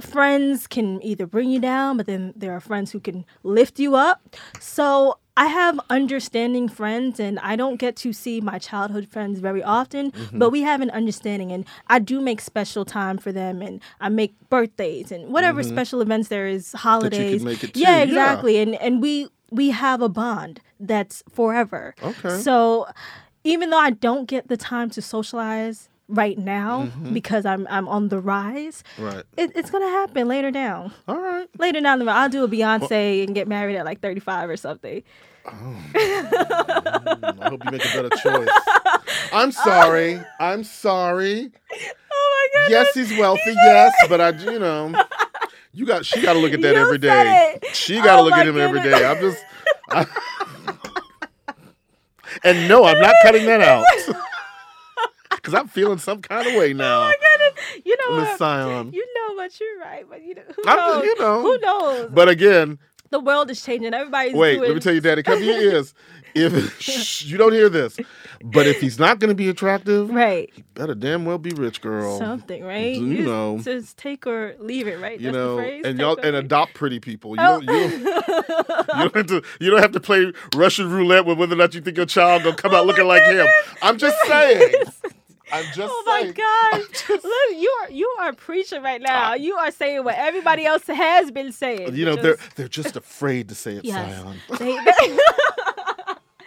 friends 0.00 0.66
can 0.66 1.00
either 1.04 1.26
bring 1.26 1.50
you 1.50 1.60
down, 1.60 1.96
but 1.96 2.06
then 2.06 2.32
there 2.36 2.52
are 2.52 2.60
friends 2.60 2.90
who 2.92 3.00
can 3.00 3.24
lift 3.42 3.78
you 3.78 3.94
up. 3.94 4.36
So 4.60 5.18
I 5.36 5.46
have 5.46 5.80
understanding 5.90 6.68
friends, 6.68 7.18
and 7.18 7.40
I 7.40 7.56
don't 7.56 7.76
get 7.76 7.96
to 7.96 8.12
see 8.12 8.40
my 8.40 8.58
childhood 8.58 9.08
friends 9.08 9.40
very 9.40 9.62
often, 9.62 10.12
Mm-hmm. 10.12 10.38
but 10.38 10.50
we 10.50 10.62
have 10.62 10.80
an 10.80 10.90
understanding, 10.90 11.50
and 11.50 11.64
I 11.88 11.98
do 11.98 12.20
make 12.20 12.40
special 12.40 12.84
time 12.84 13.18
for 13.18 13.32
them, 13.32 13.60
and 13.60 13.80
I 14.00 14.08
make 14.10 14.34
birthdays 14.48 15.10
and 15.10 15.32
whatever 15.32 15.62
special 15.64 16.00
events 16.00 16.28
there 16.28 16.46
is, 16.46 16.72
holidays. 16.72 17.40
Mm-hmm. 17.40 17.48
make 17.48 17.64
it 17.64 17.74
too, 17.74 17.80
yeah, 17.80 17.96
yeah. 17.96 18.02
exactly, 18.04 18.58
and 18.58 18.74
and 18.76 19.02
we 19.02 19.28
we 19.50 19.70
have 19.70 20.02
a 20.02 20.08
bond 20.08 20.60
that's 20.78 21.22
forever. 21.30 21.94
Okay. 22.02 22.38
So 22.40 22.86
even 23.42 23.70
though 23.70 23.78
I 23.78 23.90
don't 23.90 24.26
get 24.26 24.48
the 24.48 24.56
time 24.56 24.88
to 24.90 25.02
socialize 25.02 25.88
right 26.08 26.36
now 26.38 26.88
because 27.12 27.46
I'm 27.46 27.66
I'm 27.70 27.88
on 27.88 28.08
the 28.08 28.20
rise, 28.20 28.84
right, 28.98 29.24
it, 29.36 29.52
it's 29.54 29.70
gonna 29.70 29.88
happen 29.88 30.28
later 30.28 30.50
down. 30.50 30.92
all 31.08 31.18
right. 31.20 31.48
Later 31.58 31.80
down 31.80 31.98
the 31.98 32.04
road, 32.06 32.12
I'll 32.12 32.28
do 32.28 32.44
a 32.44 32.48
Beyonce 32.48 33.24
and 33.24 33.34
get 33.34 33.48
married 33.48 33.76
at 33.76 33.84
like 33.84 34.00
35 34.00 34.50
or 34.50 34.56
something. 34.56 35.02
Mm, 35.46 37.38
I 37.40 37.48
hope 37.48 37.64
you 37.64 37.70
make 37.70 37.84
a 37.84 37.88
better 37.88 38.10
choice. 38.10 38.48
I'm 39.32 39.52
sorry. 39.68 40.20
I'm 40.40 40.64
sorry. 40.64 41.50
Oh 42.12 42.48
my 42.54 42.60
god. 42.60 42.70
Yes, 42.70 42.94
he's 42.94 43.16
wealthy. 43.18 43.40
Yes, 43.52 43.92
but 44.08 44.20
I, 44.20 44.30
you 44.30 44.58
know, 44.58 44.92
you 45.72 45.84
got. 45.86 46.06
She 46.06 46.20
got 46.22 46.32
to 46.34 46.38
look 46.38 46.52
at 46.52 46.62
that 46.62 46.74
You 46.74 46.80
every 46.80 46.98
day. 46.98 47.58
it. 47.62 47.74
She 47.76 47.96
got 48.00 48.16
to 48.16 48.22
Oh 48.22 48.24
look 48.24 48.34
at 48.34 48.46
him 48.46 48.58
every 48.58 48.80
goodness. 48.80 49.00
day. 49.00 49.06
I'm 49.06 49.20
just. 49.20 49.44
I- 49.90 50.06
and 52.44 52.68
no, 52.68 52.84
I'm 52.84 53.00
not 53.00 53.14
cutting 53.22 53.46
that 53.46 53.60
out 53.60 53.84
because 55.44 55.60
I'm 55.60 55.68
feeling 55.68 55.98
some 55.98 56.22
kind 56.22 56.46
of 56.46 56.54
way 56.54 56.70
oh 56.74 56.76
now, 56.76 57.02
Oh 57.02 57.04
my 57.04 57.14
goodness! 57.20 57.82
You 57.84 57.96
know 58.00 58.16
Miss 58.20 58.28
what? 58.30 58.38
Sayonne. 58.38 58.92
You 58.92 59.06
know 59.14 59.34
what? 59.34 59.60
You're 59.60 59.78
right. 59.80 60.04
I'm- 60.66 60.76
knows? 60.78 61.04
you 61.04 61.18
know. 61.18 61.42
Who 61.42 61.58
knows? 61.58 62.10
But 62.12 62.28
again, 62.30 62.78
the 63.10 63.20
world 63.20 63.50
is 63.50 63.62
changing. 63.62 63.92
Everybody's 63.94 64.34
wait, 64.34 64.54
doing 64.56 64.68
let 64.68 64.74
me 64.74 64.80
tell 64.80 64.94
you, 64.94 65.00
Daddy, 65.00 65.22
cover 65.22 65.42
your 65.42 65.60
ears. 65.60 65.94
If 66.36 66.80
shh, 66.80 67.22
you 67.26 67.38
don't 67.38 67.52
hear 67.52 67.68
this, 67.68 67.96
but 68.42 68.66
if 68.66 68.80
he's 68.80 68.98
not 68.98 69.20
going 69.20 69.28
to 69.28 69.36
be 69.36 69.48
attractive, 69.48 70.10
right. 70.10 70.50
He 70.52 70.62
better 70.74 70.96
damn 70.96 71.24
well 71.24 71.38
be 71.38 71.50
rich, 71.52 71.80
girl. 71.80 72.18
Something, 72.18 72.64
right? 72.64 72.96
You 72.96 73.16
just, 73.18 73.28
know. 73.28 73.58
just 73.62 73.96
take 73.98 74.26
or 74.26 74.56
leave 74.58 74.88
it, 74.88 74.98
right? 74.98 75.20
you 75.20 75.26
That's 75.26 75.36
know, 75.36 75.54
the 75.56 75.62
phrase. 75.62 75.82
and 75.84 75.96
Take 75.96 76.02
y'all 76.04 76.18
and 76.20 76.34
adopt 76.34 76.74
pretty 76.74 76.98
people. 76.98 77.36
You 77.36 77.40
Oh. 77.40 77.60
don't 77.60 77.62
you, 77.62 78.00
don't- 78.00 78.02
you 78.98 79.08
don't 79.10 79.14
have 79.14 79.26
to 79.26 79.42
you 79.60 79.70
don't 79.70 79.80
have 79.80 79.92
to 79.92 80.00
play 80.00 80.32
Russian 80.56 80.90
roulette 80.90 81.24
with 81.24 81.38
whether 81.38 81.52
or 81.54 81.58
not 81.58 81.72
you 81.72 81.80
think 81.80 81.96
your 81.98 82.06
child 82.06 82.42
gonna 82.42 82.56
come 82.56 82.74
out 82.74 82.82
oh 82.82 82.86
looking 82.86 83.06
like 83.06 83.22
him. 83.22 83.46
I'm 83.80 83.96
just 83.96 84.16
saying. 84.26 84.74
I'm 85.52 85.64
just 85.66 85.80
Oh 85.82 86.02
my 86.06 86.22
saying. 86.22 86.32
gosh! 86.34 87.08
Look, 87.08 87.22
you 87.60 87.70
are 87.82 87.90
you 87.90 88.16
are 88.20 88.32
preaching 88.32 88.82
right 88.82 89.00
now. 89.00 89.34
You 89.34 89.54
are 89.56 89.70
saying 89.70 90.02
what 90.04 90.14
everybody 90.16 90.64
else 90.64 90.86
has 90.86 91.30
been 91.30 91.52
saying. 91.52 91.94
You 91.94 92.04
know, 92.06 92.12
Just- 92.16 92.22
they're 92.22 92.36
they're 92.56 92.68
just 92.68 92.96
afraid 92.96 93.48
to 93.50 93.54
say 93.54 93.74
it, 93.76 93.84
yes. 93.84 94.24
They- 94.58 94.78
they- 94.84 95.18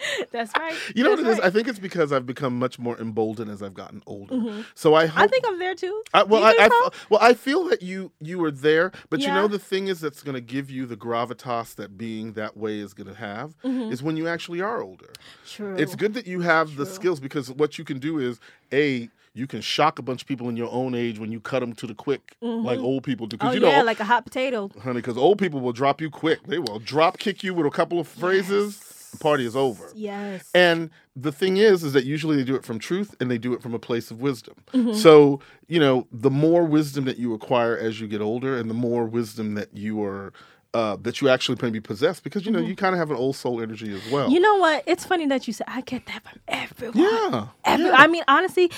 That's 0.31 0.51
right. 0.57 0.75
You 0.95 1.03
know 1.03 1.11
what 1.11 1.17
That's 1.17 1.27
it 1.27 1.31
is? 1.33 1.37
right. 1.39 1.47
I 1.47 1.49
think 1.51 1.67
it's 1.67 1.79
because 1.79 2.11
I've 2.11 2.25
become 2.25 2.57
much 2.59 2.79
more 2.79 2.97
emboldened 2.99 3.49
as 3.51 3.61
I've 3.61 3.73
gotten 3.73 4.01
older. 4.05 4.63
So 4.75 4.93
I 4.95 5.05
hope 5.07 5.23
I 5.23 5.27
think 5.27 5.45
I'm 5.47 5.59
there 5.59 5.75
too. 5.75 6.03
I, 6.13 6.23
well, 6.23 6.43
I, 6.43 6.55
I, 6.59 6.67
so? 6.69 6.89
well, 7.09 7.19
I 7.21 7.33
feel 7.33 7.65
that 7.69 7.81
you 7.81 8.11
you 8.19 8.39
were 8.39 8.51
there, 8.51 8.91
but 9.09 9.21
you 9.21 9.27
know 9.27 9.47
the 9.47 9.59
thing 9.59 9.87
is 9.87 9.99
that's 10.01 10.23
going 10.23 10.35
to 10.35 10.41
give 10.41 10.69
you 10.69 10.85
the 10.85 10.97
gravitas 10.97 11.75
that 11.75 11.97
being 11.97 12.33
that 12.33 12.55
way 12.57 12.79
is 12.79 12.93
going 12.93 13.07
to 13.07 13.15
have 13.15 13.55
Mm-hmm. 13.63 13.91
is 13.91 14.01
when 14.03 14.17
you 14.17 14.27
actually 14.27 14.61
are 14.61 14.81
older. 14.81 15.11
True. 15.47 15.75
It's 15.77 15.95
good 15.95 16.13
that 16.13 16.27
you 16.27 16.41
have 16.41 16.75
the 16.75 16.85
skills 16.85 17.19
because 17.19 17.51
what 17.51 17.77
you 17.77 17.83
can 17.83 17.99
do 17.99 18.19
is 18.19 18.39
a 18.71 19.09
you 19.33 19.45
can 19.45 19.61
shock 19.61 19.99
a 19.99 20.01
bunch 20.01 20.21
of 20.23 20.27
people 20.27 20.49
in 20.49 20.57
your 20.57 20.71
own 20.71 20.95
age 20.95 21.19
when 21.19 21.31
you 21.31 21.39
cut 21.39 21.59
them 21.59 21.73
to 21.73 21.85
the 21.85 21.93
quick, 21.93 22.35
like 22.41 22.79
old 22.79 23.03
people 23.03 23.27
do. 23.27 23.37
Oh 23.39 23.51
you 23.51 23.61
yeah, 23.61 23.79
know, 23.79 23.83
like 23.85 23.99
a 23.99 24.03
hot 24.05 24.25
potato. 24.25 24.69
honey, 24.81 24.95
because 24.95 25.15
old 25.17 25.37
people 25.37 25.59
will 25.59 25.73
drop 25.73 26.01
you 26.01 26.09
quick. 26.09 26.43
They 26.47 26.57
will 26.59 26.79
drop 26.79 27.19
kick 27.19 27.43
you 27.43 27.53
with 27.53 27.65
a 27.67 27.69
couple 27.69 27.99
of 27.99 28.07
phrases. 28.07 28.77
The 29.11 29.17
party 29.17 29.45
is 29.45 29.55
over. 29.55 29.91
Yes. 29.95 30.49
And 30.53 30.89
the 31.15 31.31
thing 31.31 31.57
is, 31.57 31.83
is 31.83 31.93
that 31.93 32.05
usually 32.05 32.35
they 32.35 32.43
do 32.43 32.55
it 32.55 32.63
from 32.63 32.79
truth 32.79 33.15
and 33.19 33.31
they 33.31 33.37
do 33.37 33.53
it 33.53 33.61
from 33.61 33.73
a 33.73 33.79
place 33.79 34.11
of 34.11 34.21
wisdom. 34.21 34.55
Mm-hmm. 34.73 34.93
So, 34.93 35.39
you 35.67 35.79
know, 35.79 36.07
the 36.11 36.29
more 36.29 36.63
wisdom 36.63 37.05
that 37.05 37.17
you 37.17 37.33
acquire 37.33 37.77
as 37.77 37.99
you 37.99 38.07
get 38.07 38.21
older 38.21 38.57
and 38.57 38.69
the 38.69 38.73
more 38.75 39.05
wisdom 39.05 39.55
that 39.55 39.75
you 39.75 40.03
are, 40.03 40.33
uh, 40.73 40.97
that 41.01 41.21
you 41.21 41.29
actually 41.29 41.57
maybe 41.61 41.79
possess 41.79 42.19
because, 42.19 42.45
you 42.45 42.51
know, 42.51 42.59
you 42.59 42.75
kind 42.75 42.93
of 42.93 42.99
have 42.99 43.09
an 43.09 43.17
old 43.17 43.35
soul 43.35 43.61
energy 43.61 43.93
as 43.93 44.11
well. 44.11 44.25
Mm-hmm. 44.25 44.33
You 44.33 44.39
know 44.41 44.55
what? 44.57 44.83
It's 44.85 45.05
funny 45.05 45.25
that 45.27 45.47
you 45.47 45.53
said 45.53 45.65
I 45.67 45.81
get 45.81 46.05
that 46.07 46.23
from 46.23 46.39
everyone. 46.47 46.97
yeah. 46.97 47.47
Every, 47.65 47.85
yeah. 47.85 47.95
I 47.95 48.07
mean, 48.07 48.23
honestly, 48.27 48.71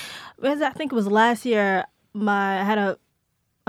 as 0.44 0.62
I 0.62 0.70
think 0.70 0.92
it 0.92 0.96
was 0.96 1.08
last 1.08 1.46
year, 1.46 1.86
my 2.14 2.62
I 2.62 2.64
had 2.64 2.78
a 2.78 2.98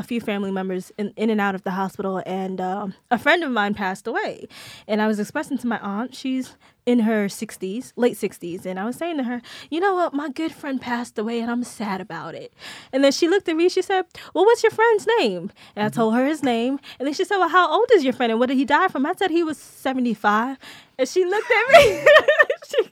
a 0.01 0.03
few 0.03 0.21
family 0.21 0.51
members 0.51 0.91
in, 0.99 1.13
in 1.17 1.31
and 1.31 1.41
out 1.41 1.55
of 1.55 1.63
the 1.63 1.73
hospital, 1.73 2.23
and 2.25 2.61
um, 2.61 2.95
a 3.11 3.19
friend 3.19 3.45
of 3.45 3.51
mine 3.51 3.75
passed 3.75 4.07
away. 4.07 4.49
And 4.89 5.01
I 5.01 5.07
was 5.07 5.21
expressing 5.21 5.59
to 5.59 5.67
my 5.67 5.79
aunt, 5.79 6.15
she's 6.15 6.57
in 6.87 7.01
her 7.01 7.27
60s, 7.27 7.93
late 7.97 8.17
60s, 8.17 8.65
and 8.65 8.81
I 8.81 8.87
was 8.87 8.97
saying 8.97 9.19
to 9.19 9.25
her, 9.25 9.43
you 9.69 9.79
know 9.79 9.95
what, 9.95 10.15
my 10.15 10.31
good 10.31 10.53
friend 10.53 10.81
passed 10.81 11.19
away, 11.19 11.39
and 11.41 11.51
I'm 11.51 11.63
sad 11.63 12.01
about 12.01 12.35
it. 12.35 12.55
And 12.93 13.05
then 13.05 13.13
she 13.13 13.29
looked 13.29 13.49
at 13.49 13.57
me, 13.57 13.69
she 13.69 13.83
said, 13.83 14.07
well, 14.35 14.47
what's 14.47 14.63
your 14.63 14.73
friend's 14.73 15.07
name? 15.19 15.53
And 15.77 15.85
I 15.85 15.91
told 15.91 16.15
her 16.15 16.27
his 16.27 16.43
name, 16.43 16.81
and 16.99 17.07
then 17.07 17.15
she 17.15 17.25
said, 17.25 17.37
well, 17.37 17.51
how 17.51 17.71
old 17.71 17.91
is 17.93 18.03
your 18.03 18.15
friend, 18.15 18.33
and 18.33 18.41
what 18.41 18.49
did 18.49 18.57
he 18.57 18.65
die 18.65 18.89
from? 18.89 19.05
I 19.05 19.13
said 19.13 19.31
he 19.31 19.45
was 19.45 19.59
75, 19.59 20.57
and 20.99 21.09
she 21.09 21.25
looked 21.27 21.51
at 21.51 21.73
me. 21.73 22.05
she, 22.69 22.91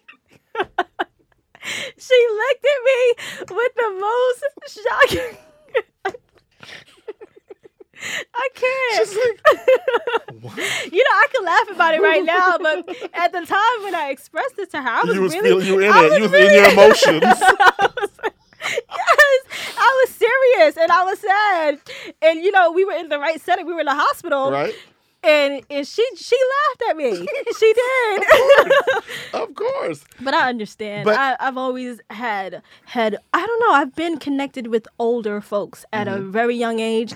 she 1.97 2.27
looked 2.37 2.67
at 2.67 2.81
me 2.85 3.15
with 3.49 3.75
the 3.75 3.91
most 3.99 4.79
shocking. 5.11 5.48
I 8.35 8.49
can't. 8.55 9.09
you 10.93 10.99
know, 10.99 11.15
I 11.15 11.27
can 11.33 11.45
laugh 11.45 11.71
about 11.71 11.95
it 11.95 12.03
right 12.03 12.25
now, 12.25 12.59
but 12.59 12.89
at 13.15 13.33
the 13.33 13.45
time 13.45 13.83
when 13.83 13.95
I 13.95 14.11
expressed 14.11 14.59
it 14.59 14.71
to 14.73 14.83
her, 14.83 14.89
I 14.89 15.05
was 15.05 15.15
you 15.15 15.23
was 15.23 15.35
really, 15.35 15.49
feeling, 15.49 15.67
you 15.67 15.75
were 15.77 15.83
in 15.83 15.93
I 15.93 16.05
it. 16.05 16.13
You 16.17 16.23
was 16.23 16.33
really- 16.33 16.47
in 16.47 16.63
your 16.63 16.71
emotions. 16.73 17.23
yes, 17.23 17.41
I 19.79 20.05
was 20.07 20.15
serious 20.15 20.77
and 20.77 20.93
I 20.93 21.05
was 21.05 21.19
sad, 21.19 21.81
and 22.23 22.41
you 22.43 22.53
know, 22.53 22.73
we 22.73 22.85
were 22.85 22.93
in 22.93 23.09
the 23.09 23.19
right 23.19 23.41
setting. 23.41 23.67
We 23.67 23.75
were 23.75 23.81
in 23.81 23.87
the 23.87 23.95
hospital, 23.95 24.51
right? 24.51 24.75
and 25.23 25.63
and 25.69 25.87
she 25.87 26.05
she 26.17 26.37
laughed 26.69 26.91
at 26.91 26.97
me. 26.97 27.27
she 27.59 27.73
did. 27.73 28.25
Of 29.35 29.55
course. 29.55 30.05
But 30.21 30.35
I 30.35 30.49
understand. 30.49 31.05
But- 31.05 31.19
I, 31.19 31.37
I've 31.41 31.57
always 31.57 32.01
had 32.11 32.63
had 32.87 33.17
I 33.33 33.47
don't 33.47 33.61
know. 33.61 33.73
I've 33.73 33.95
been 33.95 34.19
connected 34.19 34.69
with 34.69 34.87
older 34.99 35.41
folks 35.41 35.85
at 35.93 36.09
a 36.09 36.13
mm-hmm. 36.13 36.31
very 36.31 36.57
young 36.57 36.81
age. 36.81 37.15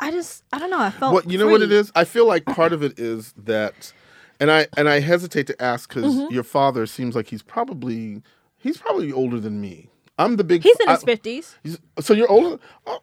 I 0.00 0.10
just 0.10 0.42
I 0.52 0.58
don't 0.58 0.70
know. 0.70 0.80
I 0.80 0.90
felt 0.90 1.12
Well, 1.14 1.22
you 1.30 1.38
know 1.38 1.46
what 1.48 1.62
it 1.62 1.70
is. 1.70 1.92
I 1.94 2.04
feel 2.04 2.26
like 2.26 2.44
part 2.46 2.72
of 2.72 2.82
it 2.82 2.98
is 2.98 3.32
that, 3.36 3.92
and 4.40 4.50
I 4.50 4.66
and 4.76 4.88
I 4.88 5.00
hesitate 5.00 5.46
to 5.48 5.62
ask 5.62 5.88
because 5.94 6.14
Mm-hmm. 6.14 6.34
your 6.34 6.42
father 6.42 6.86
seems 6.86 7.14
like 7.14 7.28
he's 7.28 7.42
probably 7.42 8.22
he's 8.56 8.78
probably 8.78 9.12
older 9.12 9.38
than 9.38 9.60
me. 9.60 9.88
I'm 10.18 10.36
the 10.36 10.44
big. 10.44 10.62
He's 10.62 10.78
in 10.80 10.88
I- 10.88 10.94
his 10.94 11.04
fifties. 11.04 11.56
so 12.00 12.14
you're 12.14 12.30
older. 12.30 12.58
Oh. 12.86 13.00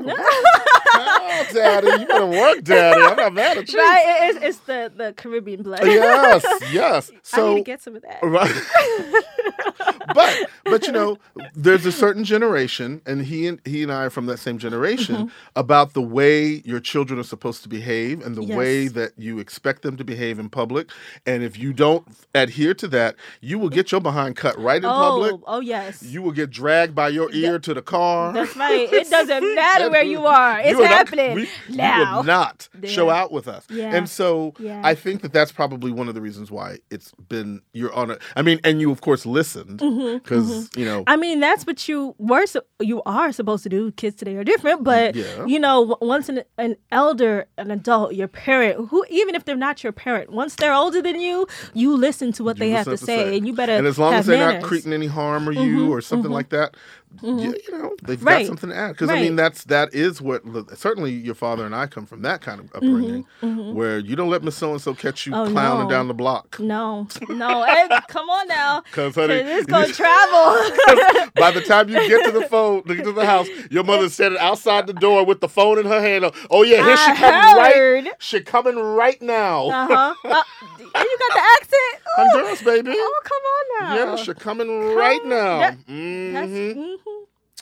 oh, 0.02 1.46
daddy, 1.52 1.86
you 2.02 2.06
better 2.06 2.26
work, 2.26 2.62
daddy. 2.64 3.00
I'm 3.02 3.16
not 3.16 3.32
mad 3.34 3.58
at 3.58 3.70
you. 3.72 3.78
Right? 3.78 4.30
It's, 4.34 4.44
it's 4.44 4.58
the 4.60 4.90
the 4.94 5.12
Caribbean 5.14 5.62
blood. 5.62 5.84
Yes, 5.84 6.44
yes. 6.72 7.10
I 7.14 7.18
So 7.22 7.54
need 7.54 7.60
to 7.60 7.64
get 7.64 7.82
some 7.82 7.96
of 7.96 8.02
that. 8.02 8.20
Right. 8.22 8.50
but 10.14 10.50
but 10.64 10.86
you 10.86 10.92
know, 10.92 11.18
there's 11.54 11.86
a 11.86 11.92
certain 11.92 12.24
generation, 12.24 13.00
and 13.06 13.22
he 13.22 13.46
and 13.46 13.60
he 13.64 13.82
and 13.82 13.92
I 13.92 14.04
are 14.06 14.10
from 14.10 14.26
that 14.26 14.38
same 14.38 14.58
generation 14.58 15.00
Mm-hmm. 15.10 15.28
about 15.56 15.94
the 15.94 16.02
way 16.02 16.62
your 16.64 16.80
children 16.80 17.18
are 17.18 17.24
supposed 17.24 17.62
to 17.62 17.68
behave 17.68 18.24
and 18.24 18.34
the 18.36 18.42
way 18.42 18.86
that 18.88 19.12
you 19.18 19.38
expect 19.38 19.82
them 19.82 19.96
to 19.96 20.04
behave 20.04 20.38
in 20.38 20.48
public. 20.48 20.90
And 21.26 21.42
if 21.42 21.58
you 21.58 21.72
don't 21.72 22.06
adhere 22.34 22.74
to 22.74 22.88
that, 22.88 23.16
you 23.40 23.58
will 23.58 23.68
get 23.68 23.90
your 23.92 24.00
behind 24.00 24.36
cut 24.36 24.58
right 24.58 24.78
in 24.78 24.84
oh, 24.84 24.88
public. 24.90 25.40
oh 25.46 25.60
yes. 25.60 26.02
You 26.02 26.22
will 26.22 26.32
get 26.32 26.50
dragged 26.50 26.94
by 26.94 27.08
your 27.08 27.30
ear 27.32 27.58
to 27.58 27.74
the 27.74 27.82
car. 27.82 28.32
That's 28.32 28.56
right. 28.56 28.92
It 28.92 29.10
doesn't 29.10 29.54
matter 29.54 29.90
where 29.90 30.04
you 30.04 30.24
are. 30.26 30.60
It's 30.60 30.70
You 30.70 30.78
are 30.78 30.82
not- 30.88 30.90
happening 30.90 31.34
we- 31.34 31.48
now. 31.68 32.10
You 32.10 32.16
will 32.16 32.24
not 32.24 32.68
show 32.84 33.10
out 33.10 33.32
with 33.32 33.48
us. 33.48 33.66
Yeah. 33.70 33.94
And 33.94 34.08
so 34.08 34.54
Yeah. 34.58 34.80
I 34.84 34.94
think 34.94 35.22
that 35.22 35.32
that's 35.32 35.52
probably 35.52 35.90
one 35.92 36.08
of 36.08 36.14
the 36.14 36.20
reasons 36.20 36.50
why 36.50 36.78
it's 36.90 37.12
been 37.28 37.62
you're 37.72 37.92
on 37.94 38.12
a. 38.12 38.18
I 38.36 38.42
mean, 38.42 38.60
and 38.64 38.80
you 38.80 38.90
of 38.90 39.00
course 39.00 39.26
listened 39.54 39.78
because 40.22 40.70
you 40.76 40.84
know. 40.84 41.00
Mm-hmm, 41.00 41.08
I 41.08 41.16
mean, 41.16 41.40
that's 41.40 41.66
what 41.66 41.88
you 41.88 42.14
were, 42.18 42.44
you 42.80 43.02
are 43.04 43.32
supposed 43.32 43.62
to 43.64 43.68
do. 43.68 43.92
Kids 43.92 44.16
today 44.16 44.36
are 44.36 44.44
different, 44.44 44.84
but 44.84 45.14
Yeah. 45.14 45.46
you 45.46 45.58
know, 45.58 45.96
once 46.00 46.28
an, 46.28 46.42
an 46.58 46.76
elder, 46.92 47.46
an 47.58 47.70
adult, 47.70 48.14
your 48.14 48.28
parent, 48.28 48.88
who 48.90 49.04
even 49.10 49.34
if 49.34 49.44
they're 49.44 49.56
not 49.56 49.82
your 49.82 49.92
parent, 49.92 50.30
once 50.30 50.56
they're 50.56 50.74
older 50.74 51.02
than 51.02 51.20
you, 51.20 51.46
you 51.74 51.96
listen 51.96 52.32
to 52.32 52.44
what 52.44 52.56
you 52.56 52.60
they 52.60 52.70
have 52.70 52.84
to 52.84 52.90
listen 52.90 53.06
say, 53.06 53.36
and 53.36 53.46
you 53.46 53.54
better. 53.54 53.72
And 53.72 53.86
as 53.86 53.98
long 53.98 54.14
as 54.14 54.26
they're 54.26 54.36
manners. 54.38 54.54
Mm-hmm, 54.54 54.62
not 54.62 54.68
creating 54.68 54.92
any 54.92 55.06
harm 55.06 55.48
or 55.48 55.52
you 55.52 55.92
or 55.92 56.00
something 56.00 56.30
like 56.30 56.50
that, 56.50 56.76
you, 57.22 57.54
you 57.66 57.78
know 57.78 57.94
they've 58.04 58.22
Right. 58.22 58.38
got 58.40 58.46
something 58.46 58.70
to 58.70 58.76
add. 58.76 58.92
Because 58.92 59.10
I 59.10 59.20
mean, 59.20 59.36
that's 59.36 59.64
that 59.64 59.92
is 59.94 60.20
what 60.22 60.42
certainly 60.78 61.10
your 61.12 61.34
father 61.34 61.66
and 61.66 61.74
I 61.74 61.86
come 61.86 62.06
from 62.06 62.22
that 62.22 62.40
kind 62.40 62.60
of 62.60 62.66
upbringing, 62.74 63.26
where 63.74 63.98
you 63.98 64.16
don't 64.16 64.30
let 64.30 64.42
Miss 64.42 64.56
So 64.56 64.72
and 64.72 64.80
So 64.80 64.94
catch 64.94 65.26
you 65.26 65.32
Mm-hmm, 65.32 65.48
Oh, 65.50 65.52
clowning 65.52 65.84
no. 65.88 65.90
down 65.90 66.08
the 66.08 66.14
block. 66.14 66.58
No, 66.60 67.06
no, 67.28 67.66
come 68.08 68.30
on 68.30 68.48
now, 68.48 68.82
'Cause, 68.92 69.14
honey, 69.14 69.34
it's 69.34 69.66
gonna 69.66 69.86
you- 69.88 69.92
travel. 69.92 71.30
By 71.34 71.50
the 71.50 71.62
time 71.66 71.88
you 71.88 71.96
get 72.08 72.24
to 72.26 72.32
the 72.32 72.46
phone, 72.50 72.82
to 72.84 72.94
get 72.94 73.04
to 73.04 73.12
the 73.12 73.26
house, 73.26 73.48
your 73.70 73.84
mother's 73.84 74.14
standing 74.14 74.38
outside 74.40 74.86
the 74.86 74.92
door 74.92 75.24
with 75.24 75.40
the 75.40 75.48
phone 75.48 75.78
in 75.78 75.86
her 75.86 76.00
hand. 76.00 76.30
Oh 76.50 76.62
yeah, 76.62 76.84
here 76.84 76.96
she 76.96 77.10
I 77.10 77.16
coming 77.16 78.04
right. 78.04 78.12
She 78.18 78.40
coming 78.40 78.76
right 78.78 79.20
now. 79.20 79.66
Uh 79.68 79.86
huh. 79.88 80.14
Uh, 80.24 80.42
you 80.78 81.18
got 81.18 81.34
the 81.34 81.42
accent. 81.60 82.02
Honduras, 82.16 82.62
baby. 82.62 82.90
Oh, 82.94 83.20
come 83.24 83.42
on 83.42 83.84
now. 83.84 83.94
Yeah, 84.14 84.16
she 84.16 84.34
coming 84.34 84.94
right 84.94 85.24
now. 85.24 85.58
That- 85.60 85.86
Mhm. 85.86 86.96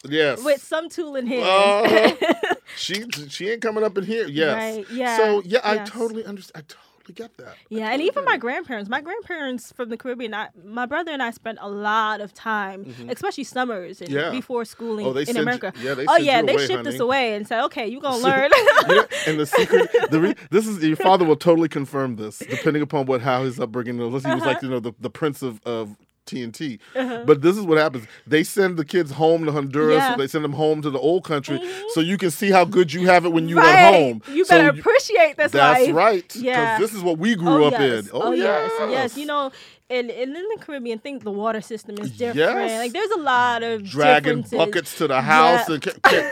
Yes. 0.09 0.43
with 0.45 0.63
some 0.63 0.89
tool 0.89 1.17
in 1.17 1.27
hand. 1.27 1.43
Uh-huh. 1.45 2.55
she 2.77 3.05
she 3.29 3.51
ain't 3.51 3.63
coming 3.63 3.85
up 3.85 3.97
in 3.99 4.05
here. 4.05 4.27
Yes. 4.29 4.77
Right, 4.77 4.91
yeah, 4.91 5.17
So 5.17 5.43
yeah, 5.45 5.61
I 5.65 5.79
totally 5.79 6.25
understand. 6.25 6.65
I 6.65 6.73
totally 6.73 6.85
get 7.15 7.37
that. 7.39 7.55
Yeah, 7.71 7.91
and 7.91 8.03
even 8.03 8.25
my 8.27 8.35
it. 8.35 8.39
grandparents. 8.41 8.91
My 8.91 9.01
grandparents 9.01 9.73
from 9.73 9.89
the 9.89 9.97
Caribbean. 9.97 10.35
I, 10.35 10.49
my 10.63 10.85
brother 10.87 11.11
and 11.11 11.23
I 11.23 11.31
spent 11.31 11.57
a 11.61 11.69
lot 11.69 12.21
of 12.21 12.35
time, 12.35 12.95
especially 13.09 13.45
summers 13.45 14.01
and 14.03 14.11
Mm-hmm. 14.11 14.19
Yeah. 14.19 14.31
before 14.31 14.65
schooling 14.67 15.07
Oh, 15.07 15.17
in 15.17 15.25
send 15.25 15.37
you- 15.37 15.43
America. 15.43 15.73
yeah, 15.83 15.95
they 15.95 16.05
oh 16.07 16.17
yeah, 16.19 16.43
they 16.43 16.53
away, 16.55 16.67
shipped 16.67 16.87
us 16.87 17.01
away 17.01 17.35
and 17.35 17.49
said, 17.49 17.65
"Okay, 17.65 17.89
you 17.89 18.01
gonna 18.01 18.19
learn." 18.23 18.51
Know, 18.87 19.07
and 19.27 19.41
the 19.41 19.47
secret, 19.47 19.91
the 20.11 20.21
re, 20.21 20.35
this 20.51 20.67
is 20.67 20.83
your 20.85 20.97
father 20.97 21.25
will 21.25 21.37
totally 21.37 21.69
confirm 21.71 22.17
this, 22.17 22.39
depending 22.41 22.83
upon 22.83 23.07
what 23.07 23.23
how 23.23 23.43
his 23.43 23.59
upbringing 23.59 23.97
was. 23.99 24.23
He 24.25 24.31
was 24.31 24.43
Uh-huh. 24.43 24.45
like 24.51 24.63
you 24.63 24.69
know 24.69 24.81
the, 24.81 24.93
the 25.01 25.11
prince 25.11 25.41
of, 25.43 25.61
of 25.65 25.97
TNT. 26.29 26.79
But 27.27 27.43
this 27.43 27.57
is 27.57 27.65
what 27.65 27.79
happens: 27.79 28.07
they 28.27 28.45
send 28.45 28.77
the 28.77 28.85
kids 28.85 29.11
home 29.11 29.45
to 29.47 29.53
Honduras, 29.53 29.97
Yeah. 29.97 30.11
Mm-hmm. 30.11 30.21
they 30.21 30.27
send 30.29 30.45
them 30.45 30.53
home 30.53 30.83
to 30.83 30.91
the 30.91 30.99
old 30.99 31.25
country, 31.25 31.61
so 31.95 32.01
you 32.01 32.17
can 32.19 32.31
see 32.31 32.51
how 32.51 32.65
good 32.65 32.93
you 32.93 33.07
have 33.07 33.25
it 33.25 33.31
when 33.31 33.49
you 33.49 33.57
right. 33.57 33.69
at 33.75 33.95
home. 33.95 34.23
You 34.31 34.45
So 34.45 34.57
better 34.59 34.79
appreciate 34.79 35.37
this 35.37 35.53
That's 35.53 35.87
life. 35.87 35.95
right. 35.95 36.37
Yeah. 36.37 36.79
this 36.79 36.93
is 36.95 37.03
what 37.03 37.19
we 37.19 37.35
grew 37.35 37.65
oh, 37.65 37.69
up 37.69 37.73
yes. 37.73 38.05
in. 38.07 38.11
Oh, 38.13 38.33
yes. 38.33 38.71
yes. 38.91 39.17
You 39.17 39.27
know, 39.27 39.51
and, 39.91 40.11
and 40.11 40.37
in 40.37 40.49
the 40.55 40.59
Caribbean, 40.61 40.99
think 40.99 41.25
the 41.25 41.31
water 41.33 41.61
system 41.63 41.97
is 41.99 42.11
different. 42.11 42.37
Yes. 42.37 42.79
Like 42.79 42.93
there's 42.93 43.11
a 43.11 43.21
lot 43.21 43.63
of 43.63 43.85
dragging 43.85 44.43
buckets 44.43 44.97
to 44.99 45.07
the 45.09 45.21
house 45.23 45.69
Yeah. 45.69 45.75
and 45.75 45.83
ca- 45.83 45.93
ca- 46.03 46.31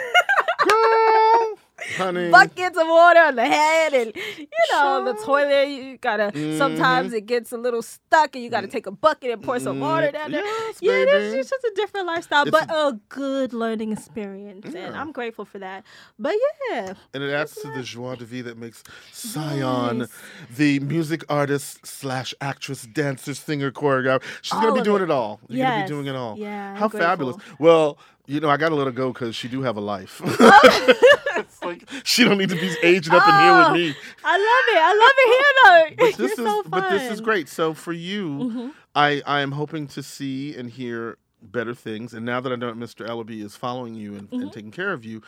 girl. 0.69 1.26
Honey. 1.97 2.31
buckets 2.31 2.77
of 2.79 2.87
water 2.89 3.21
on 3.21 3.37
the 3.37 3.47
head 3.47 3.95
and 3.95 4.13
you 4.39 4.47
know 4.73 5.05
the 5.05 5.15
toilet 5.25 5.69
you 5.69 5.99
gotta 5.99 6.31
sometimes 6.59 7.09
Mm-hmm. 7.09 7.17
it 7.17 7.27
gets 7.27 7.53
a 7.53 7.57
little 7.59 7.83
stuck 7.83 8.35
and 8.35 8.43
you 8.43 8.51
gotta 8.51 8.67
take 8.69 8.87
a 8.87 8.91
bucket 8.91 9.31
and 9.31 9.43
pour 9.43 9.61
some 9.61 9.81
water 9.81 10.11
down 10.11 10.31
there 10.33 10.43
Yes, 10.45 10.79
yeah 10.81 10.93
it's, 10.95 11.35
it's 11.35 11.51
just 11.51 11.65
a 11.65 11.73
different 11.77 12.07
lifestyle 12.07 12.43
It's 12.43 12.51
but 12.51 12.71
a- 12.71 12.99
good 13.09 13.53
learning 13.53 13.93
experience 13.93 14.75
and 14.75 14.97
i'm 14.97 15.13
grateful 15.13 15.45
for 15.45 15.59
that 15.59 15.85
but 16.19 16.35
yeah 16.71 16.95
And 17.15 17.23
it 17.23 17.31
adds 17.33 17.55
to 17.63 17.69
the 17.71 17.83
joie 17.83 18.17
de 18.17 18.25
vivre 18.25 18.51
that 18.51 18.59
makes 18.59 18.83
Sayonne 19.13 20.01
Yes. 20.01 20.09
the 20.57 20.79
music 20.81 21.25
artist 21.29 21.85
slash 21.87 22.35
actress, 22.41 22.83
dancer, 22.87 23.35
singer, 23.35 23.71
choreographer. 23.71 24.23
She's 24.43 24.53
gonna 24.53 24.73
be 24.75 24.83
doing 24.83 25.03
it. 25.03 25.07
it, 25.07 25.11
all. 25.11 25.41
You're 25.49 25.67
gonna 25.67 25.83
be 25.85 25.89
doing 25.89 26.07
it 26.07 26.15
all. 26.15 26.37
Yeah, 26.39 26.75
How 26.77 26.89
fabulous. 26.89 27.37
Well, 27.59 27.99
you 28.27 28.41
know, 28.41 28.49
I 28.51 28.57
gotta 28.57 28.75
let 28.75 28.87
her 28.87 28.93
go 28.93 29.13
because 29.13 29.35
she 29.37 29.49
do 29.49 29.63
have 29.63 29.77
a 29.77 29.81
life. 29.81 30.21
it's 30.25 31.63
like 31.63 31.89
she 32.05 32.25
don't 32.25 32.39
need 32.39 32.49
to 32.51 32.57
be 32.57 32.75
aging 32.83 33.13
up 33.13 33.27
in 33.27 33.35
here 33.35 33.53
Oh, 33.53 33.73
with 33.73 33.81
me. 33.81 33.95
i 34.25 34.37
love 34.37 34.67
it 34.69 34.81
i 34.83 34.93
love 35.03 35.17
it 35.19 35.29
here 35.35 35.97
though 35.97 36.05
But 36.05 36.17
this 36.19 36.39
You're 36.39 36.47
is 36.49 36.55
so 36.63 36.63
but 36.69 36.91
this 36.91 37.03
is. 37.03 37.19
Mm-hmm. 37.19 37.25
great. 37.25 37.49
So 37.49 37.75
for 37.75 37.93
you, 37.93 38.73
I 38.95 39.23
I 39.27 39.41
am 39.41 39.53
hoping 39.53 39.87
to 39.89 40.03
see 40.03 40.55
and 40.57 40.71
hear 40.71 41.19
better 41.43 41.75
things. 41.75 42.13
And 42.15 42.25
now 42.27 42.41
that 42.41 42.51
I 42.53 42.57
know 42.57 42.73
that 42.73 42.79
Mr. 42.79 43.07
Ellaby 43.07 43.45
is 43.45 43.55
following 43.55 43.95
you 43.95 44.15
and, 44.17 44.29
Mm-hmm. 44.31 44.43
and 44.43 44.53
taking 44.53 44.71
care 44.71 44.93
of 44.93 45.05
you, 45.05 45.23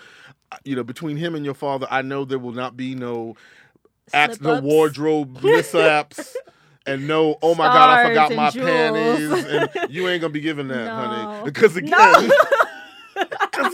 uh, 0.51 0.57
you 0.65 0.75
know, 0.75 0.83
between 0.83 1.17
him 1.17 1.35
and 1.35 1.45
your 1.45 1.55
father, 1.55 1.87
I 1.91 2.03
know 2.03 2.25
there 2.25 2.39
will 2.39 2.53
not 2.53 2.77
be 2.77 2.95
no 2.95 3.37
acts, 4.13 4.41
no 4.41 4.61
wardrobe 4.61 5.43
mishaps. 5.43 6.37
And 6.87 7.07
no, 7.07 7.37
oh 7.43 7.55
my 7.55 7.67
God, 7.67 7.91
I 7.99 8.09
forgot 8.09 8.35
my 8.35 8.49
jewels. 8.51 8.67
panties. 8.71 9.45
And 9.75 9.93
you 9.93 10.09
ain't 10.09 10.23
gonna 10.23 10.33
be 10.33 10.41
giving 10.41 10.69
that, 10.69 10.89
honey. 10.91 11.45
Because 11.45 11.77
again, 11.77 11.91
No. 11.91 12.31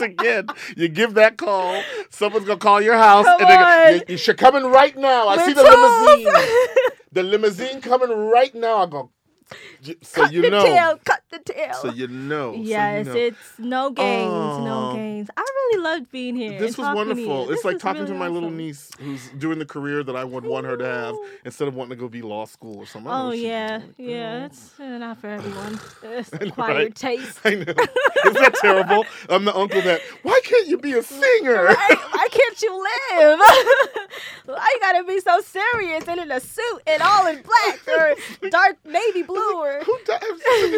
Again, 0.01 0.47
you 0.75 0.87
give 0.87 1.13
that 1.15 1.37
call, 1.37 1.81
someone's 2.09 2.45
gonna 2.45 2.59
call 2.59 2.81
your 2.81 2.97
house, 2.97 3.25
Come 3.25 3.41
and 3.41 3.49
they 3.49 3.55
go, 3.55 3.63
on. 3.63 3.93
you, 3.95 4.01
you 4.09 4.17
should 4.17 4.37
come 4.37 4.55
in 4.55 4.65
right 4.65 4.95
now. 4.97 5.27
I 5.27 5.37
see 5.45 5.53
the 5.53 5.63
limousine. 5.63 6.91
the 7.11 7.23
limousine 7.23 7.81
coming 7.81 8.09
right 8.09 8.53
now. 8.55 8.77
I 8.83 8.85
go, 8.87 9.11
so 10.01 10.23
cut 10.23 10.33
you 10.33 10.41
the 10.41 10.49
know, 10.49 10.63
tail 10.63 10.99
cut 11.05 11.21
the 11.31 11.39
tail 11.39 11.73
so 11.73 11.89
you 11.89 12.07
know, 12.07 12.53
so 12.53 12.57
you 12.57 12.65
Yes, 12.69 13.05
know. 13.07 13.15
it's 13.15 13.59
no 13.59 13.91
games, 13.91 14.57
no 14.59 14.89
Oh. 14.91 14.95
games. 14.95 15.29
I 15.37 15.41
really 15.41 15.83
loved 15.83 16.11
being 16.11 16.35
here. 16.35 16.59
This 16.59 16.77
was 16.77 16.93
wonderful. 16.95 17.43
It's 17.43 17.63
This 17.63 17.65
like 17.65 17.79
talking 17.79 18.01
really 18.03 18.13
to 18.13 18.19
my 18.19 18.27
little 18.27 18.49
niece 18.51 18.89
who's 18.99 19.29
doing 19.29 19.59
the 19.59 19.65
career 19.65 20.03
that 20.03 20.15
I 20.15 20.23
would 20.23 20.43
want 20.45 20.65
her 20.65 20.77
to 20.77 20.85
have 20.85 21.15
instead 21.43 21.67
of 21.67 21.75
wanting 21.75 21.91
to 21.91 22.01
go 22.01 22.07
be 22.09 22.21
law 22.21 22.45
school 22.45 22.77
or 22.77 22.85
something. 22.85 23.11
I 23.11 23.21
Oh 23.27 23.31
yeah, 23.31 23.79
doing. 23.79 23.93
yeah. 23.97 24.45
It's 24.45 24.79
uh, 24.79 24.97
not 24.97 25.17
for 25.19 25.27
everyone. 25.27 25.79
It's 26.01 26.31
acquired 26.33 26.77
right? 26.77 26.95
taste. 26.95 27.39
I 27.43 27.55
know. 27.55 27.61
Isn't 27.63 28.41
that 28.41 28.55
terrible? 28.61 29.05
I'm 29.29 29.43
the 29.45 29.55
uncle 29.55 29.81
that. 29.81 30.01
Why 30.23 30.39
can't 30.43 30.67
you 30.67 30.77
be 30.77 30.93
a 30.93 31.03
singer? 31.21 31.65
Why 31.67 32.27
can't 32.31 32.44
you 32.61 32.71
live? 32.73 33.39
why 34.45 34.71
you 34.73 34.79
gotta 34.79 35.03
be 35.03 35.19
so 35.19 35.41
serious 35.41 36.07
and 36.07 36.19
in 36.19 36.31
a 36.31 36.39
suit 36.39 36.81
and 36.87 37.01
all 37.01 37.27
in 37.27 37.41
black 37.41 37.87
or 37.87 38.15
dark 38.49 38.77
navy 38.85 39.23
blue 39.23 39.57
or 39.57 39.81
Who 39.83 39.97
does? 40.05 40.21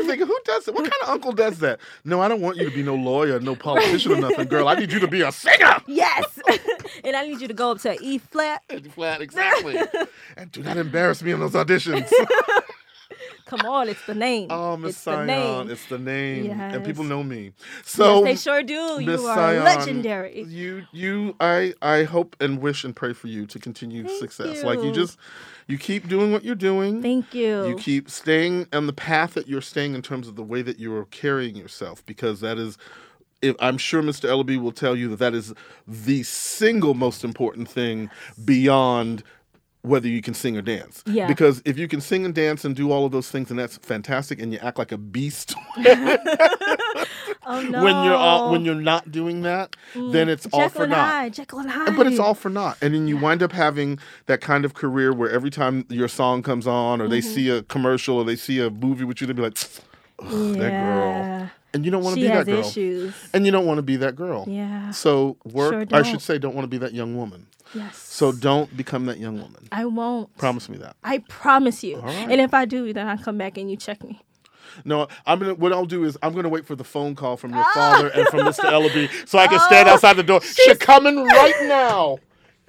Thinking, 0.06 0.28
who 0.28 0.40
does 0.46 0.68
it? 0.68 0.74
What 0.74 0.84
kind 0.84 1.04
of 1.04 1.10
uncle 1.10 1.32
does 1.34 1.60
that? 1.60 1.80
No, 2.04 2.22
I 2.22 2.28
don't 2.28 2.42
want 2.42 2.58
you 2.58 2.70
to 2.70 2.76
be 2.76 2.84
no 2.84 2.96
lawyer, 2.96 3.40
no 3.40 3.56
politician 3.56 4.14
or 4.14 4.20
nothing, 4.22 4.48
girl. 4.48 4.68
I 4.68 4.76
need 4.76 4.92
you 4.92 5.00
to 5.00 5.08
be 5.08 5.22
a 5.22 5.32
singer. 5.32 5.82
yes, 5.88 6.40
and 7.04 7.16
I 7.16 7.28
need 7.28 7.42
you 7.42 7.48
to 7.48 7.54
go 7.54 7.72
up 7.72 7.80
to 7.82 7.98
E 8.02 8.18
flat. 8.18 8.64
E 8.70 8.80
flat, 8.80 9.22
exactly. 9.22 9.78
and 10.38 10.52
do 10.52 10.64
not 10.64 10.78
embarrass 10.78 11.22
me 11.22 11.32
in 11.32 11.40
those 11.40 11.54
auditions. 11.54 12.12
Come 13.48 13.62
on, 13.62 13.88
it's 13.88 14.06
the 14.06 14.14
name. 14.14 14.48
oh, 14.50 14.76
Miss 14.76 14.92
it's 14.92 15.04
the 15.06 15.12
Sayonne, 15.12 15.28
name. 15.28 15.70
it's 15.72 15.86
the 15.88 15.98
name, 15.98 16.52
and 16.52 16.84
people 16.86 17.04
know 17.06 17.24
me. 17.24 17.54
So 17.84 18.26
yes, 18.26 18.44
they 18.44 18.50
sure 18.52 18.62
do. 18.64 19.00
You 19.00 19.26
are 19.26 19.54
legendary. 19.62 20.44
You, 20.44 20.86
you, 20.92 21.36
I, 21.40 21.74
I 21.82 22.04
hope 22.04 22.36
and 22.42 22.60
wish 22.62 22.84
and 22.84 22.96
pray 22.96 23.14
for 23.14 23.28
you 23.28 23.46
to 23.48 23.58
continue 23.58 24.06
Thank 24.06 24.20
success. 24.20 24.64
Like 24.64 24.80
you 24.80 24.88
you. 24.88 24.92
just, 24.94 25.18
you 25.68 25.78
keep 25.78 26.08
doing 26.10 26.32
what 26.34 26.44
you're 26.44 26.56
doing. 26.56 27.02
Thank 27.02 27.34
you. 27.34 27.68
You 27.68 27.76
keep 27.78 28.10
staying 28.10 28.68
on 28.74 28.86
the 28.86 28.94
path 28.94 29.34
that 29.36 29.48
you're 29.48 29.62
staying 29.62 29.96
in 29.96 30.02
terms 30.02 30.28
of 30.28 30.36
the 30.36 30.44
way 30.44 30.62
that 30.62 30.78
you 30.78 30.94
are 30.96 31.06
carrying 31.06 31.56
yourself, 31.56 32.06
because 32.06 32.42
that 32.42 32.58
is. 32.58 32.78
If, 33.40 33.56
I'm 33.60 33.78
sure 33.78 34.02
Mr. 34.02 34.28
Ellaby 34.28 34.60
will 34.60 34.72
tell 34.72 34.96
you 34.96 35.10
that 35.10 35.18
that 35.20 35.36
is 35.36 35.54
the 35.88 36.24
single 36.24 36.96
most 36.96 37.24
important 37.24 37.70
thing 37.70 38.10
beyond 38.44 39.22
whether 39.88 40.08
you 40.08 40.22
can 40.22 40.34
sing 40.34 40.58
or 40.58 40.62
dance. 40.62 41.04
Yeah. 41.06 41.28
Because 41.28 41.62
if 41.66 41.78
you 41.78 41.88
can 41.88 42.02
sing 42.02 42.26
and 42.26 42.34
dance 42.36 42.66
and 42.66 42.76
do 42.76 42.92
all 42.92 43.06
of 43.06 43.12
those 43.12 43.30
things, 43.32 43.50
and 43.50 43.60
that's 43.60 43.78
fantastic, 43.78 44.42
and 44.42 44.52
you 44.54 44.60
act 44.60 44.78
like 44.78 44.92
a 44.92 44.98
beast 44.98 45.56
oh 47.46 47.62
no. 47.62 47.84
when 47.84 48.04
you're 48.06 48.14
all, 48.16 48.52
when 48.52 48.66
you're 48.66 48.76
not 48.76 49.12
doing 49.12 49.42
that, 49.42 49.76
then 49.96 50.30
it's 50.30 50.46
all 50.48 50.62
Jekyll 50.62 50.70
for 50.70 50.84
and 50.84 50.92
naught. 50.92 51.10
Hyde, 51.12 51.34
Jekyll 51.34 51.60
and 51.60 51.70
Hyde. 51.72 51.96
But 51.96 52.08
it's 52.08 52.20
all 52.20 52.34
for 52.34 52.50
naught. 52.50 52.78
And 52.82 52.94
then 52.94 53.08
you 53.08 53.18
wind 53.18 53.42
up 53.44 53.52
having 53.52 54.00
that 54.26 54.42
kind 54.42 54.66
of 54.66 54.74
career 54.74 55.14
where 55.14 55.30
every 55.30 55.50
time 55.50 55.86
your 55.90 56.08
song 56.08 56.44
comes 56.44 56.68
on 56.68 57.02
or 57.02 57.08
they 57.08 57.18
Mm-hmm. 57.18 57.34
see 57.34 57.50
a 57.50 57.64
commercial 57.64 58.18
or 58.18 58.24
they 58.26 58.36
see 58.36 58.60
a 58.60 58.70
movie 58.70 59.04
with 59.04 59.20
you, 59.22 59.28
they'll 59.28 59.36
be 59.36 59.42
like, 59.42 59.58
Ugh, 60.20 60.56
that 60.58 60.70
girl. 60.70 61.50
And 61.74 61.84
you 61.84 61.92
don't 61.92 62.04
want 62.04 62.16
to 62.16 62.22
be 62.22 62.28
that 62.28 62.46
girl. 62.46 62.60
issues. 62.60 63.14
And 63.34 63.46
you 63.46 63.52
don't 63.52 63.66
want 63.66 63.78
to 63.80 63.82
be 63.84 63.96
that 63.98 64.16
girl. 64.16 64.46
Yeah. 64.48 64.92
So 64.92 65.38
work, 65.44 65.72
Sure 65.90 66.00
I 66.00 66.04
should 66.04 66.22
say, 66.22 66.38
don't 66.38 66.54
want 66.56 66.64
to 66.64 66.70
be 66.70 66.78
that 66.78 66.94
young 66.94 67.16
woman. 67.18 67.48
Yes. 67.74 67.98
So 67.98 68.32
don't 68.32 68.76
become 68.76 69.06
that 69.08 69.18
young 69.20 69.42
woman. 69.42 69.68
I 69.72 69.86
won't. 69.86 70.36
Promise 70.38 70.70
me 70.70 70.78
that. 70.78 70.96
I 71.04 71.20
promise 71.20 71.84
you. 71.84 71.98
right. 72.00 72.30
And 72.30 72.40
if 72.42 72.54
I 72.54 72.66
do, 72.66 72.94
then 72.94 73.08
I 73.08 73.18
come 73.18 73.38
back 73.38 73.58
and 73.58 73.70
you 73.70 73.78
check 73.78 74.04
me. 74.04 74.22
No, 74.86 75.08
I'm 75.26 75.40
gonna. 75.40 75.56
What 75.56 75.74
I'll 75.74 75.86
do 75.86 76.04
is 76.04 76.18
I'm 76.22 76.34
gonna 76.34 76.50
wait 76.50 76.66
for 76.66 76.76
the 76.76 76.84
phone 76.84 77.16
call 77.16 77.36
from 77.38 77.52
Ah! 77.54 77.58
your 77.58 77.74
father 77.74 78.08
and 78.10 78.28
from 78.28 78.40
Mr. 78.42 78.66
Ellaby, 78.70 79.10
so 79.28 79.40
I 79.40 79.48
can 79.48 79.60
stand 79.68 79.90
outside 79.90 80.14
the 80.18 80.24
door. 80.24 80.42
She's 80.42 80.78
coming 80.78 81.24
right 81.24 81.56
now. 81.64 82.20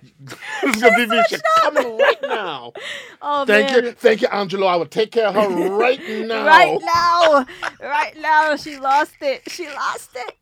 it's 0.63 0.81
gonna 0.83 0.97
be 0.97 1.07
me. 1.07 1.23
She's 1.29 1.43
coming 1.61 1.99
right 1.99 2.23
now. 2.23 2.73
Oh 3.21 3.45
Thank 3.45 3.71
man. 3.71 3.85
you, 3.85 3.93
thank 3.93 4.23
you, 4.23 4.29
Angelo. 4.29 4.67
I 4.67 4.77
will 4.77 4.87
take 4.87 5.11
care 5.13 5.27
of 5.29 5.35
her 5.35 5.49
right 5.77 6.01
now. 6.09 6.47
Right 6.47 6.79
now. 6.81 7.47
right 7.81 8.17
now. 8.19 8.57
She 8.57 8.79
lost 8.79 9.15
it. 9.21 9.43
She 9.51 9.67
lost 9.69 10.11
it. 10.15 10.37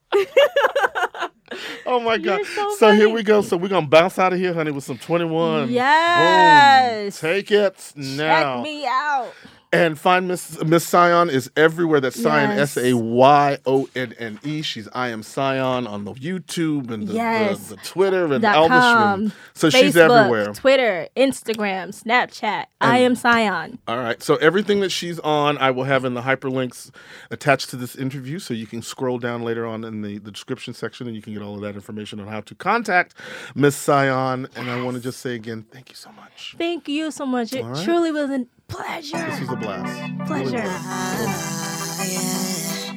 Oh 1.87 2.01
my 2.01 2.19
God. 2.19 2.41
You're 2.55 2.77
so 2.77 2.93
here 2.93 3.09
we 3.09 3.23
go. 3.23 3.41
So 3.43 3.57
we're 3.57 3.69
gonna 3.69 3.87
bounce 3.87 4.19
out 4.19 4.33
of 4.33 4.39
here, 4.39 4.53
honey, 4.53 4.73
with 4.73 4.85
some 4.85 4.99
21. 4.99 5.71
Yes. 5.71 7.21
Boom. 7.21 7.31
Take 7.31 7.51
it 7.51 7.93
now. 7.97 8.57
Check 8.57 8.63
me 8.65 8.87
out. 8.87 9.33
And 9.73 9.99
find 9.99 10.29
Miss 10.29 10.63
Miss 10.65 10.87
Sayonne 10.87 11.29
is 11.29 11.51
everywhere. 11.57 12.01
That's 12.01 12.21
Sayonne 12.21 12.57
Yes. 12.57 12.77
S 12.77 12.85
A 12.85 12.97
Y 12.97 13.59
O 13.67 13.89
N 13.95 14.15
N 14.19 14.39
E. 14.45 14.63
She's 14.63 14.89
I 14.93 15.09
am 15.09 15.23
Sayonne 15.23 15.87
on 15.87 16.05
the 16.05 16.15
YouTube 16.15 16.91
and 16.91 17.09
the, 17.09 17.15
Yes. 17.15 17.69
the, 17.69 17.77
the 17.77 17.83
Twitter 17.83 18.33
and 18.33 18.45
all 18.45 18.69
the. 18.69 19.33
So 19.55 19.69
Facebook, 19.69 19.81
she's 19.81 19.97
everywhere. 19.97 20.53
Twitter, 20.53 21.09
Instagram, 21.17 21.89
Snapchat. 21.89 22.67
I 22.81 22.99
am 22.99 23.17
Sayonne. 23.17 23.79
All 23.89 23.99
right. 23.99 24.23
So 24.23 24.37
everything 24.37 24.81
that 24.81 24.91
she's 24.91 25.19
on, 25.21 25.59
I 25.59 25.71
will 25.73 25.85
have 25.85 26.05
in 26.05 26.15
the 26.15 26.23
hyperlinks 26.23 26.91
attached 27.31 27.71
to 27.71 27.77
this 27.77 27.97
interview. 27.97 28.39
So 28.39 28.55
you 28.55 28.67
can 28.67 28.83
scroll 28.83 29.19
down 29.19 29.43
later 29.43 29.67
on 29.67 29.83
in 29.85 30.03
the, 30.03 30.19
the 30.19 30.31
description 30.31 30.75
section 30.75 31.07
and 31.07 31.17
you 31.17 31.23
can 31.23 31.33
get 31.33 31.43
all 31.43 31.55
of 31.57 31.61
that 31.63 31.75
information 31.75 32.21
on 32.21 32.29
how 32.29 32.41
to 32.43 32.55
contact 32.55 33.15
Miss 33.55 33.75
Sayonne. 33.77 34.49
And 34.57 34.71
I 34.71 34.81
want 34.83 34.97
to 34.97 35.03
just 35.03 35.21
say 35.21 35.35
again, 35.35 35.67
thank 35.71 35.89
you 35.91 35.97
so 35.97 36.13
much. 36.13 36.55
Thank 36.57 36.89
you 36.89 37.11
so 37.11 37.27
much. 37.27 37.53
It 37.53 37.65
right. 37.65 37.85
truly 37.85 38.13
was 38.13 38.31
a 38.31 38.47
pleasure. 38.69 39.17
This 39.31 39.41
was 39.41 39.51
a 39.51 39.57
blast. 39.57 40.27
Pleasure. 40.27 40.57
was. 40.57 40.69
Ah, 40.69 42.05
yeah. 42.05 42.93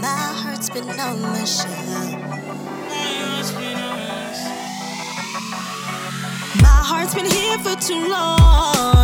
My 0.00 0.24
heart's 0.42 0.70
been 0.70 0.88
on 0.88 1.22
the 1.22 1.46
shelf. 1.46 1.70
My 6.62 6.80
heart's 6.90 7.14
been 7.14 7.26
here 7.26 7.58
for 7.58 7.76
too 7.80 8.08
long. 8.08 8.99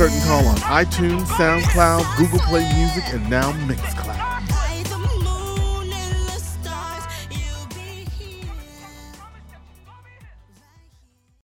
Curtain 0.00 0.20
Call 0.22 0.46
on 0.46 0.56
iTunes, 0.60 1.26
SoundCloud, 1.26 2.16
Google 2.16 2.38
Play 2.38 2.66
Music, 2.74 3.04
and 3.12 3.28
now 3.28 3.52
Mixcloud. 3.68 3.99